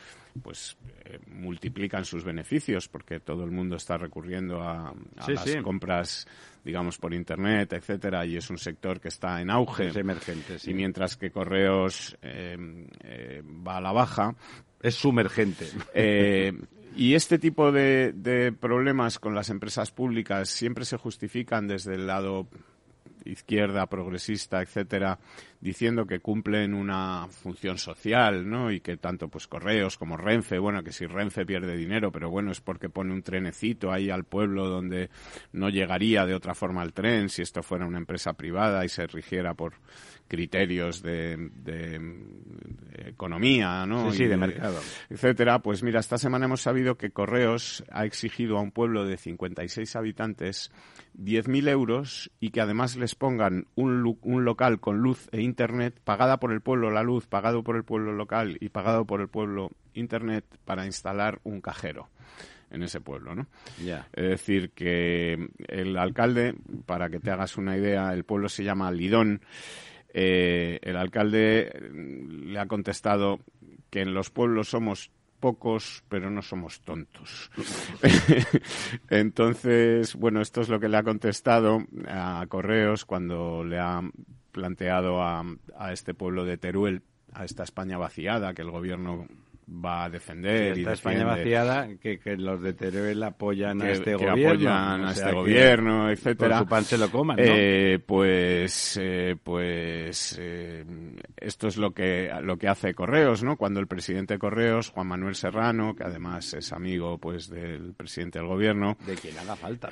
pues 0.43 0.77
eh, 1.05 1.19
multiplican 1.27 2.03
sus 2.03 2.23
beneficios 2.25 2.89
porque 2.89 3.21
todo 3.21 3.45
el 3.45 3.51
mundo 3.51 3.77
está 3.77 3.97
recurriendo 3.97 4.61
a, 4.61 4.89
a 4.89 5.25
Sí, 5.25 5.33
las 5.33 5.49
sí. 5.49 5.61
compras, 5.61 6.27
digamos, 6.65 6.97
por 6.97 7.13
internet, 7.13 7.71
etcétera, 7.73 8.25
y 8.25 8.35
es 8.35 8.49
un 8.49 8.57
sector 8.57 8.99
que 8.99 9.07
está 9.07 9.39
en 9.39 9.49
auge. 9.49 9.87
Es 9.87 9.95
emergente, 9.95 10.59
sí. 10.59 10.71
Y 10.71 10.73
mientras 10.73 11.15
que 11.15 11.31
Correos 11.31 12.17
eh, 12.21 12.57
eh, 13.03 13.41
va 13.65 13.77
a 13.77 13.81
la 13.81 13.93
baja, 13.93 14.35
Es 14.85 14.95
sumergente. 14.95 15.67
eh, 15.93 16.53
y 16.95 17.15
este 17.15 17.39
tipo 17.39 17.71
de, 17.71 18.13
de 18.13 18.51
problemas 18.51 19.19
con 19.19 19.35
las 19.35 19.49
empresas 19.49 19.91
públicas 19.91 20.47
siempre 20.49 20.85
se 20.85 20.97
justifican 20.97 21.67
desde 21.67 21.95
el 21.95 22.07
lado 22.07 22.47
izquierda, 23.25 23.87
progresista, 23.87 24.61
etcétera, 24.61 25.17
diciendo 25.65 26.05
que 26.05 26.19
cumplen 26.19 26.75
una 26.75 27.27
función 27.27 27.79
social, 27.79 28.47
¿no? 28.47 28.71
Y 28.71 28.81
que 28.81 28.97
tanto 28.97 29.29
pues 29.29 29.47
Correos 29.47 29.97
como 29.97 30.15
Renfe, 30.15 30.59
bueno, 30.59 30.83
que 30.83 30.91
si 30.91 31.07
Renfe 31.07 31.43
pierde 31.43 31.75
dinero, 31.75 32.11
pero 32.11 32.29
bueno, 32.29 32.51
es 32.51 32.61
porque 32.61 32.87
pone 32.87 33.11
un 33.11 33.23
trenecito 33.23 33.91
ahí 33.91 34.11
al 34.11 34.25
pueblo 34.25 34.69
donde 34.69 35.09
no 35.53 35.69
llegaría 35.69 36.27
de 36.27 36.35
otra 36.35 36.53
forma 36.53 36.83
el 36.83 36.93
tren 36.93 37.29
si 37.29 37.41
esto 37.41 37.63
fuera 37.63 37.87
una 37.87 37.97
empresa 37.97 38.33
privada 38.33 38.85
y 38.85 38.89
se 38.89 39.07
rigiera 39.07 39.55
por 39.55 39.73
criterios 40.27 41.01
de, 41.01 41.49
economía, 43.07 43.85
¿no? 43.85 44.11
Sí, 44.11 44.25
de, 44.25 44.37
mercado. 44.37 44.79
Etcétera. 45.09 45.59
Pues 45.59 45.81
mira, 45.83 45.99
esta 45.99 46.17
semana 46.17 46.45
hemos 46.45 46.61
sabido 46.61 46.95
que 46.95 47.11
Correos 47.11 47.83
ha 47.91 48.05
exigido 48.05 48.57
a 48.57 48.61
un 48.61 48.71
pueblo 48.71 49.05
de 49.05 49.17
56 49.17 49.95
habitantes 49.95 50.71
10.000 51.17 51.69
euros 51.69 52.31
y 52.39 52.49
que 52.49 52.61
además 52.61 52.95
les 52.97 53.15
pongan 53.15 53.67
un, 53.75 54.17
un 54.21 54.45
local 54.45 54.79
con 54.79 54.97
luz 54.97 55.27
e 55.31 55.41
internet, 55.41 55.54
pagada 56.03 56.39
por 56.39 56.51
el 56.51 56.61
pueblo 56.61 56.91
la 56.91 57.03
luz, 57.03 57.27
pagado 57.27 57.63
por 57.63 57.75
el 57.75 57.83
pueblo 57.83 58.13
local 58.13 58.57
y 58.59 58.69
pagado 58.69 59.05
por 59.05 59.21
el 59.21 59.27
pueblo 59.27 59.71
internet 59.93 60.45
para 60.65 60.85
instalar 60.85 61.39
un 61.43 61.61
cajero 61.61 62.09
en 62.71 62.83
ese 62.83 62.99
pueblo, 62.99 63.35
¿no? 63.35 63.47
Es 64.13 64.29
decir, 64.29 64.71
que 64.71 65.49
el 65.67 65.97
alcalde, 65.97 66.55
para 66.85 67.09
que 67.09 67.19
te 67.19 67.31
hagas 67.31 67.57
una 67.57 67.77
idea, 67.77 68.13
el 68.13 68.25
pueblo 68.25 68.49
se 68.49 68.63
llama 68.63 68.91
Lidón 68.91 69.41
eh, 70.17 70.79
el 70.81 70.95
alcalde 70.95 71.69
mm, 71.91 72.51
le 72.53 72.59
ha 72.59 72.67
contestado 72.67 73.41
que 73.89 73.99
en 74.01 74.13
los 74.13 74.29
pueblos 74.29 74.69
somos 74.69 75.11
pocos, 75.41 76.05
pero 76.07 76.31
no 76.31 76.41
somos 76.41 76.79
tontos. 76.79 77.51
Entonces, 79.09 80.15
bueno, 80.15 80.39
esto 80.39 80.61
es 80.61 80.69
lo 80.69 80.79
que 80.79 80.87
le 80.87 80.95
ha 80.95 81.03
contestado 81.03 81.79
a 82.07 82.45
Correos 82.47 83.03
cuando 83.03 83.65
le 83.65 83.77
ha 83.77 84.01
planteado 84.55 85.21
a, 85.21 85.43
a 85.77 85.91
este 85.91 86.13
pueblo 86.13 86.45
de 86.45 86.57
Teruel, 86.57 87.01
a 87.33 87.43
esta 87.43 87.63
España 87.63 87.97
vaciada 87.97 88.53
que 88.53 88.61
el 88.61 88.71
gobierno 88.71 89.27
va 89.67 90.05
a 90.05 90.09
defender. 90.09 90.77
y 90.77 90.85
España 90.85 91.25
vaciada, 91.25 91.87
que, 91.97 92.19
los 92.37 92.61
de 92.61 92.73
Teruel 92.73 93.21
apoyan 93.23 93.81
a 93.81 93.91
este 93.91 94.15
gobierno. 94.15 94.49
apoyan 94.49 95.05
a 95.05 95.11
este 95.11 95.31
gobierno, 95.31 96.09
etcétera. 96.09 96.59
Su 96.59 96.67
pan 96.67 96.83
se 96.83 96.97
lo 96.97 97.09
coman, 97.09 97.37
eh, 97.39 97.99
pues, 98.05 98.99
eh, 99.01 99.35
pues 99.41 100.37
eh, 100.39 100.85
esto 101.37 101.67
es 101.67 101.77
lo 101.77 101.91
que, 101.91 102.31
lo 102.41 102.57
que 102.57 102.67
hace 102.67 102.93
Correos, 102.93 103.43
¿no? 103.43 103.57
Cuando 103.57 103.79
el 103.79 103.87
presidente 103.87 104.35
de 104.35 104.39
Correos, 104.39 104.89
Juan 104.89 105.07
Manuel 105.07 105.35
Serrano, 105.35 105.95
que 105.95 106.03
además 106.03 106.53
es 106.53 106.71
amigo, 106.71 107.17
pues, 107.17 107.49
del 107.49 107.93
presidente 107.93 108.39
del 108.39 108.47
gobierno. 108.47 108.97
De 109.05 109.15
quien 109.15 109.37
haga 109.37 109.55
falta. 109.55 109.89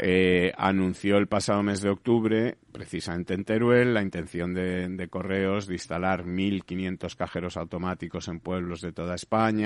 anunció 0.57 1.17
el 1.17 1.27
pasado 1.27 1.63
mes 1.63 1.81
de 1.81 1.89
octubre, 1.89 2.57
precisamente 2.71 3.33
en 3.33 3.43
Teruel, 3.43 3.93
la 3.93 4.01
intención 4.01 4.53
de, 4.53 4.87
de 4.89 5.07
Correos 5.07 5.67
de 5.67 5.73
instalar 5.73 6.25
1.500 6.25 7.15
cajeros 7.15 7.57
automáticos 7.57 8.27
en 8.27 8.39
pueblos 8.39 8.81
de 8.81 8.91
toda 8.91 9.15
España 9.15 9.62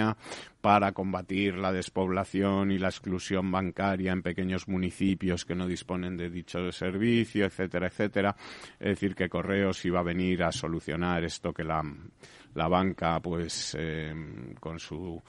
para 0.62 0.92
combatir 0.92 1.56
la 1.56 1.72
despoblación 1.72 2.72
y 2.72 2.78
la 2.78 2.90
exclusión 2.90 3.52
bancaria 3.52 4.12
en 4.12 4.22
pequeños 4.22 4.68
municipios 4.68 5.46
que 5.46 5.56
no 5.56 5.68
disponen 5.68 6.18
de 6.18 6.30
dicho 6.30 6.72
servicio, 6.72 7.46
etcétera, 7.46 7.88
etcétera. 7.88 8.36
Es 8.80 8.90
decir, 8.90 9.16
que 9.16 9.30
Correos 9.30 9.84
iba 9.86 10.00
a 10.00 10.04
venir 10.04 10.44
a 10.44 10.52
solucionar 10.52 11.24
esto 11.24 11.54
que 11.54 11.64
la, 11.64 11.84
la 12.56 12.68
banca, 12.68 13.20
pues, 13.20 13.76
eh, 13.80 14.14
con 14.60 14.80
su 14.80 15.22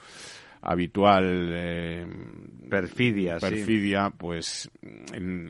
habitual 0.61 1.49
eh, 1.53 2.05
perfidia, 2.69 3.37
perfidia 3.39 4.09
pues 4.09 4.69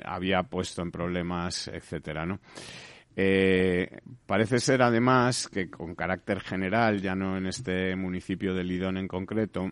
había 0.05 0.43
puesto 0.43 0.81
en 0.83 0.91
problemas, 0.91 1.67
etcétera, 1.67 2.25
¿no? 2.25 2.39
Eh, 3.21 3.99
parece 4.25 4.61
ser 4.61 4.81
además 4.81 5.49
que 5.49 5.69
con 5.69 5.93
carácter 5.93 6.39
general, 6.39 7.01
ya 7.01 7.15
no 7.15 7.35
en 7.35 7.47
este 7.47 7.97
municipio 7.97 8.53
de 8.53 8.63
Lidón 8.63 8.95
en 8.95 9.09
concreto, 9.09 9.71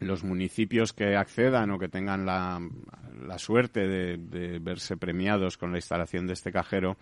los 0.00 0.24
municipios 0.24 0.92
que 0.92 1.14
accedan 1.14 1.70
o 1.70 1.78
que 1.78 1.88
tengan 1.88 2.26
la, 2.26 2.58
suerte 3.38 3.86
de, 3.86 4.58
verse 4.58 4.96
premiados 4.96 5.56
con 5.56 5.70
la 5.70 5.78
instalación 5.78 6.26
de 6.26 6.32
este 6.32 6.50
cajero 6.50 6.96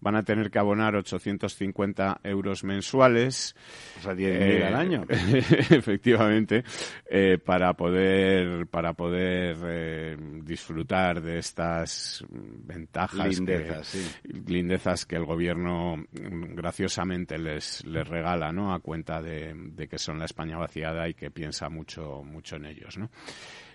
van 0.00 0.16
a 0.16 0.22
tener 0.22 0.50
que 0.50 0.58
abonar 0.58 0.96
850 0.96 2.20
euros 2.24 2.64
mensuales. 2.64 3.54
O 3.98 4.02
sea, 4.02 4.14
10.000 4.14 4.64
al 4.64 4.74
año. 4.74 5.04
efectivamente, 5.08 6.64
eh, 7.08 7.38
para 7.38 7.74
poder, 7.74 8.66
para 8.66 8.94
poder 8.94 9.56
eh, 9.64 10.16
disfrutar 10.42 11.20
de 11.22 11.38
estas 11.38 12.24
ventajas. 12.30 13.38
Lindezas, 13.38 13.92
que, 14.22 14.52
Lindezas 14.52 15.06
que 15.06 15.16
el 15.16 15.24
gobierno 15.24 15.96
graciosamente 16.12 17.38
les, 17.38 17.84
les 17.84 18.06
regala, 18.06 18.52
¿no? 18.52 18.74
A 18.74 18.80
cuenta 18.80 19.22
de, 19.22 19.54
de 19.54 19.88
que 19.88 19.98
son 19.98 20.18
la 20.18 20.24
España 20.24 20.56
vaciada 20.56 21.08
y 21.08 21.14
que 21.14 21.30
piensa 21.30 21.68
mucho, 21.68 22.22
mucho 22.24 22.56
en 22.56 22.66
ellos, 22.66 22.98
¿no? 22.98 23.10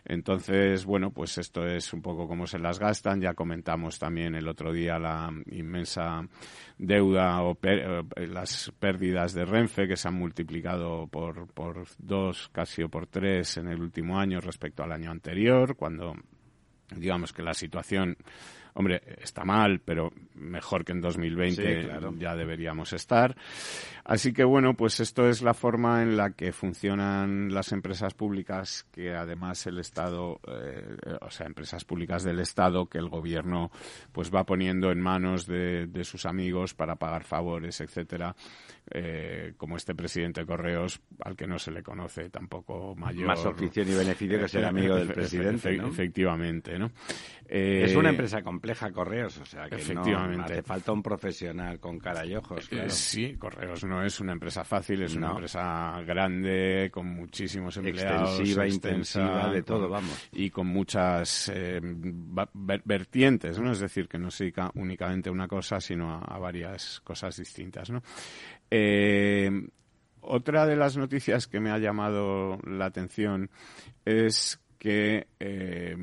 Entonces, 0.08 0.86
bueno, 0.86 1.10
pues 1.10 1.38
esto 1.40 1.66
es 1.66 1.92
un 1.92 2.02
poco 2.02 2.28
cómo 2.28 2.46
se 2.46 2.60
las 2.60 2.78
gastan. 2.78 3.20
Ya 3.20 3.34
comentamos 3.34 3.98
también 3.98 4.36
el 4.36 4.48
otro 4.48 4.72
día 4.72 5.00
la 5.00 5.32
inmensa 5.48 6.22
deuda 6.78 7.42
o 7.42 7.58
eh, 7.64 8.04
las 8.28 8.72
pérdidas 8.80 9.34
de 9.34 9.46
Renfe 9.46 9.88
que 9.88 9.98
se 9.98 10.08
han 10.08 10.14
multiplicado 10.14 11.08
por, 11.08 11.48
por 11.52 11.86
dos, 11.98 12.50
casi 12.50 12.84
o 12.84 12.90
por 12.90 13.08
tres 13.08 13.58
en 13.58 13.68
el 13.68 13.82
último 13.82 14.20
año 14.20 14.40
respecto 14.40 14.84
al 14.84 14.92
año 14.92 15.10
anterior, 15.10 15.76
cuando 15.76 16.14
digamos 16.96 17.34
que 17.34 17.42
la 17.42 17.56
situación 17.56 18.16
hombre, 18.76 19.02
está 19.22 19.46
mal, 19.46 19.80
pero 19.84 20.12
mejor 20.36 20.84
que 20.84 20.92
en 20.92 21.02
2020 21.02 21.90
ya 22.20 22.36
deberíamos 22.36 22.92
estar. 22.94 23.36
Así 24.04 24.34
que 24.34 24.44
bueno, 24.44 24.76
pues 24.76 25.00
esto 25.00 25.28
es 25.30 25.42
la 25.42 25.54
forma 25.54 26.04
en 26.04 26.18
la 26.18 26.32
que 26.32 26.52
funcionan 26.52 27.54
las 27.54 27.72
empresas 27.72 28.14
públicas 28.14 28.86
que 28.92 29.16
además 29.16 29.66
el 29.66 29.80
Estado, 29.80 30.40
eh, 30.48 30.98
o 31.22 31.32
sea, 31.32 31.48
empresas 31.48 31.86
públicas 31.86 32.24
del 32.24 32.40
Estado 32.40 32.86
que 32.86 32.98
el 32.98 33.10
gobierno 33.10 33.72
pues 34.12 34.30
va 34.30 34.44
poniendo 34.44 34.92
en 34.92 35.02
manos 35.02 35.48
de, 35.48 35.90
sus 36.04 36.26
amigos 36.26 36.74
para 36.76 36.98
pagar 36.98 37.24
favores, 37.24 37.82
etcétera, 37.82 38.36
eh, 38.92 39.54
como 39.58 39.78
este 39.78 39.96
presidente 39.96 40.42
de 40.42 40.48
Correos 40.48 41.02
al 41.22 41.36
que 41.36 41.48
no 41.48 41.58
se 41.58 41.72
le 41.72 41.82
conoce 41.82 42.30
tampoco 42.30 42.94
mayor. 42.96 43.26
Más 43.26 43.44
oficio 43.46 43.82
y 43.82 43.96
beneficio 43.96 44.38
que 44.38 44.48
ser 44.50 44.66
amigo 44.66 44.96
del 44.96 45.08
presidente, 45.08 45.76
Efectivamente, 45.76 46.78
¿no? 46.78 46.92
es 47.48 47.96
una 47.96 48.10
eh, 48.10 48.12
empresa 48.12 48.42
compleja 48.42 48.65
Correos, 48.94 49.38
o 49.38 49.46
sea 49.46 49.68
que 49.70 49.76
Efectivamente. 49.76 50.38
No, 50.38 50.44
hace 50.46 50.64
falta 50.64 50.92
un 50.92 51.04
profesional 51.04 51.80
con 51.80 52.00
cara 52.00 52.26
y 52.26 52.36
ojos. 52.36 52.68
Claro. 52.68 52.90
sí, 52.90 53.36
Correos 53.38 53.84
no 53.84 54.04
es 54.04 54.20
una 54.20 54.34
empresa 54.34 54.64
fácil, 54.64 55.04
es 55.04 55.16
una 55.16 55.32
empresa 55.32 56.02
grande, 56.06 56.90
con 56.92 57.08
muchísimos 57.08 57.78
empleados. 57.78 58.40
Extensiva, 58.40 58.68
intensiva, 58.68 59.52
de 59.52 59.64
todo, 59.64 59.90
vamos. 59.90 60.30
Y 60.32 60.50
con 60.50 60.68
muchas 60.68 61.52
eh, 61.54 61.80
vertientes, 62.84 63.60
¿no? 63.60 63.72
Es 63.72 63.80
decir, 63.80 64.08
que 64.08 64.18
no 64.18 64.32
se 64.32 64.46
dedica 64.46 64.72
únicamente 64.76 65.30
a 65.30 65.32
una 65.32 65.48
cosa, 65.48 65.80
sino 65.80 66.12
a, 66.12 66.38
varias 66.40 67.02
cosas 67.02 67.38
distintas, 67.38 67.90
¿no? 67.90 68.02
Eh, 68.70 69.50
otra 70.22 70.66
de 70.66 70.76
las 70.76 70.98
noticias 70.98 71.48
que 71.48 71.60
me 71.60 71.72
ha 71.72 71.78
llamado 71.78 72.58
la 72.66 72.86
atención 72.86 73.50
es 74.06 74.60
que 74.80 75.28
eh, 75.40 75.96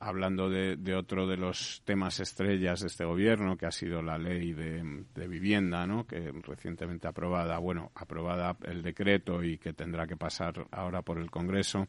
hablando 0.00 0.50
de, 0.50 0.94
otro 0.94 1.26
de 1.26 1.36
los 1.36 1.82
temas 1.84 2.20
estrellas 2.20 2.80
de 2.80 2.88
este 2.88 3.04
gobierno, 3.04 3.56
que 3.56 3.66
ha 3.66 3.70
sido 3.70 4.02
la 4.02 4.18
ley 4.18 4.52
de, 4.52 5.28
vivienda, 5.28 5.86
¿no? 5.86 6.06
que 6.06 6.32
recientemente 6.42 7.08
aprobada, 7.08 7.58
bueno, 7.58 7.90
aprobada 7.94 8.56
el 8.64 8.82
decreto 8.82 9.42
y 9.42 9.58
que 9.58 9.72
tendrá 9.72 10.06
que 10.06 10.16
pasar 10.16 10.66
ahora 10.70 11.02
por 11.02 11.18
el 11.18 11.30
Congreso, 11.30 11.86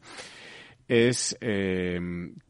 es 0.88 1.36
eh, 1.40 2.00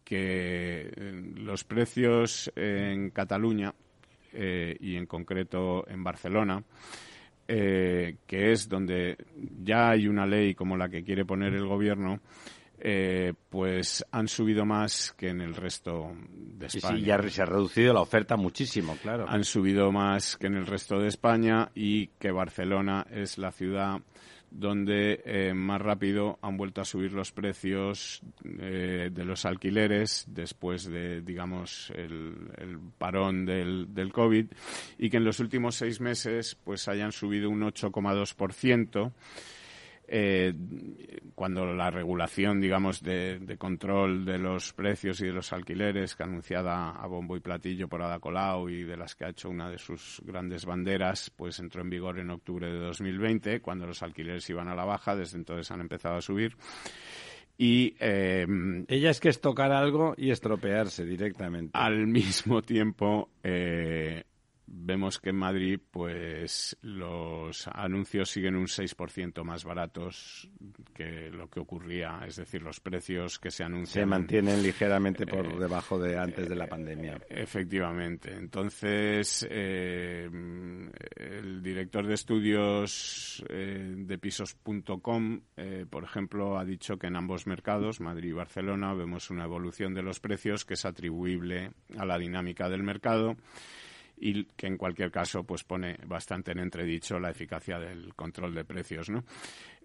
que 0.04 0.90
los 1.36 1.64
precios 1.64 2.52
en 2.54 3.10
Cataluña 3.10 3.74
eh, 4.32 4.76
y 4.80 4.96
en 4.96 5.06
concreto 5.06 5.88
en 5.88 6.04
Barcelona, 6.04 6.62
eh, 7.48 8.16
que 8.26 8.52
es 8.52 8.68
donde 8.68 9.16
ya 9.62 9.90
hay 9.90 10.08
una 10.08 10.26
ley 10.26 10.54
como 10.54 10.76
la 10.76 10.88
que 10.90 11.02
quiere 11.02 11.24
poner 11.24 11.54
el 11.54 11.66
gobierno, 11.66 12.20
eh, 12.78 13.32
pues 13.48 14.04
han 14.10 14.28
subido 14.28 14.64
más 14.64 15.12
que 15.16 15.28
en 15.28 15.40
el 15.40 15.54
resto 15.54 16.12
de 16.30 16.66
España. 16.66 16.98
Sí, 16.98 17.04
ya 17.04 17.22
se 17.28 17.42
ha 17.42 17.46
reducido 17.46 17.94
la 17.94 18.00
oferta 18.00 18.36
muchísimo, 18.36 18.96
claro. 19.02 19.26
Han 19.28 19.44
subido 19.44 19.92
más 19.92 20.36
que 20.36 20.46
en 20.46 20.54
el 20.56 20.66
resto 20.66 20.98
de 20.98 21.08
España 21.08 21.70
y 21.74 22.08
que 22.18 22.30
Barcelona 22.30 23.06
es 23.10 23.38
la 23.38 23.52
ciudad 23.52 24.00
donde 24.50 25.22
eh, 25.24 25.52
más 25.54 25.80
rápido 25.80 26.38
han 26.40 26.56
vuelto 26.56 26.80
a 26.80 26.84
subir 26.84 27.12
los 27.12 27.32
precios 27.32 28.22
eh, 28.44 29.10
de 29.12 29.24
los 29.24 29.44
alquileres 29.44 30.24
después 30.28 30.88
de, 30.88 31.20
digamos, 31.20 31.92
el, 31.94 32.50
el 32.56 32.78
parón 32.96 33.44
del, 33.44 33.92
del, 33.92 34.12
COVID 34.12 34.46
y 34.98 35.10
que 35.10 35.16
en 35.16 35.24
los 35.24 35.40
últimos 35.40 35.76
seis 35.76 36.00
meses 36.00 36.56
pues 36.64 36.88
hayan 36.88 37.12
subido 37.12 37.50
un 37.50 37.62
8,2%. 37.62 39.12
Eh, 40.08 40.52
cuando 41.34 41.66
la 41.66 41.90
regulación, 41.90 42.60
digamos, 42.60 43.02
de, 43.02 43.56
control 43.58 44.24
de 44.24 44.38
los 44.38 44.72
precios 44.72 45.20
y 45.20 45.26
de 45.26 45.32
los 45.32 45.52
alquileres, 45.52 46.14
que 46.14 46.22
anunciada 46.22 46.90
a 46.90 47.06
bombo 47.06 47.36
y 47.36 47.40
platillo 47.40 47.88
por 47.88 48.02
Ada 48.02 48.18
Colau 48.18 48.68
y 48.68 48.84
de 48.84 48.96
las 48.96 49.14
que 49.14 49.24
ha 49.24 49.30
hecho 49.30 49.50
una 49.50 49.70
de 49.70 49.78
sus 49.78 50.22
grandes 50.24 50.64
banderas, 50.64 51.30
pues 51.34 51.58
entró 51.58 51.82
en 51.82 51.90
vigor 51.90 52.18
en 52.18 52.30
octubre 52.30 52.70
de 52.70 52.78
2020, 52.78 53.60
cuando 53.60 53.86
los 53.86 54.02
alquileres 54.02 54.48
iban 54.50 54.68
a 54.68 54.74
la 54.74 54.84
baja, 54.84 55.16
desde 55.16 55.38
entonces 55.38 55.70
han 55.70 55.80
empezado 55.80 56.16
a 56.16 56.22
subir. 56.22 56.56
Y 57.58 57.96
eh, 58.00 58.46
ella 58.88 59.10
es 59.10 59.20
que 59.20 59.30
es 59.30 59.40
tocar 59.40 59.72
algo 59.72 60.14
y 60.16 60.30
estropearse 60.30 61.04
directamente. 61.04 61.70
Al 61.74 62.06
mismo 62.06 62.62
tiempo, 62.62 63.30
eh, 63.42 64.24
vemos 64.66 65.18
que 65.18 65.30
en 65.30 65.36
Madrid 65.36 65.80
pues 65.90 66.76
los 66.82 67.68
anuncios 67.68 68.30
siguen 68.30 68.56
un 68.56 68.66
6% 68.66 69.44
más 69.44 69.64
baratos 69.64 70.48
que 70.94 71.30
lo 71.30 71.48
que 71.48 71.60
ocurría, 71.60 72.20
es 72.26 72.36
decir, 72.36 72.62
los 72.62 72.80
precios 72.80 73.38
que 73.38 73.50
se 73.50 73.64
anuncian 73.64 74.02
se 74.02 74.06
mantienen 74.06 74.62
ligeramente 74.62 75.26
por 75.26 75.46
eh, 75.46 75.58
debajo 75.58 75.98
de 75.98 76.18
antes 76.18 76.48
de 76.48 76.56
la 76.56 76.66
pandemia. 76.66 77.20
Efectivamente. 77.28 78.34
Entonces, 78.34 79.46
eh, 79.48 80.28
el 81.16 81.62
director 81.62 82.06
de 82.06 82.14
estudios 82.14 83.44
eh, 83.48 83.94
de 83.96 84.18
pisos.com, 84.18 85.40
por 85.90 86.04
ejemplo, 86.04 86.58
ha 86.58 86.64
dicho 86.64 86.98
que 86.98 87.06
en 87.06 87.16
ambos 87.16 87.46
mercados, 87.46 88.00
Madrid 88.00 88.30
y 88.30 88.32
Barcelona, 88.32 88.94
vemos 88.94 89.30
una 89.30 89.44
evolución 89.44 89.94
de 89.94 90.02
los 90.02 90.20
precios 90.20 90.64
que 90.64 90.74
es 90.74 90.84
atribuible 90.84 91.72
a 91.98 92.04
la 92.04 92.18
dinámica 92.18 92.68
del 92.68 92.82
mercado 92.82 93.36
y 94.18 94.44
que 94.44 94.66
en 94.66 94.76
cualquier 94.76 95.10
caso 95.10 95.44
pues 95.44 95.64
pone 95.64 95.98
bastante 96.06 96.52
en 96.52 96.58
entredicho 96.58 97.18
la 97.18 97.30
eficacia 97.30 97.78
del 97.78 98.14
control 98.14 98.54
de 98.54 98.64
precios, 98.64 99.10
¿no? 99.10 99.24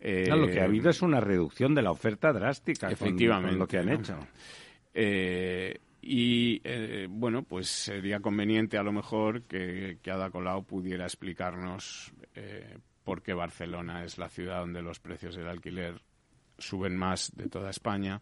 lo 0.02 0.48
que 0.48 0.60
ha 0.60 0.66
habido 0.66 0.90
es 0.90 1.02
una 1.02 1.20
reducción 1.20 1.76
de 1.76 1.82
la 1.82 1.92
oferta 1.92 2.32
drástica 2.32 2.90
efectivamente, 2.90 3.58
lo 3.58 3.68
que 3.68 3.78
han 3.78 3.90
hecho. 3.90 4.18
Eh, 4.94 5.80
y 6.02 6.60
eh, 6.64 7.08
bueno, 7.10 7.44
pues 7.44 7.68
sería 7.68 8.20
conveniente 8.20 8.78
a 8.78 8.84
lo 8.84 8.92
mejor 8.92 9.44
que, 9.44 10.00
que 10.02 10.12
Ada 10.12 10.32
Colau 10.32 10.64
pudiera 10.64 11.06
explicarnos 11.06 12.12
eh, 12.34 12.78
por 13.04 13.22
qué 13.22 13.34
Barcelona 13.34 14.04
es 14.04 14.18
la 14.18 14.30
ciudad 14.30 14.62
donde 14.62 14.82
los 14.82 15.00
precios 15.00 15.36
del 15.36 15.48
alquiler 15.48 16.02
suben 16.58 16.98
más 16.98 17.32
de 17.36 17.50
toda 17.50 17.70
España 17.70 18.22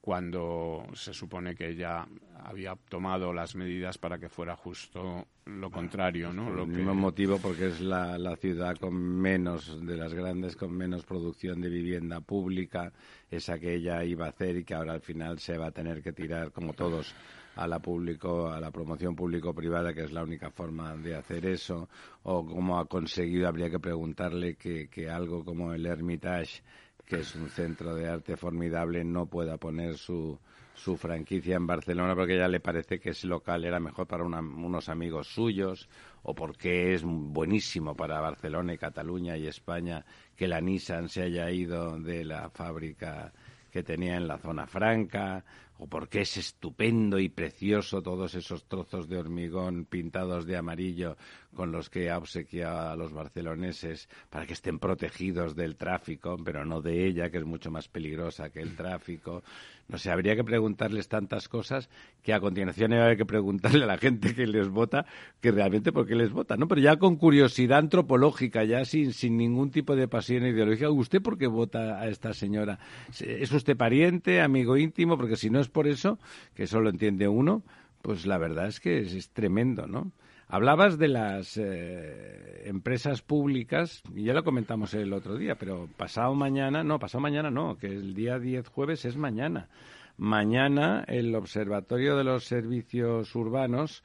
cuando 0.00 0.86
se 0.94 1.12
supone 1.12 1.54
que 1.54 1.74
ya 1.74 2.06
había 2.44 2.74
tomado 2.88 3.32
las 3.32 3.54
medidas 3.54 3.98
para 3.98 4.18
que 4.18 4.30
fuera 4.30 4.56
justo 4.56 5.26
lo 5.44 5.70
contrario, 5.70 6.32
¿no? 6.32 6.48
Lo 6.50 6.62
el 6.62 6.68
mismo 6.68 6.94
motivo 6.94 7.38
porque 7.38 7.66
es 7.66 7.80
la, 7.80 8.16
la, 8.16 8.36
ciudad 8.36 8.76
con 8.76 8.94
menos, 8.94 9.84
de 9.84 9.96
las 9.96 10.14
grandes, 10.14 10.56
con 10.56 10.72
menos 10.72 11.04
producción 11.04 11.60
de 11.60 11.68
vivienda 11.68 12.20
pública, 12.20 12.92
esa 13.30 13.58
que 13.58 13.74
ella 13.74 14.02
iba 14.04 14.26
a 14.26 14.30
hacer 14.30 14.56
y 14.56 14.64
que 14.64 14.74
ahora 14.74 14.94
al 14.94 15.00
final 15.00 15.38
se 15.38 15.58
va 15.58 15.66
a 15.66 15.72
tener 15.72 16.02
que 16.02 16.12
tirar, 16.12 16.52
como 16.52 16.72
todos, 16.72 17.14
a 17.56 17.66
la 17.66 17.80
público, 17.80 18.48
a 18.48 18.60
la 18.60 18.70
promoción 18.70 19.14
público-privada, 19.14 19.92
que 19.92 20.04
es 20.04 20.12
la 20.12 20.22
única 20.22 20.50
forma 20.50 20.96
de 20.96 21.16
hacer 21.16 21.44
eso, 21.46 21.88
o 22.22 22.46
cómo 22.46 22.78
ha 22.78 22.86
conseguido, 22.86 23.48
habría 23.48 23.68
que 23.68 23.80
preguntarle 23.80 24.54
que, 24.54 24.88
que 24.88 25.10
algo 25.10 25.44
como 25.44 25.74
el 25.74 25.84
Hermitage 25.84 26.62
que 27.10 27.20
es 27.20 27.34
un 27.34 27.48
centro 27.48 27.96
de 27.96 28.08
arte 28.08 28.36
formidable, 28.36 29.02
no 29.02 29.26
pueda 29.26 29.56
poner 29.56 29.98
su, 29.98 30.38
su 30.74 30.96
franquicia 30.96 31.56
en 31.56 31.66
Barcelona 31.66 32.14
porque 32.14 32.38
ya 32.38 32.46
le 32.46 32.60
parece 32.60 33.00
que 33.00 33.10
ese 33.10 33.26
local 33.26 33.64
era 33.64 33.80
mejor 33.80 34.06
para 34.06 34.22
unos 34.22 34.88
amigos 34.88 35.26
suyos 35.26 35.88
o 36.22 36.36
porque 36.36 36.94
es 36.94 37.02
buenísimo 37.04 37.96
para 37.96 38.20
Barcelona 38.20 38.74
y 38.74 38.78
Cataluña 38.78 39.36
y 39.36 39.48
España 39.48 40.04
que 40.36 40.46
la 40.46 40.60
Nissan 40.60 41.08
se 41.08 41.22
haya 41.22 41.50
ido 41.50 41.98
de 41.98 42.24
la 42.24 42.48
fábrica 42.48 43.32
que 43.72 43.82
tenía 43.82 44.16
en 44.16 44.28
la 44.28 44.38
zona 44.38 44.68
franca 44.68 45.44
o 45.80 45.86
porque 45.86 46.20
es 46.20 46.36
estupendo 46.36 47.18
y 47.18 47.30
precioso 47.30 48.02
todos 48.02 48.34
esos 48.34 48.64
trozos 48.64 49.08
de 49.08 49.16
hormigón 49.16 49.86
pintados 49.86 50.44
de 50.44 50.58
amarillo 50.58 51.16
con 51.54 51.72
los 51.72 51.88
que 51.88 52.10
ha 52.10 52.18
obsequiado 52.18 52.90
a 52.90 52.96
los 52.96 53.12
barceloneses 53.12 54.08
para 54.28 54.46
que 54.46 54.52
estén 54.52 54.78
protegidos 54.78 55.56
del 55.56 55.76
tráfico, 55.76 56.36
pero 56.44 56.64
no 56.66 56.82
de 56.82 57.06
ella, 57.06 57.30
que 57.30 57.38
es 57.38 57.44
mucho 57.44 57.70
más 57.70 57.88
peligrosa 57.88 58.50
que 58.50 58.60
el 58.60 58.76
tráfico. 58.76 59.42
No 59.88 59.98
sé, 59.98 60.10
habría 60.12 60.36
que 60.36 60.44
preguntarles 60.44 61.08
tantas 61.08 61.48
cosas 61.48 61.90
que 62.22 62.32
a 62.32 62.38
continuación 62.38 62.92
habría 62.92 63.16
que 63.16 63.26
preguntarle 63.26 63.82
a 63.82 63.88
la 63.88 63.98
gente 63.98 64.36
que 64.36 64.46
les 64.46 64.68
vota 64.68 65.04
que 65.40 65.50
realmente 65.50 65.90
por 65.90 66.06
qué 66.06 66.14
les 66.14 66.30
vota, 66.30 66.56
¿no? 66.56 66.68
Pero 66.68 66.80
ya 66.80 66.96
con 66.96 67.16
curiosidad 67.16 67.78
antropológica, 67.78 68.62
ya 68.62 68.84
sin, 68.84 69.12
sin 69.12 69.36
ningún 69.36 69.72
tipo 69.72 69.96
de 69.96 70.06
pasión 70.06 70.46
ideológica, 70.46 70.90
¿usted 70.90 71.20
por 71.20 71.38
qué 71.38 71.48
vota 71.48 71.98
a 71.98 72.08
esta 72.08 72.34
señora? 72.34 72.78
¿Es 73.18 73.50
usted 73.50 73.76
pariente, 73.76 74.40
amigo 74.40 74.76
íntimo? 74.76 75.16
Porque 75.16 75.34
si 75.34 75.50
no 75.50 75.58
es 75.58 75.69
por 75.70 75.86
eso, 75.86 76.18
que 76.54 76.64
eso 76.64 76.80
lo 76.80 76.90
entiende 76.90 77.28
uno, 77.28 77.62
pues 78.02 78.26
la 78.26 78.38
verdad 78.38 78.66
es 78.66 78.80
que 78.80 79.00
es, 79.00 79.30
tremendo, 79.30 79.86
¿no? 79.86 80.12
Hablabas 80.48 80.98
de 80.98 81.08
las 81.08 81.56
eh, 81.56 82.62
empresas 82.64 83.22
públicas, 83.22 84.02
y 84.14 84.24
ya 84.24 84.34
lo 84.34 84.42
comentamos 84.42 84.94
el 84.94 85.12
otro 85.12 85.36
día, 85.36 85.54
pero 85.54 85.88
pasado 85.96 86.34
mañana, 86.34 86.82
no, 86.82 86.98
pasado 86.98 87.22
mañana 87.22 87.50
no, 87.50 87.76
que 87.78 87.86
el 87.86 88.14
día 88.14 88.38
10 88.38 88.68
jueves 88.68 89.04
es 89.04 89.16
mañana. 89.16 89.68
Mañana 90.16 91.04
el 91.06 91.34
Observatorio 91.34 92.16
de 92.16 92.24
los 92.24 92.44
Servicios 92.44 93.34
Urbanos 93.36 94.02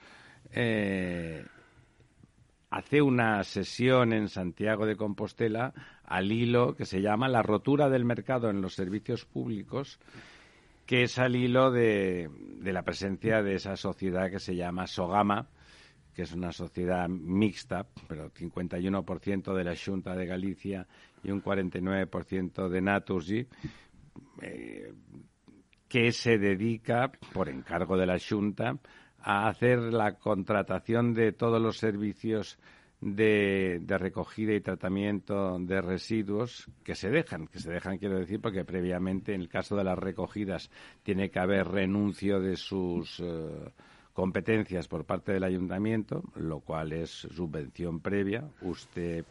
eh, 0.52 1.46
hace 2.70 3.02
una 3.02 3.44
sesión 3.44 4.14
en 4.14 4.30
Santiago 4.30 4.86
de 4.86 4.96
Compostela 4.96 5.74
al 6.04 6.32
hilo 6.32 6.76
que 6.76 6.86
se 6.86 7.02
llama 7.02 7.28
La 7.28 7.42
rotura 7.42 7.90
del 7.90 8.06
mercado 8.06 8.50
en 8.50 8.62
los 8.62 8.76
servicios 8.76 9.26
públicos 9.26 10.00
que 10.86 11.04
es 11.04 11.18
al 11.18 11.36
hilo 11.36 11.72
de, 11.72 12.30
la 12.62 12.84
presencia 12.84 13.42
de 13.42 13.56
esa 13.56 13.76
sociedad 13.76 14.30
que 14.30 14.40
se 14.40 14.56
llama 14.56 14.88
Sogama, 14.88 15.48
que 16.14 16.22
es 16.22 16.32
una 16.32 16.52
sociedad 16.52 17.10
mixta, 17.10 17.88
pero 18.08 18.32
51% 18.32 19.54
de 19.54 19.64
la 19.64 19.76
Junta 19.76 20.16
de 20.16 20.26
Galicia 20.26 20.88
y 21.24 21.32
un 21.32 21.44
49% 21.44 22.70
de 22.70 22.82
Naturgy, 22.82 23.48
eh, 24.42 24.94
que 25.88 26.12
se 26.12 26.38
dedica, 26.38 27.12
por 27.34 27.50
encargo 27.50 27.98
de 27.98 28.06
la 28.06 28.18
Junta, 28.18 28.78
a 29.20 29.48
hacer 29.48 29.80
la 29.80 30.14
contratación 30.20 31.14
de 31.14 31.32
todos 31.32 31.62
los 31.62 31.78
servicios 31.78 32.60
de, 33.02 33.82
recogida 33.88 34.54
y 34.54 34.62
tratamiento 34.62 35.58
de 35.60 35.82
residuos 35.82 36.70
que 36.84 36.96
se 36.96 37.10
dejan, 37.10 37.48
que 37.48 37.60
se 37.60 37.72
dejan 37.72 37.98
quiero 37.98 38.18
decir 38.18 38.40
porque 38.42 38.66
previamente 38.66 39.34
en 39.34 39.42
el 39.42 39.50
caso 39.50 39.76
de 39.76 39.84
las 39.84 39.98
recogidas 40.00 40.70
tiene 41.04 41.30
que 41.30 41.40
haber 41.40 41.68
renuncio 41.68 42.40
de 42.40 42.56
sus 42.56 43.20
eh, 43.20 43.72
competencias 44.14 44.88
por 44.88 45.06
parte 45.06 45.34
del 45.34 45.44
ayuntamiento, 45.44 46.24
lo 46.36 46.62
cual 46.62 46.94
es 46.94 47.10
subvención 47.10 48.00
previa. 48.00 48.50
Usted 48.62 49.26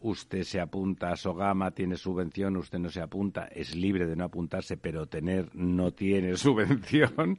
usted 0.00 0.44
se 0.44 0.60
apunta 0.60 1.10
a 1.10 1.16
Sogama, 1.16 1.72
tiene 1.72 1.96
subvención, 1.96 2.56
usted 2.56 2.78
no 2.78 2.90
se 2.90 3.00
apunta, 3.00 3.46
es 3.46 3.74
libre 3.74 4.06
de 4.06 4.16
no 4.16 4.24
apuntarse, 4.24 4.76
pero 4.76 5.06
tener 5.06 5.54
no 5.54 5.92
tiene 5.92 6.36
subvención. 6.36 7.38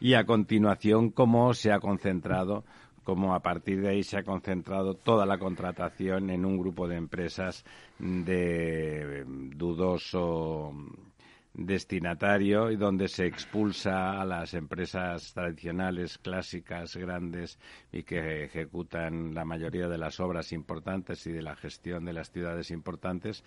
Y 0.00 0.14
a 0.14 0.24
continuación, 0.24 1.10
cómo 1.10 1.52
se 1.54 1.72
ha 1.72 1.80
concentrado 1.80 2.64
cómo 3.06 3.36
a 3.36 3.40
partir 3.40 3.80
de 3.80 3.90
ahí 3.90 4.02
se 4.02 4.18
ha 4.18 4.24
concentrado 4.24 4.94
toda 4.94 5.24
la 5.26 5.38
contratación 5.38 6.28
en 6.28 6.44
un 6.44 6.58
grupo 6.58 6.88
de 6.88 6.96
empresas 6.96 7.64
de 8.00 9.24
dudoso 9.54 10.72
destinatario 11.54 12.72
y 12.72 12.76
donde 12.76 13.06
se 13.06 13.24
expulsa 13.24 14.20
a 14.20 14.24
las 14.24 14.54
empresas 14.54 15.32
tradicionales, 15.32 16.18
clásicas, 16.18 16.96
grandes 16.96 17.60
y 17.92 18.02
que 18.02 18.44
ejecutan 18.44 19.34
la 19.34 19.44
mayoría 19.44 19.88
de 19.88 19.98
las 19.98 20.18
obras 20.18 20.50
importantes 20.52 21.26
y 21.28 21.32
de 21.32 21.42
la 21.42 21.54
gestión 21.54 22.04
de 22.04 22.12
las 22.12 22.32
ciudades 22.32 22.72
importantes, 22.72 23.44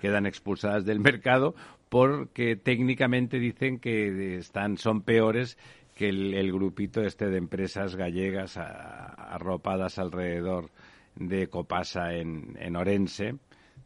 quedan 0.00 0.24
expulsadas 0.24 0.86
del 0.86 1.00
mercado 1.00 1.54
porque 1.90 2.56
técnicamente 2.56 3.38
dicen 3.38 3.78
que 3.78 4.38
están 4.38 4.78
son 4.78 5.02
peores 5.02 5.58
que 6.02 6.08
el, 6.08 6.52
grupito 6.52 7.00
este 7.02 7.26
de 7.30 7.38
empresas 7.38 7.94
gallegas 7.94 8.56
arropadas 8.56 10.00
alrededor 10.00 10.68
de 11.14 11.46
Copasa 11.46 12.14
en, 12.14 12.56
en 12.58 12.74
Orense, 12.74 13.36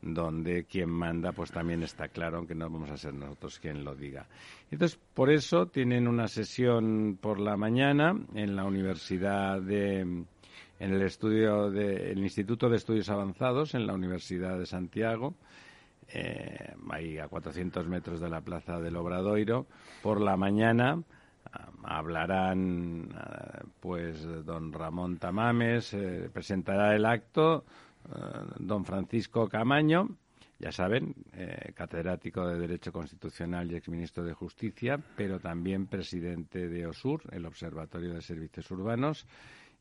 donde 0.00 0.64
quien 0.64 0.88
manda 0.88 1.32
pues 1.32 1.50
también 1.50 1.82
está 1.82 2.08
claro, 2.08 2.38
aunque 2.38 2.54
no 2.54 2.70
vamos 2.70 2.90
a 2.90 2.96
ser 2.96 3.12
nosotros 3.12 3.58
quien 3.58 3.84
lo 3.84 3.94
diga. 3.94 4.28
Entonces, 4.70 4.98
por 5.12 5.30
eso 5.30 5.66
tienen 5.66 6.08
una 6.08 6.26
sesión 6.26 7.18
por 7.20 7.38
la 7.38 7.58
mañana 7.58 8.18
en 8.34 8.56
la 8.56 8.64
Universidad 8.64 9.60
de 9.60 10.00
en 10.00 10.24
el 10.78 11.02
estudio 11.02 11.70
de, 11.70 12.14
Instituto 12.16 12.70
de 12.70 12.76
Estudios 12.76 13.10
Avanzados 13.10 13.74
en 13.74 13.86
la 13.86 13.92
Universidad 13.92 14.58
de 14.58 14.64
Santiago, 14.64 15.34
eh, 16.08 16.72
ahí 16.88 17.18
a 17.18 17.28
400 17.28 17.86
metros 17.88 18.20
de 18.20 18.30
la 18.30 18.40
Plaza 18.40 18.80
del 18.80 18.96
Obradoiro, 18.96 19.66
por 20.02 20.22
la 20.22 20.38
mañana 20.38 21.02
hablarán 21.84 23.08
eh, 23.10 23.64
pues 23.80 24.22
don 24.44 24.72
Ramón 24.72 25.18
Tamames, 25.18 25.94
eh, 25.94 26.30
presentará 26.32 26.94
el 26.94 27.04
acto 27.04 27.64
eh, 28.08 28.12
don 28.58 28.84
Francisco 28.84 29.48
Camaño, 29.48 30.08
ya 30.58 30.72
saben, 30.72 31.14
eh, 31.34 31.72
catedrático 31.74 32.46
de 32.46 32.58
Derecho 32.58 32.92
Constitucional 32.92 33.70
y 33.70 33.76
exministro 33.76 34.24
de 34.24 34.32
Justicia, 34.32 34.98
pero 35.16 35.38
también 35.38 35.86
presidente 35.86 36.68
de 36.68 36.86
OSUR, 36.86 37.22
el 37.32 37.44
Observatorio 37.46 38.14
de 38.14 38.22
Servicios 38.22 38.70
Urbanos, 38.70 39.26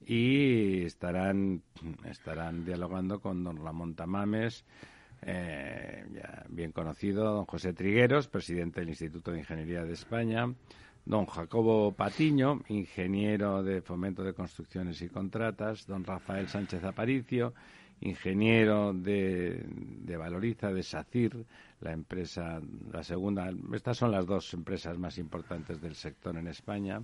y 0.06 0.84
estarán, 0.84 1.62
estarán 2.10 2.66
dialogando 2.66 3.20
con 3.20 3.44
don 3.44 3.64
Ramón 3.64 3.96
Tamames, 3.96 4.66
eh, 5.22 6.04
bien 6.50 6.72
conocido, 6.72 7.24
don 7.24 7.46
José 7.46 7.74
Trigueros, 7.74 8.28
presidente 8.28 8.82
del 8.82 8.90
Instituto 8.90 9.32
de 9.32 9.40
Ingeniería 9.40 9.84
de 9.84 9.94
España, 9.94 10.54
don 11.06 11.26
Jacobo 11.28 11.91
Patiño, 11.93 12.62
ingeniero 12.68 13.64
de 13.64 13.82
Fomento 13.82 14.24
de 14.24 14.34
Construcciones 14.34 15.01
y 15.01 15.10
Contratas, 15.10 15.86
don 15.86 16.03
Rafael 16.03 16.47
Sánchez 16.47 16.84
Aparicio, 16.84 17.53
ingeniero 18.01 18.93
de, 18.93 19.64
de, 19.68 20.18
Valoriza, 20.18 20.74
de 20.74 20.84
SACIR, 20.84 21.45
la 21.82 21.93
empresa, 21.93 22.60
la 22.91 23.03
segunda, 23.03 23.51
estas 23.74 23.97
son 23.97 24.12
las 24.12 24.26
dos 24.26 24.53
empresas 24.53 24.97
más 24.97 25.18
importantes 25.18 25.80
del 25.80 25.95
sector 25.95 26.36
en 26.38 26.47
España, 26.47 27.01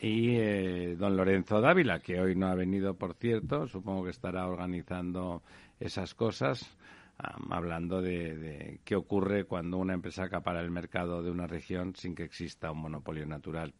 y 0.00 0.36
eh, 0.36 0.96
don 0.98 1.16
Lorenzo 1.16 1.60
Dávila, 1.60 2.00
que 2.00 2.20
hoy 2.20 2.34
no 2.34 2.48
ha 2.48 2.54
venido, 2.54 2.94
por 2.94 3.14
cierto, 3.14 3.66
supongo 3.66 4.04
que 4.04 4.10
estará 4.10 4.46
organizando 4.46 5.42
esas 5.80 6.14
cosas, 6.14 6.76
hablando 7.18 8.02
de, 8.02 8.80
qué 8.84 8.96
ocurre 8.96 9.44
cuando 9.44 9.78
una 9.78 9.94
empresa 9.94 10.24
acapara 10.24 10.60
el 10.60 10.70
mercado 10.70 11.22
de 11.22 11.30
una 11.30 11.46
región 11.46 11.94
sin 11.94 12.14
que 12.14 12.24
exista 12.24 12.70
un 12.70 12.82
monopolio 12.82 13.26
natural. 13.26 13.72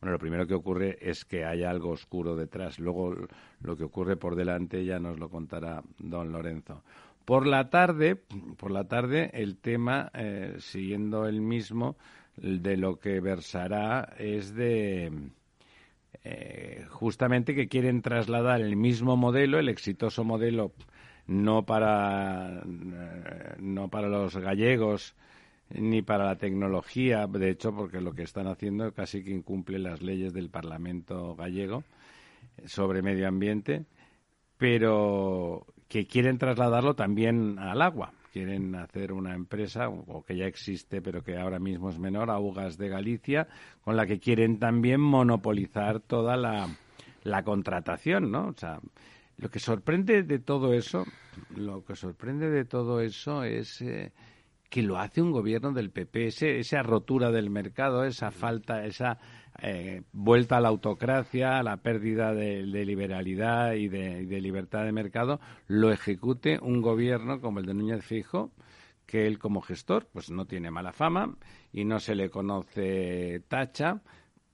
Bueno, 0.00 0.12
lo 0.12 0.18
primero 0.18 0.46
que 0.46 0.54
ocurre 0.54 0.98
es 1.00 1.24
que 1.24 1.44
haya 1.44 1.70
algo 1.70 1.90
oscuro 1.90 2.34
detrás. 2.34 2.78
Luego, 2.78 3.14
lo 3.60 3.76
que 3.76 3.84
ocurre 3.84 4.16
por 4.16 4.34
delante 4.34 4.84
ya 4.84 4.98
nos 4.98 5.18
lo 5.18 5.28
contará 5.28 5.82
don 5.98 6.32
Lorenzo. 6.32 6.82
Por 7.24 7.46
la 7.46 7.70
tarde, 7.70 8.16
por 8.56 8.70
la 8.70 8.84
tarde, 8.88 9.30
el 9.34 9.58
tema, 9.58 10.10
eh, 10.14 10.56
siguiendo 10.58 11.26
el 11.26 11.40
mismo, 11.40 11.96
de 12.36 12.76
lo 12.76 12.98
que 12.98 13.20
versará 13.20 14.14
es 14.18 14.54
de 14.54 15.12
eh, 16.24 16.86
justamente 16.88 17.54
que 17.54 17.68
quieren 17.68 18.02
trasladar 18.02 18.60
el 18.60 18.76
mismo 18.76 19.16
modelo, 19.16 19.58
el 19.58 19.68
exitoso 19.68 20.24
modelo 20.24 20.72
no 21.30 21.64
para, 21.64 22.58
eh, 22.58 23.54
no 23.60 23.88
para 23.88 24.08
los 24.08 24.36
gallegos 24.36 25.14
ni 25.70 26.02
para 26.02 26.24
la 26.24 26.34
tecnología, 26.34 27.28
de 27.28 27.50
hecho, 27.50 27.72
porque 27.72 28.00
lo 28.00 28.12
que 28.12 28.24
están 28.24 28.48
haciendo 28.48 28.92
casi 28.92 29.22
que 29.22 29.30
incumple 29.30 29.78
las 29.78 30.02
leyes 30.02 30.32
del 30.32 30.50
Parlamento 30.50 31.36
gallego 31.36 31.84
sobre 32.64 33.02
medio 33.02 33.28
ambiente, 33.28 33.84
pero 34.58 35.66
que 35.86 36.08
quieren 36.08 36.38
trasladarlo 36.38 36.94
también 36.94 37.60
al 37.60 37.80
agua. 37.80 38.12
Quieren 38.32 38.74
hacer 38.74 39.12
una 39.12 39.34
empresa, 39.34 39.88
o 39.88 40.24
que 40.24 40.36
ya 40.36 40.46
existe, 40.46 41.00
pero 41.00 41.22
que 41.22 41.36
ahora 41.36 41.60
mismo 41.60 41.90
es 41.90 41.98
menor, 41.98 42.30
Augas 42.30 42.76
de 42.76 42.88
Galicia, 42.88 43.46
con 43.82 43.96
la 43.96 44.06
que 44.06 44.18
quieren 44.18 44.58
también 44.58 45.00
monopolizar 45.00 46.00
toda 46.00 46.36
la, 46.36 46.68
la 47.22 47.42
contratación, 47.44 48.30
¿no? 48.30 48.48
O 48.48 48.54
sea, 48.56 48.80
lo 49.40 49.50
que 49.50 49.58
sorprende 49.58 50.22
de 50.22 50.38
todo 50.38 50.74
eso, 50.74 51.06
lo 51.56 51.82
que 51.82 51.96
sorprende 51.96 52.50
de 52.50 52.66
todo 52.66 53.00
eso 53.00 53.42
es 53.42 53.80
eh, 53.80 54.12
que 54.68 54.82
lo 54.82 54.98
hace 54.98 55.22
un 55.22 55.32
gobierno 55.32 55.72
del 55.72 55.90
PP, 55.90 56.26
esa 56.60 56.82
rotura 56.82 57.30
del 57.30 57.48
mercado, 57.48 58.04
esa 58.04 58.30
falta, 58.30 58.84
esa 58.84 59.18
eh, 59.62 60.02
vuelta 60.12 60.58
a 60.58 60.60
la 60.60 60.68
autocracia, 60.68 61.58
a 61.58 61.62
la 61.62 61.78
pérdida 61.78 62.34
de, 62.34 62.62
liberalidad 62.84 63.72
y 63.72 63.88
de, 63.88 64.40
libertad 64.42 64.84
de 64.84 64.92
mercado, 64.92 65.40
lo 65.68 65.90
ejecute 65.90 66.58
un 66.60 66.82
gobierno 66.82 67.40
como 67.40 67.60
el 67.60 67.66
de 67.66 67.72
Núñez 67.72 68.04
Fijo, 68.04 68.52
que 69.06 69.26
él 69.26 69.38
como 69.38 69.62
gestor 69.62 70.06
pues 70.12 70.30
no 70.30 70.44
tiene 70.44 70.70
mala 70.70 70.92
fama 70.92 71.34
y 71.72 71.86
no 71.86 71.98
se 71.98 72.14
le 72.14 72.28
conoce 72.28 73.42
tacha, 73.48 74.02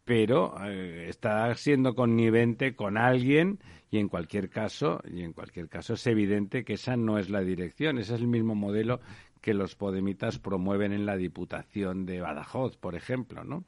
pero 0.06 0.54
eh, 0.64 1.08
está 1.08 1.52
siendo 1.56 1.96
connivente 1.96 2.76
con 2.76 2.96
alguien 2.96 3.58
y 3.90 3.98
en 3.98 4.08
cualquier 4.08 4.48
caso 4.48 5.00
y 5.04 5.22
en 5.22 5.32
cualquier 5.32 5.68
caso 5.68 5.94
es 5.94 6.06
evidente 6.06 6.64
que 6.64 6.74
esa 6.74 6.96
no 6.96 7.18
es 7.18 7.28
la 7.28 7.40
dirección. 7.40 7.98
Ese 7.98 8.14
es 8.14 8.20
el 8.20 8.28
mismo 8.28 8.54
modelo 8.54 9.00
que 9.40 9.52
los 9.52 9.74
podemitas 9.74 10.38
promueven 10.38 10.92
en 10.92 11.06
la 11.06 11.16
Diputación 11.16 12.06
de 12.06 12.20
Badajoz 12.20 12.76
por 12.76 12.94
ejemplo 12.94 13.44
no 13.44 13.64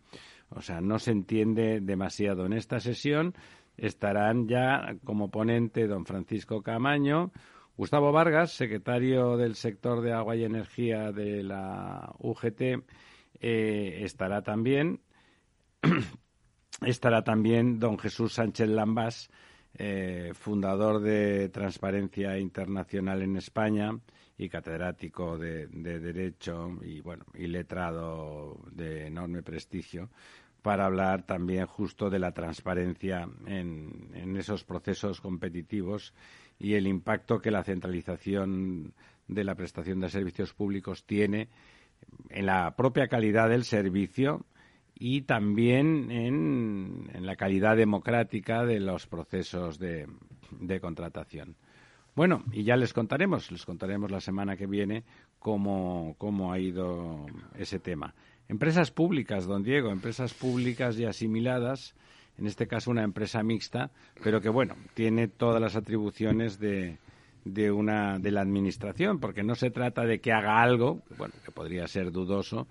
o 0.48 0.62
sea 0.62 0.80
no 0.80 1.00
se 1.00 1.10
entiende 1.10 1.80
demasiado. 1.80 2.46
En 2.46 2.52
esta 2.52 2.78
sesión 2.78 3.34
estarán 3.76 4.46
ya 4.46 4.94
como 5.02 5.32
ponente 5.32 5.88
don 5.88 6.06
Francisco 6.06 6.62
Camaño 6.62 7.32
Gustavo 7.76 8.12
Vargas 8.12 8.52
secretario 8.52 9.36
del 9.36 9.56
sector 9.56 10.02
de 10.02 10.12
agua 10.12 10.36
y 10.36 10.44
energía 10.44 11.10
de 11.10 11.42
la 11.42 12.14
UGT 12.20 12.60
eh, 13.40 14.00
estará 14.04 14.42
también 14.42 15.00
estará 16.82 17.22
también 17.22 17.78
don 17.78 17.98
Jesús 17.98 18.34
Sánchez 18.34 18.68
Lambás, 18.68 19.30
eh, 19.74 20.32
fundador 20.34 21.00
de 21.00 21.48
Transparencia 21.50 22.38
Internacional 22.38 23.22
en 23.22 23.36
España 23.36 23.98
y 24.36 24.48
catedrático 24.48 25.36
de, 25.38 25.66
Derecho 25.66 26.78
y, 26.82 27.00
bueno, 27.00 27.24
y 27.34 27.48
letrado 27.48 28.60
de 28.72 29.06
enorme 29.06 29.42
prestigio, 29.42 30.10
para 30.62 30.86
hablar 30.86 31.24
también 31.24 31.66
justo 31.66 32.10
de 32.10 32.18
la 32.18 32.32
transparencia 32.32 33.28
en, 33.46 34.10
en 34.14 34.36
esos 34.36 34.64
procesos 34.64 35.20
competitivos 35.20 36.14
y 36.58 36.74
el 36.74 36.86
impacto 36.86 37.40
que 37.40 37.50
la 37.50 37.64
centralización 37.64 38.92
de 39.28 39.44
la 39.44 39.54
prestación 39.54 40.00
de 40.00 40.08
servicios 40.08 40.52
públicos 40.54 41.04
tiene 41.04 41.48
en 42.30 42.46
la 42.46 42.74
propia 42.76 43.08
calidad 43.08 43.48
del 43.48 43.64
servicio, 43.64 44.44
y 44.98 45.22
también 45.22 46.10
en, 46.10 47.08
la 47.20 47.36
calidad 47.36 47.76
democrática 47.76 48.64
de 48.64 48.80
los 48.80 49.06
procesos 49.06 49.78
de, 49.78 50.08
contratación. 50.80 51.56
Bueno, 52.16 52.42
y 52.52 52.64
ya 52.64 52.76
les 52.76 52.92
contaremos, 52.92 53.52
les 53.52 53.64
contaremos 53.64 54.10
la 54.10 54.20
semana 54.20 54.56
que 54.56 54.66
viene 54.66 55.04
cómo, 55.38 56.16
cómo 56.18 56.52
ha 56.52 56.58
ido 56.58 57.26
ese 57.56 57.78
tema. 57.78 58.14
Empresas 58.48 58.90
públicas, 58.90 59.46
don 59.46 59.62
Diego, 59.62 59.90
empresas 59.90 60.34
públicas 60.34 60.98
y 60.98 61.04
asimiladas, 61.04 61.94
en 62.38 62.46
este 62.46 62.66
caso 62.66 62.90
una 62.90 63.04
empresa 63.04 63.42
mixta, 63.42 63.90
pero 64.24 64.40
que, 64.40 64.48
bueno, 64.48 64.74
tiene 64.94 65.28
todas 65.28 65.60
las 65.60 65.76
atribuciones 65.76 66.58
de, 66.58 66.98
de 67.44 67.70
una 67.70 68.18
de 68.18 68.30
la 68.30 68.40
administración, 68.40 69.18
porque 69.20 69.42
no 69.42 69.54
se 69.54 69.70
trata 69.70 70.04
de 70.04 70.20
que 70.20 70.32
haga 70.32 70.62
algo, 70.62 71.02
bueno, 71.16 71.34
que 71.44 71.50
podría 71.50 71.86
ser 71.86 72.10
dudoso, 72.10 72.68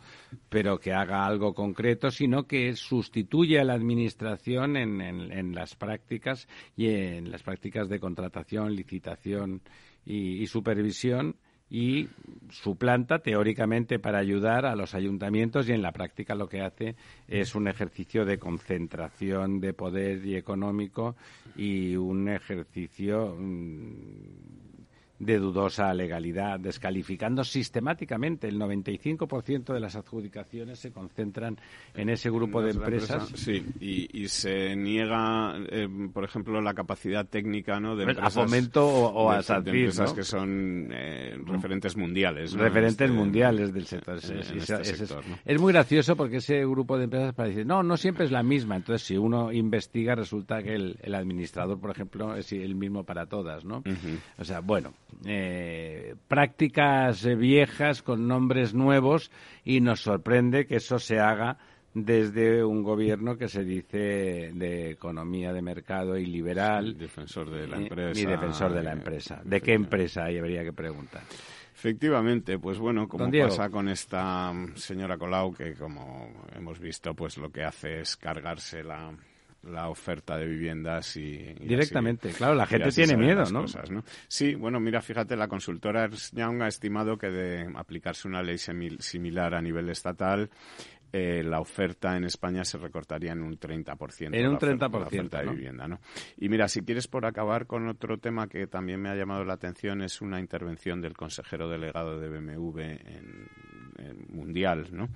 pero 0.49 0.79
que 0.79 0.93
haga 0.93 1.25
algo 1.25 1.53
concreto, 1.53 2.11
sino 2.11 2.45
que 2.47 2.75
sustituye 2.75 3.59
a 3.59 3.63
la 3.63 3.73
administración 3.73 4.77
en, 4.77 5.01
en, 5.01 5.55
las 5.55 5.75
prácticas 5.75 6.47
y 6.75 6.89
en 6.89 7.31
las 7.31 7.43
prácticas 7.43 7.89
de 7.89 7.99
contratación, 7.99 8.75
licitación 8.75 9.61
y 10.05 10.45
supervisión 10.47 11.35
y 11.69 12.07
suplanta 12.49 13.19
teóricamente 13.19 13.99
para 13.99 14.19
ayudar 14.19 14.65
a 14.65 14.75
los 14.75 14.95
ayuntamientos 14.95 15.67
y 15.67 15.73
en 15.73 15.81
la 15.81 15.91
práctica 15.91 16.33
lo 16.33 16.47
que 16.47 16.61
hace 16.61 16.95
es 17.27 17.55
un 17.55 17.67
ejercicio 17.67 18.25
de 18.25 18.39
concentración 18.39 19.59
de 19.59 19.73
poder 19.73 20.25
y 20.25 20.35
económico 20.35 21.15
y 21.55 21.95
un 21.95 22.29
ejercicio 22.29 23.35
mm, 23.37 24.76
de 25.19 25.39
dudosa 25.39 25.93
legalidad, 25.93 26.59
descalificando 26.59 27.43
sistemáticamente 27.43 28.47
el 28.47 28.59
95% 28.59 29.73
de 29.73 29.79
las 29.79 29.95
adjudicaciones 29.95 30.79
se 30.79 30.91
concentran 30.91 31.57
en 31.95 32.09
ese 32.09 32.29
grupo 32.29 32.61
de 32.61 32.71
empresas. 32.71 33.29
sí, 33.35 33.65
y, 33.79 34.27
se 34.27 34.75
niega, 34.75 35.55
eh, 35.69 35.87
por 36.13 36.23
ejemplo, 36.23 36.61
la 36.61 36.73
capacidad 36.73 37.25
técnica 37.25 37.79
¿no? 37.79 37.95
de 37.95 38.03
empresas, 38.03 38.37
a 38.37 38.41
Fomento 38.41 38.85
o, 38.85 39.31
a 39.31 39.39
empresas 39.39 40.13
que 40.13 40.23
son 40.23 40.89
eh, 40.91 41.37
referentes 41.45 41.95
mundiales. 41.97 42.53
Referentes 42.53 43.09
este, 43.09 43.17
mundiales 43.17 43.73
del 43.73 43.85
sector. 43.85 44.17
Este 44.17 45.05
es, 45.45 45.61
muy 45.61 45.73
gracioso 45.73 46.15
porque 46.15 46.37
ese 46.37 46.59
grupo 46.65 46.97
de 46.97 47.05
empresas 47.05 47.33
para 47.33 47.49
decir, 47.49 47.65
no, 47.65 47.81
no 47.83 47.97
siempre 47.97 48.25
es 48.25 48.31
la 48.31 48.43
misma. 48.43 48.75
Entonces, 48.75 49.07
si 49.07 49.17
uno 49.17 49.51
investiga, 49.51 50.13
resulta 50.15 50.61
que 50.61 50.75
el, 50.75 51.15
administrador, 51.15 51.79
por 51.79 51.91
ejemplo, 51.91 52.35
es 52.35 52.51
el 52.51 52.75
mismo 52.75 53.03
para 53.03 53.25
todas, 53.25 53.65
¿no? 53.65 53.83
O 54.37 54.43
sea, 54.43 54.59
bueno, 54.59 54.93
eh, 55.25 56.15
prácticas 56.27 57.25
viejas 57.37 58.01
con 58.01 58.27
nombres 58.27 58.73
nuevos 58.73 59.31
y 59.63 59.81
nos 59.81 60.01
sorprende 60.01 60.65
que 60.65 60.75
eso 60.75 60.99
se 60.99 61.19
haga 61.19 61.57
desde 61.93 62.63
un 62.63 62.83
gobierno 62.83 63.37
que 63.37 63.47
se 63.47 63.63
dice 63.63 64.51
de 64.53 64.91
economía 64.91 65.51
de 65.51 65.61
mercado 65.61 66.17
y 66.17 66.25
liberal. 66.25 66.97
defensor 66.97 67.49
de 67.49 67.67
la 67.67 67.77
empresa. 67.77 68.19
Y 68.19 68.25
defensor 68.25 68.73
de 68.73 68.83
la 68.83 68.91
empresa. 68.91 69.41
¿De 69.43 69.61
qué 69.61 69.73
empresa? 69.73 70.25
Ahí 70.25 70.37
habría 70.37 70.63
que 70.63 70.73
preguntar. 70.73 71.23
Efectivamente, 71.73 72.57
pues 72.57 72.79
bueno, 72.79 73.07
como 73.07 73.31
pasa 73.31 73.69
con 73.69 73.87
esta 73.87 74.51
señora 74.75 75.17
Colau, 75.17 75.53
que 75.53 75.73
como 75.75 76.29
hemos 76.55 76.79
visto, 76.79 77.13
pues 77.13 77.37
lo 77.37 77.51
que 77.51 77.63
hace 77.63 78.01
es 78.01 78.17
cargarse 78.17 78.83
la, 78.83 79.11
la 79.63 79.89
oferta 79.89 80.37
de 80.37 80.45
viviendas 80.45 81.17
y... 81.17 81.53
Directamente, 81.59 82.29
claro, 82.29 82.55
la 82.55 82.65
gente 82.65 82.89
tiene 82.91 83.17
miedo, 83.17 83.43
¿no? 83.51 83.65
Sí, 84.27 84.55
bueno, 84.55 84.79
mira, 84.79 85.01
fíjate, 85.01 85.35
la 85.35 85.47
consultora 85.47 86.05
Ernst 86.05 86.35
Young 86.35 86.61
ha 86.61 86.67
estimado 86.67 87.17
que 87.17 87.29
de 87.29 87.71
aplicarse 87.75 88.27
una 88.27 88.41
ley 88.41 88.57
similar 88.57 89.53
a 89.53 89.61
nivel 89.61 89.89
estatal, 89.89 90.49
eh, 91.13 91.41
la 91.43 91.61
oferta 91.61 92.17
en 92.17 92.25
España 92.25 92.65
se 92.65 92.77
recortaría 92.77 93.31
en 93.31 93.41
un 93.41 93.57
30%. 93.57 94.35
En 94.35 94.47
un 94.47 94.57
30%. 94.57 94.91
La 94.91 95.07
oferta, 95.07 95.41
de 95.41 95.49
vivienda, 95.51 95.87
¿no? 95.87 95.99
Y 96.37 96.49
mira, 96.49 96.67
si 96.67 96.81
quieres 96.81 97.07
por 97.07 97.25
acabar 97.25 97.65
con 97.65 97.87
otro 97.87 98.17
tema 98.17 98.47
que 98.47 98.67
también 98.67 99.01
me 99.01 99.09
ha 99.09 99.15
llamado 99.15 99.45
la 99.45 99.53
atención, 99.53 100.01
es 100.01 100.21
una 100.21 100.39
intervención 100.39 101.01
del 101.01 101.15
consejero 101.15 101.69
delegado 101.69 102.19
de 102.19 102.29
BMW 102.29 102.79
en, 102.79 103.47
Mundial, 104.29 104.89
¿no? 104.91 105.09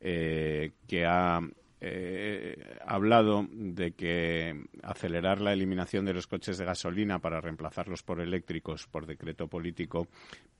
Eh, 0.00 0.72
que 0.86 1.06
ha 1.06 1.40
eh, 1.80 2.76
hablado 2.84 3.46
de 3.50 3.92
que 3.92 4.64
acelerar 4.82 5.40
la 5.40 5.52
eliminación 5.52 6.04
de 6.04 6.14
los 6.14 6.26
coches 6.26 6.58
de 6.58 6.64
gasolina 6.64 7.20
para 7.20 7.40
reemplazarlos 7.40 8.02
por 8.02 8.20
eléctricos 8.20 8.86
por 8.86 9.06
decreto 9.06 9.46
político 9.46 10.08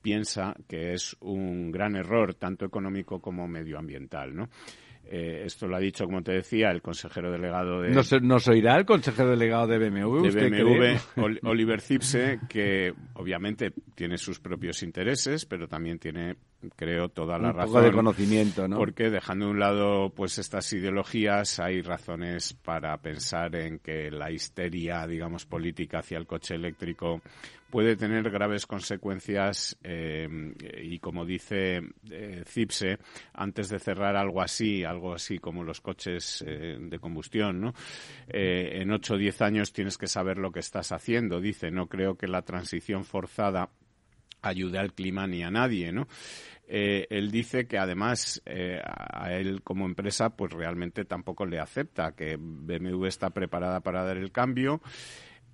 piensa 0.01 0.55
que 0.67 0.93
es 0.93 1.17
un 1.19 1.71
gran 1.71 1.95
error 1.95 2.35
tanto 2.35 2.65
económico 2.65 3.19
como 3.19 3.47
medioambiental, 3.47 4.35
¿no? 4.35 4.49
Eh, 5.11 5.41
esto 5.45 5.67
lo 5.67 5.75
ha 5.75 5.79
dicho, 5.79 6.05
como 6.05 6.21
te 6.21 6.33
decía, 6.33 6.69
el 6.69 6.83
consejero 6.83 7.31
delegado 7.31 7.81
de... 7.81 7.89
¿Nos, 7.89 8.21
nos 8.21 8.47
oirá 8.47 8.77
el 8.77 8.85
consejero 8.85 9.31
delegado 9.31 9.65
de 9.65 9.79
BMW? 9.79 10.21
De 10.21 10.49
BMW, 10.49 11.47
Oliver 11.47 11.81
Zipse, 11.81 12.39
que 12.47 12.93
obviamente 13.15 13.73
tiene 13.95 14.19
sus 14.19 14.39
propios 14.39 14.83
intereses, 14.83 15.47
pero 15.47 15.67
también 15.67 15.97
tiene, 15.97 16.35
creo, 16.75 17.09
toda 17.09 17.39
la 17.39 17.51
razón. 17.51 17.83
de 17.83 17.91
conocimiento, 17.91 18.67
¿no? 18.67 18.77
Porque 18.77 19.09
dejando 19.09 19.45
de 19.45 19.51
un 19.51 19.59
lado, 19.59 20.11
pues 20.11 20.37
estas 20.37 20.71
ideologías, 20.73 21.59
hay 21.59 21.81
razones 21.81 22.53
para 22.53 22.95
pensar 22.97 23.55
en 23.55 23.79
que 23.79 24.11
la 24.11 24.31
histeria, 24.31 25.07
digamos, 25.07 25.47
política 25.47 25.99
hacia 25.99 26.19
el 26.19 26.27
coche 26.27 26.53
eléctrico 26.53 27.19
puede 27.69 27.95
tener 27.95 28.29
graves 28.29 28.65
consecuencias 28.65 29.77
eh, 29.83 30.27
y 30.81 30.99
como 30.99 31.25
dice 31.25 31.81
eh, 32.09 32.43
Cipse, 32.45 32.97
antes 33.33 33.69
de 33.69 33.79
cerrar 33.79 34.15
algo 34.15 34.41
así, 34.41 34.83
algo 34.83 35.13
así 35.13 35.39
como 35.39 35.63
los 35.63 35.81
coches 35.81 36.43
eh, 36.45 36.77
de 36.79 36.99
combustión, 36.99 37.61
¿no? 37.61 37.73
en 38.27 38.91
8 38.91 39.13
o 39.13 39.17
10 39.17 39.41
años 39.41 39.73
tienes 39.73 39.97
que 39.97 40.07
saber 40.07 40.37
lo 40.37 40.51
que 40.51 40.59
estás 40.59 40.91
haciendo. 40.91 41.41
Dice, 41.41 41.71
no 41.71 41.87
creo 41.87 42.15
que 42.15 42.27
la 42.27 42.41
transición 42.41 43.05
forzada 43.05 43.69
ayude 44.41 44.77
al 44.77 44.93
clima 44.93 45.27
ni 45.27 45.43
a 45.43 45.51
nadie, 45.51 45.91
¿no? 45.91 46.07
él 46.67 47.31
dice 47.31 47.65
que 47.65 47.79
además 47.79 48.43
a 48.45 49.33
él 49.33 49.63
como 49.63 49.87
empresa 49.87 50.29
pues 50.29 50.53
realmente 50.53 51.03
tampoco 51.03 51.47
le 51.47 51.59
acepta 51.59 52.11
que 52.11 52.37
BMW 52.37 53.05
está 53.05 53.31
preparada 53.31 53.79
para 53.79 54.03
dar 54.03 54.17
el 54.17 54.31
cambio 54.31 54.79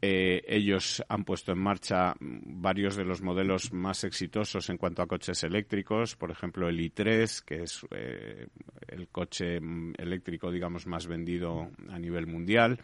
eh, 0.08 0.44
ellos 0.48 1.04
han 1.10 1.24
puesto 1.24 1.52
en 1.52 1.58
marcha 1.58 2.14
varios 2.20 2.96
de 2.96 3.04
los 3.04 3.24
modelos 3.24 3.74
más 3.74 4.04
exitosos 4.04 4.70
en 4.70 4.78
cuanto 4.78 5.02
a 5.02 5.08
coches 5.08 5.44
eléctricos, 5.44 6.16
por 6.16 6.30
ejemplo 6.30 6.70
el 6.70 6.80
i3, 6.80 7.44
que 7.44 7.64
es 7.64 7.84
eh, 7.90 8.46
el 8.88 9.08
coche 9.08 9.56
eléctrico, 9.98 10.52
digamos, 10.52 10.86
más 10.86 11.08
vendido 11.08 11.72
a 11.90 11.98
nivel 11.98 12.28
mundial. 12.28 12.80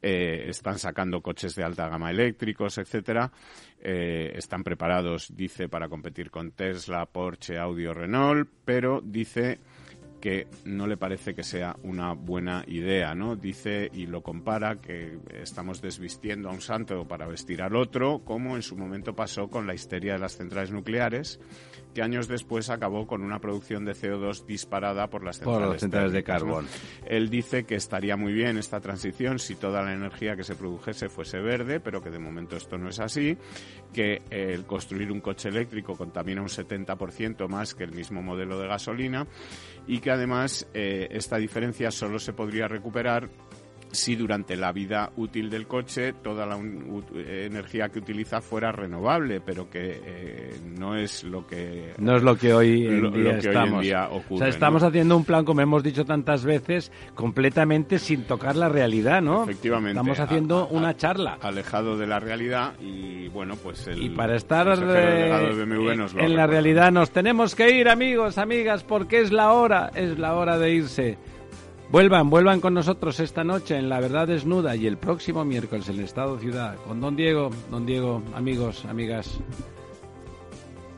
Eh, 0.00 0.46
están 0.48 0.78
sacando 0.78 1.20
coches 1.20 1.54
de 1.54 1.64
alta 1.64 1.86
gama 1.86 2.10
eléctricos, 2.10 2.78
etcétera. 2.78 3.30
están 3.78 4.64
preparados, 4.64 5.36
dice, 5.36 5.68
para 5.68 5.90
competir 5.90 6.30
con 6.30 6.52
Tesla, 6.52 7.04
Porsche, 7.04 7.58
Audi 7.58 7.86
Renault, 7.86 8.48
pero 8.64 9.02
dice 9.04 9.58
que 10.20 10.46
no 10.64 10.86
le 10.86 10.96
parece 10.96 11.34
que 11.34 11.42
sea 11.42 11.76
una 11.82 12.12
buena 12.12 12.64
idea, 12.66 13.14
¿no? 13.14 13.36
Dice 13.36 13.90
y 13.92 14.06
lo 14.06 14.22
compara 14.22 14.80
que 14.80 15.18
estamos 15.40 15.80
desvistiendo 15.80 16.48
a 16.48 16.52
un 16.52 16.60
santo 16.60 17.06
para 17.06 17.26
vestir 17.26 17.62
al 17.62 17.76
otro, 17.76 18.20
como 18.24 18.56
en 18.56 18.62
su 18.62 18.76
momento 18.76 19.14
pasó 19.14 19.48
con 19.48 19.66
la 19.66 19.74
histeria 19.74 20.14
de 20.14 20.18
las 20.18 20.36
centrales 20.36 20.70
nucleares, 20.70 21.40
que 21.94 22.02
años 22.02 22.28
después 22.28 22.70
acabó 22.70 23.06
con 23.06 23.22
una 23.22 23.38
producción 23.38 23.84
de 23.84 23.92
CO2 23.92 24.44
disparada 24.46 25.08
por 25.08 25.24
las 25.24 25.38
centrales, 25.38 26.12
de 26.12 26.22
carbón. 26.22 26.66
Él 27.06 27.30
dice 27.30 27.64
que 27.64 27.74
estaría 27.74 28.16
muy 28.16 28.32
bien 28.32 28.58
esta 28.58 28.80
transición 28.80 29.38
si 29.38 29.56
toda 29.56 29.82
la 29.82 29.92
energía 29.92 30.36
que 30.36 30.44
se 30.44 30.54
produjese 30.54 31.08
fuese 31.08 31.38
verde, 31.38 31.80
pero 31.80 32.02
que 32.02 32.10
de 32.10 32.18
momento 32.18 32.56
esto 32.56 32.78
no 32.78 32.88
es 32.88 33.00
así, 33.00 33.36
que 33.92 34.22
el 34.30 34.64
construir 34.64 35.10
un 35.10 35.20
coche 35.20 35.48
eléctrico 35.48 35.96
contamina 35.96 36.42
un 36.42 36.48
70% 36.48 37.48
más 37.48 37.74
que 37.74 37.84
el 37.84 37.92
mismo 37.92 38.22
modelo 38.22 38.58
de 38.58 38.68
gasolina 38.68 39.26
y 39.86 40.00
que 40.00 40.10
además 40.10 40.66
eh, 40.74 41.08
esta 41.10 41.36
diferencia 41.36 41.90
solo 41.90 42.18
se 42.18 42.32
podría 42.32 42.68
recuperar 42.68 43.28
si 43.90 44.16
durante 44.16 44.56
la 44.56 44.72
vida 44.72 45.10
útil 45.16 45.50
del 45.50 45.66
coche 45.66 46.12
toda 46.12 46.46
la 46.46 46.58
energía 46.58 47.88
que 47.88 47.98
utiliza 47.98 48.40
fuera 48.40 48.72
renovable, 48.72 49.40
pero 49.40 49.68
que 49.70 50.00
eh, 50.04 50.56
no 50.76 50.96
es 50.96 51.24
lo 51.24 51.46
que 51.46 51.94
no 51.98 52.16
es 52.16 52.22
lo 52.22 52.36
que 52.36 52.52
hoy 52.52 52.86
en 52.86 53.12
día 53.12 53.38
estamos. 53.38 53.84
ocurre, 54.10 54.34
o 54.34 54.38
sea, 54.38 54.48
estamos 54.48 54.82
haciendo 54.82 55.16
un 55.16 55.24
plan, 55.24 55.44
como 55.44 55.60
hemos 55.60 55.82
dicho 55.82 56.04
tantas 56.04 56.44
veces, 56.44 56.92
completamente 57.14 57.98
sin 57.98 58.24
tocar 58.24 58.56
la 58.56 58.68
realidad, 58.68 59.22
¿no? 59.22 59.44
Efectivamente. 59.44 59.98
Estamos 59.98 60.20
haciendo 60.20 60.68
una 60.68 60.96
charla 60.96 61.38
alejado 61.40 61.96
de 61.96 62.06
la 62.06 62.20
realidad 62.20 62.78
y 62.80 63.28
bueno, 63.28 63.56
pues 63.56 63.86
el 63.86 64.02
y 64.02 64.10
para 64.10 64.36
estar 64.36 64.68
en 64.68 66.36
la 66.36 66.46
realidad 66.46 66.92
nos 66.92 67.10
tenemos 67.10 67.54
que 67.54 67.70
ir, 67.70 67.88
amigos, 67.88 68.38
amigas, 68.38 68.84
porque 68.84 69.20
es 69.20 69.32
la 69.32 69.52
hora, 69.52 69.90
es 69.94 70.18
la 70.18 70.34
hora 70.34 70.58
de 70.58 70.72
irse. 70.72 71.18
Vuelvan, 71.90 72.28
vuelvan 72.28 72.60
con 72.60 72.74
nosotros 72.74 73.18
esta 73.18 73.44
noche 73.44 73.78
en 73.78 73.88
La 73.88 73.98
Verdad 73.98 74.26
Desnuda 74.26 74.76
y 74.76 74.86
el 74.86 74.98
próximo 74.98 75.46
miércoles 75.46 75.88
en 75.88 75.94
el 75.94 76.04
Estado 76.04 76.38
Ciudad 76.38 76.76
con 76.86 77.00
Don 77.00 77.16
Diego. 77.16 77.48
Don 77.70 77.86
Diego, 77.86 78.22
amigos, 78.34 78.84
amigas. 78.84 79.40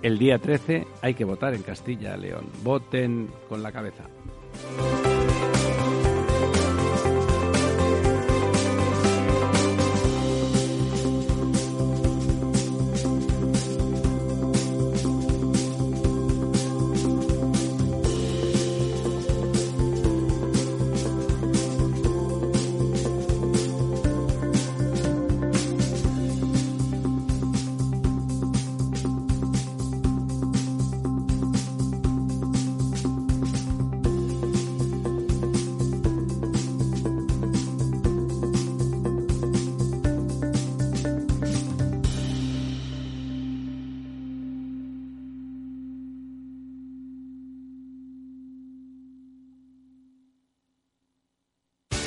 El 0.03 0.19
día 0.19 0.39
13 0.39 0.89
hay 1.01 1.15
que 1.15 1.25
votar 1.25 1.55
en 1.55 1.63
Castilla, 1.63 2.17
León. 2.17 2.47
Voten 2.65 3.31
con 3.49 3.63
la 3.63 3.71
cabeza. 3.71 4.05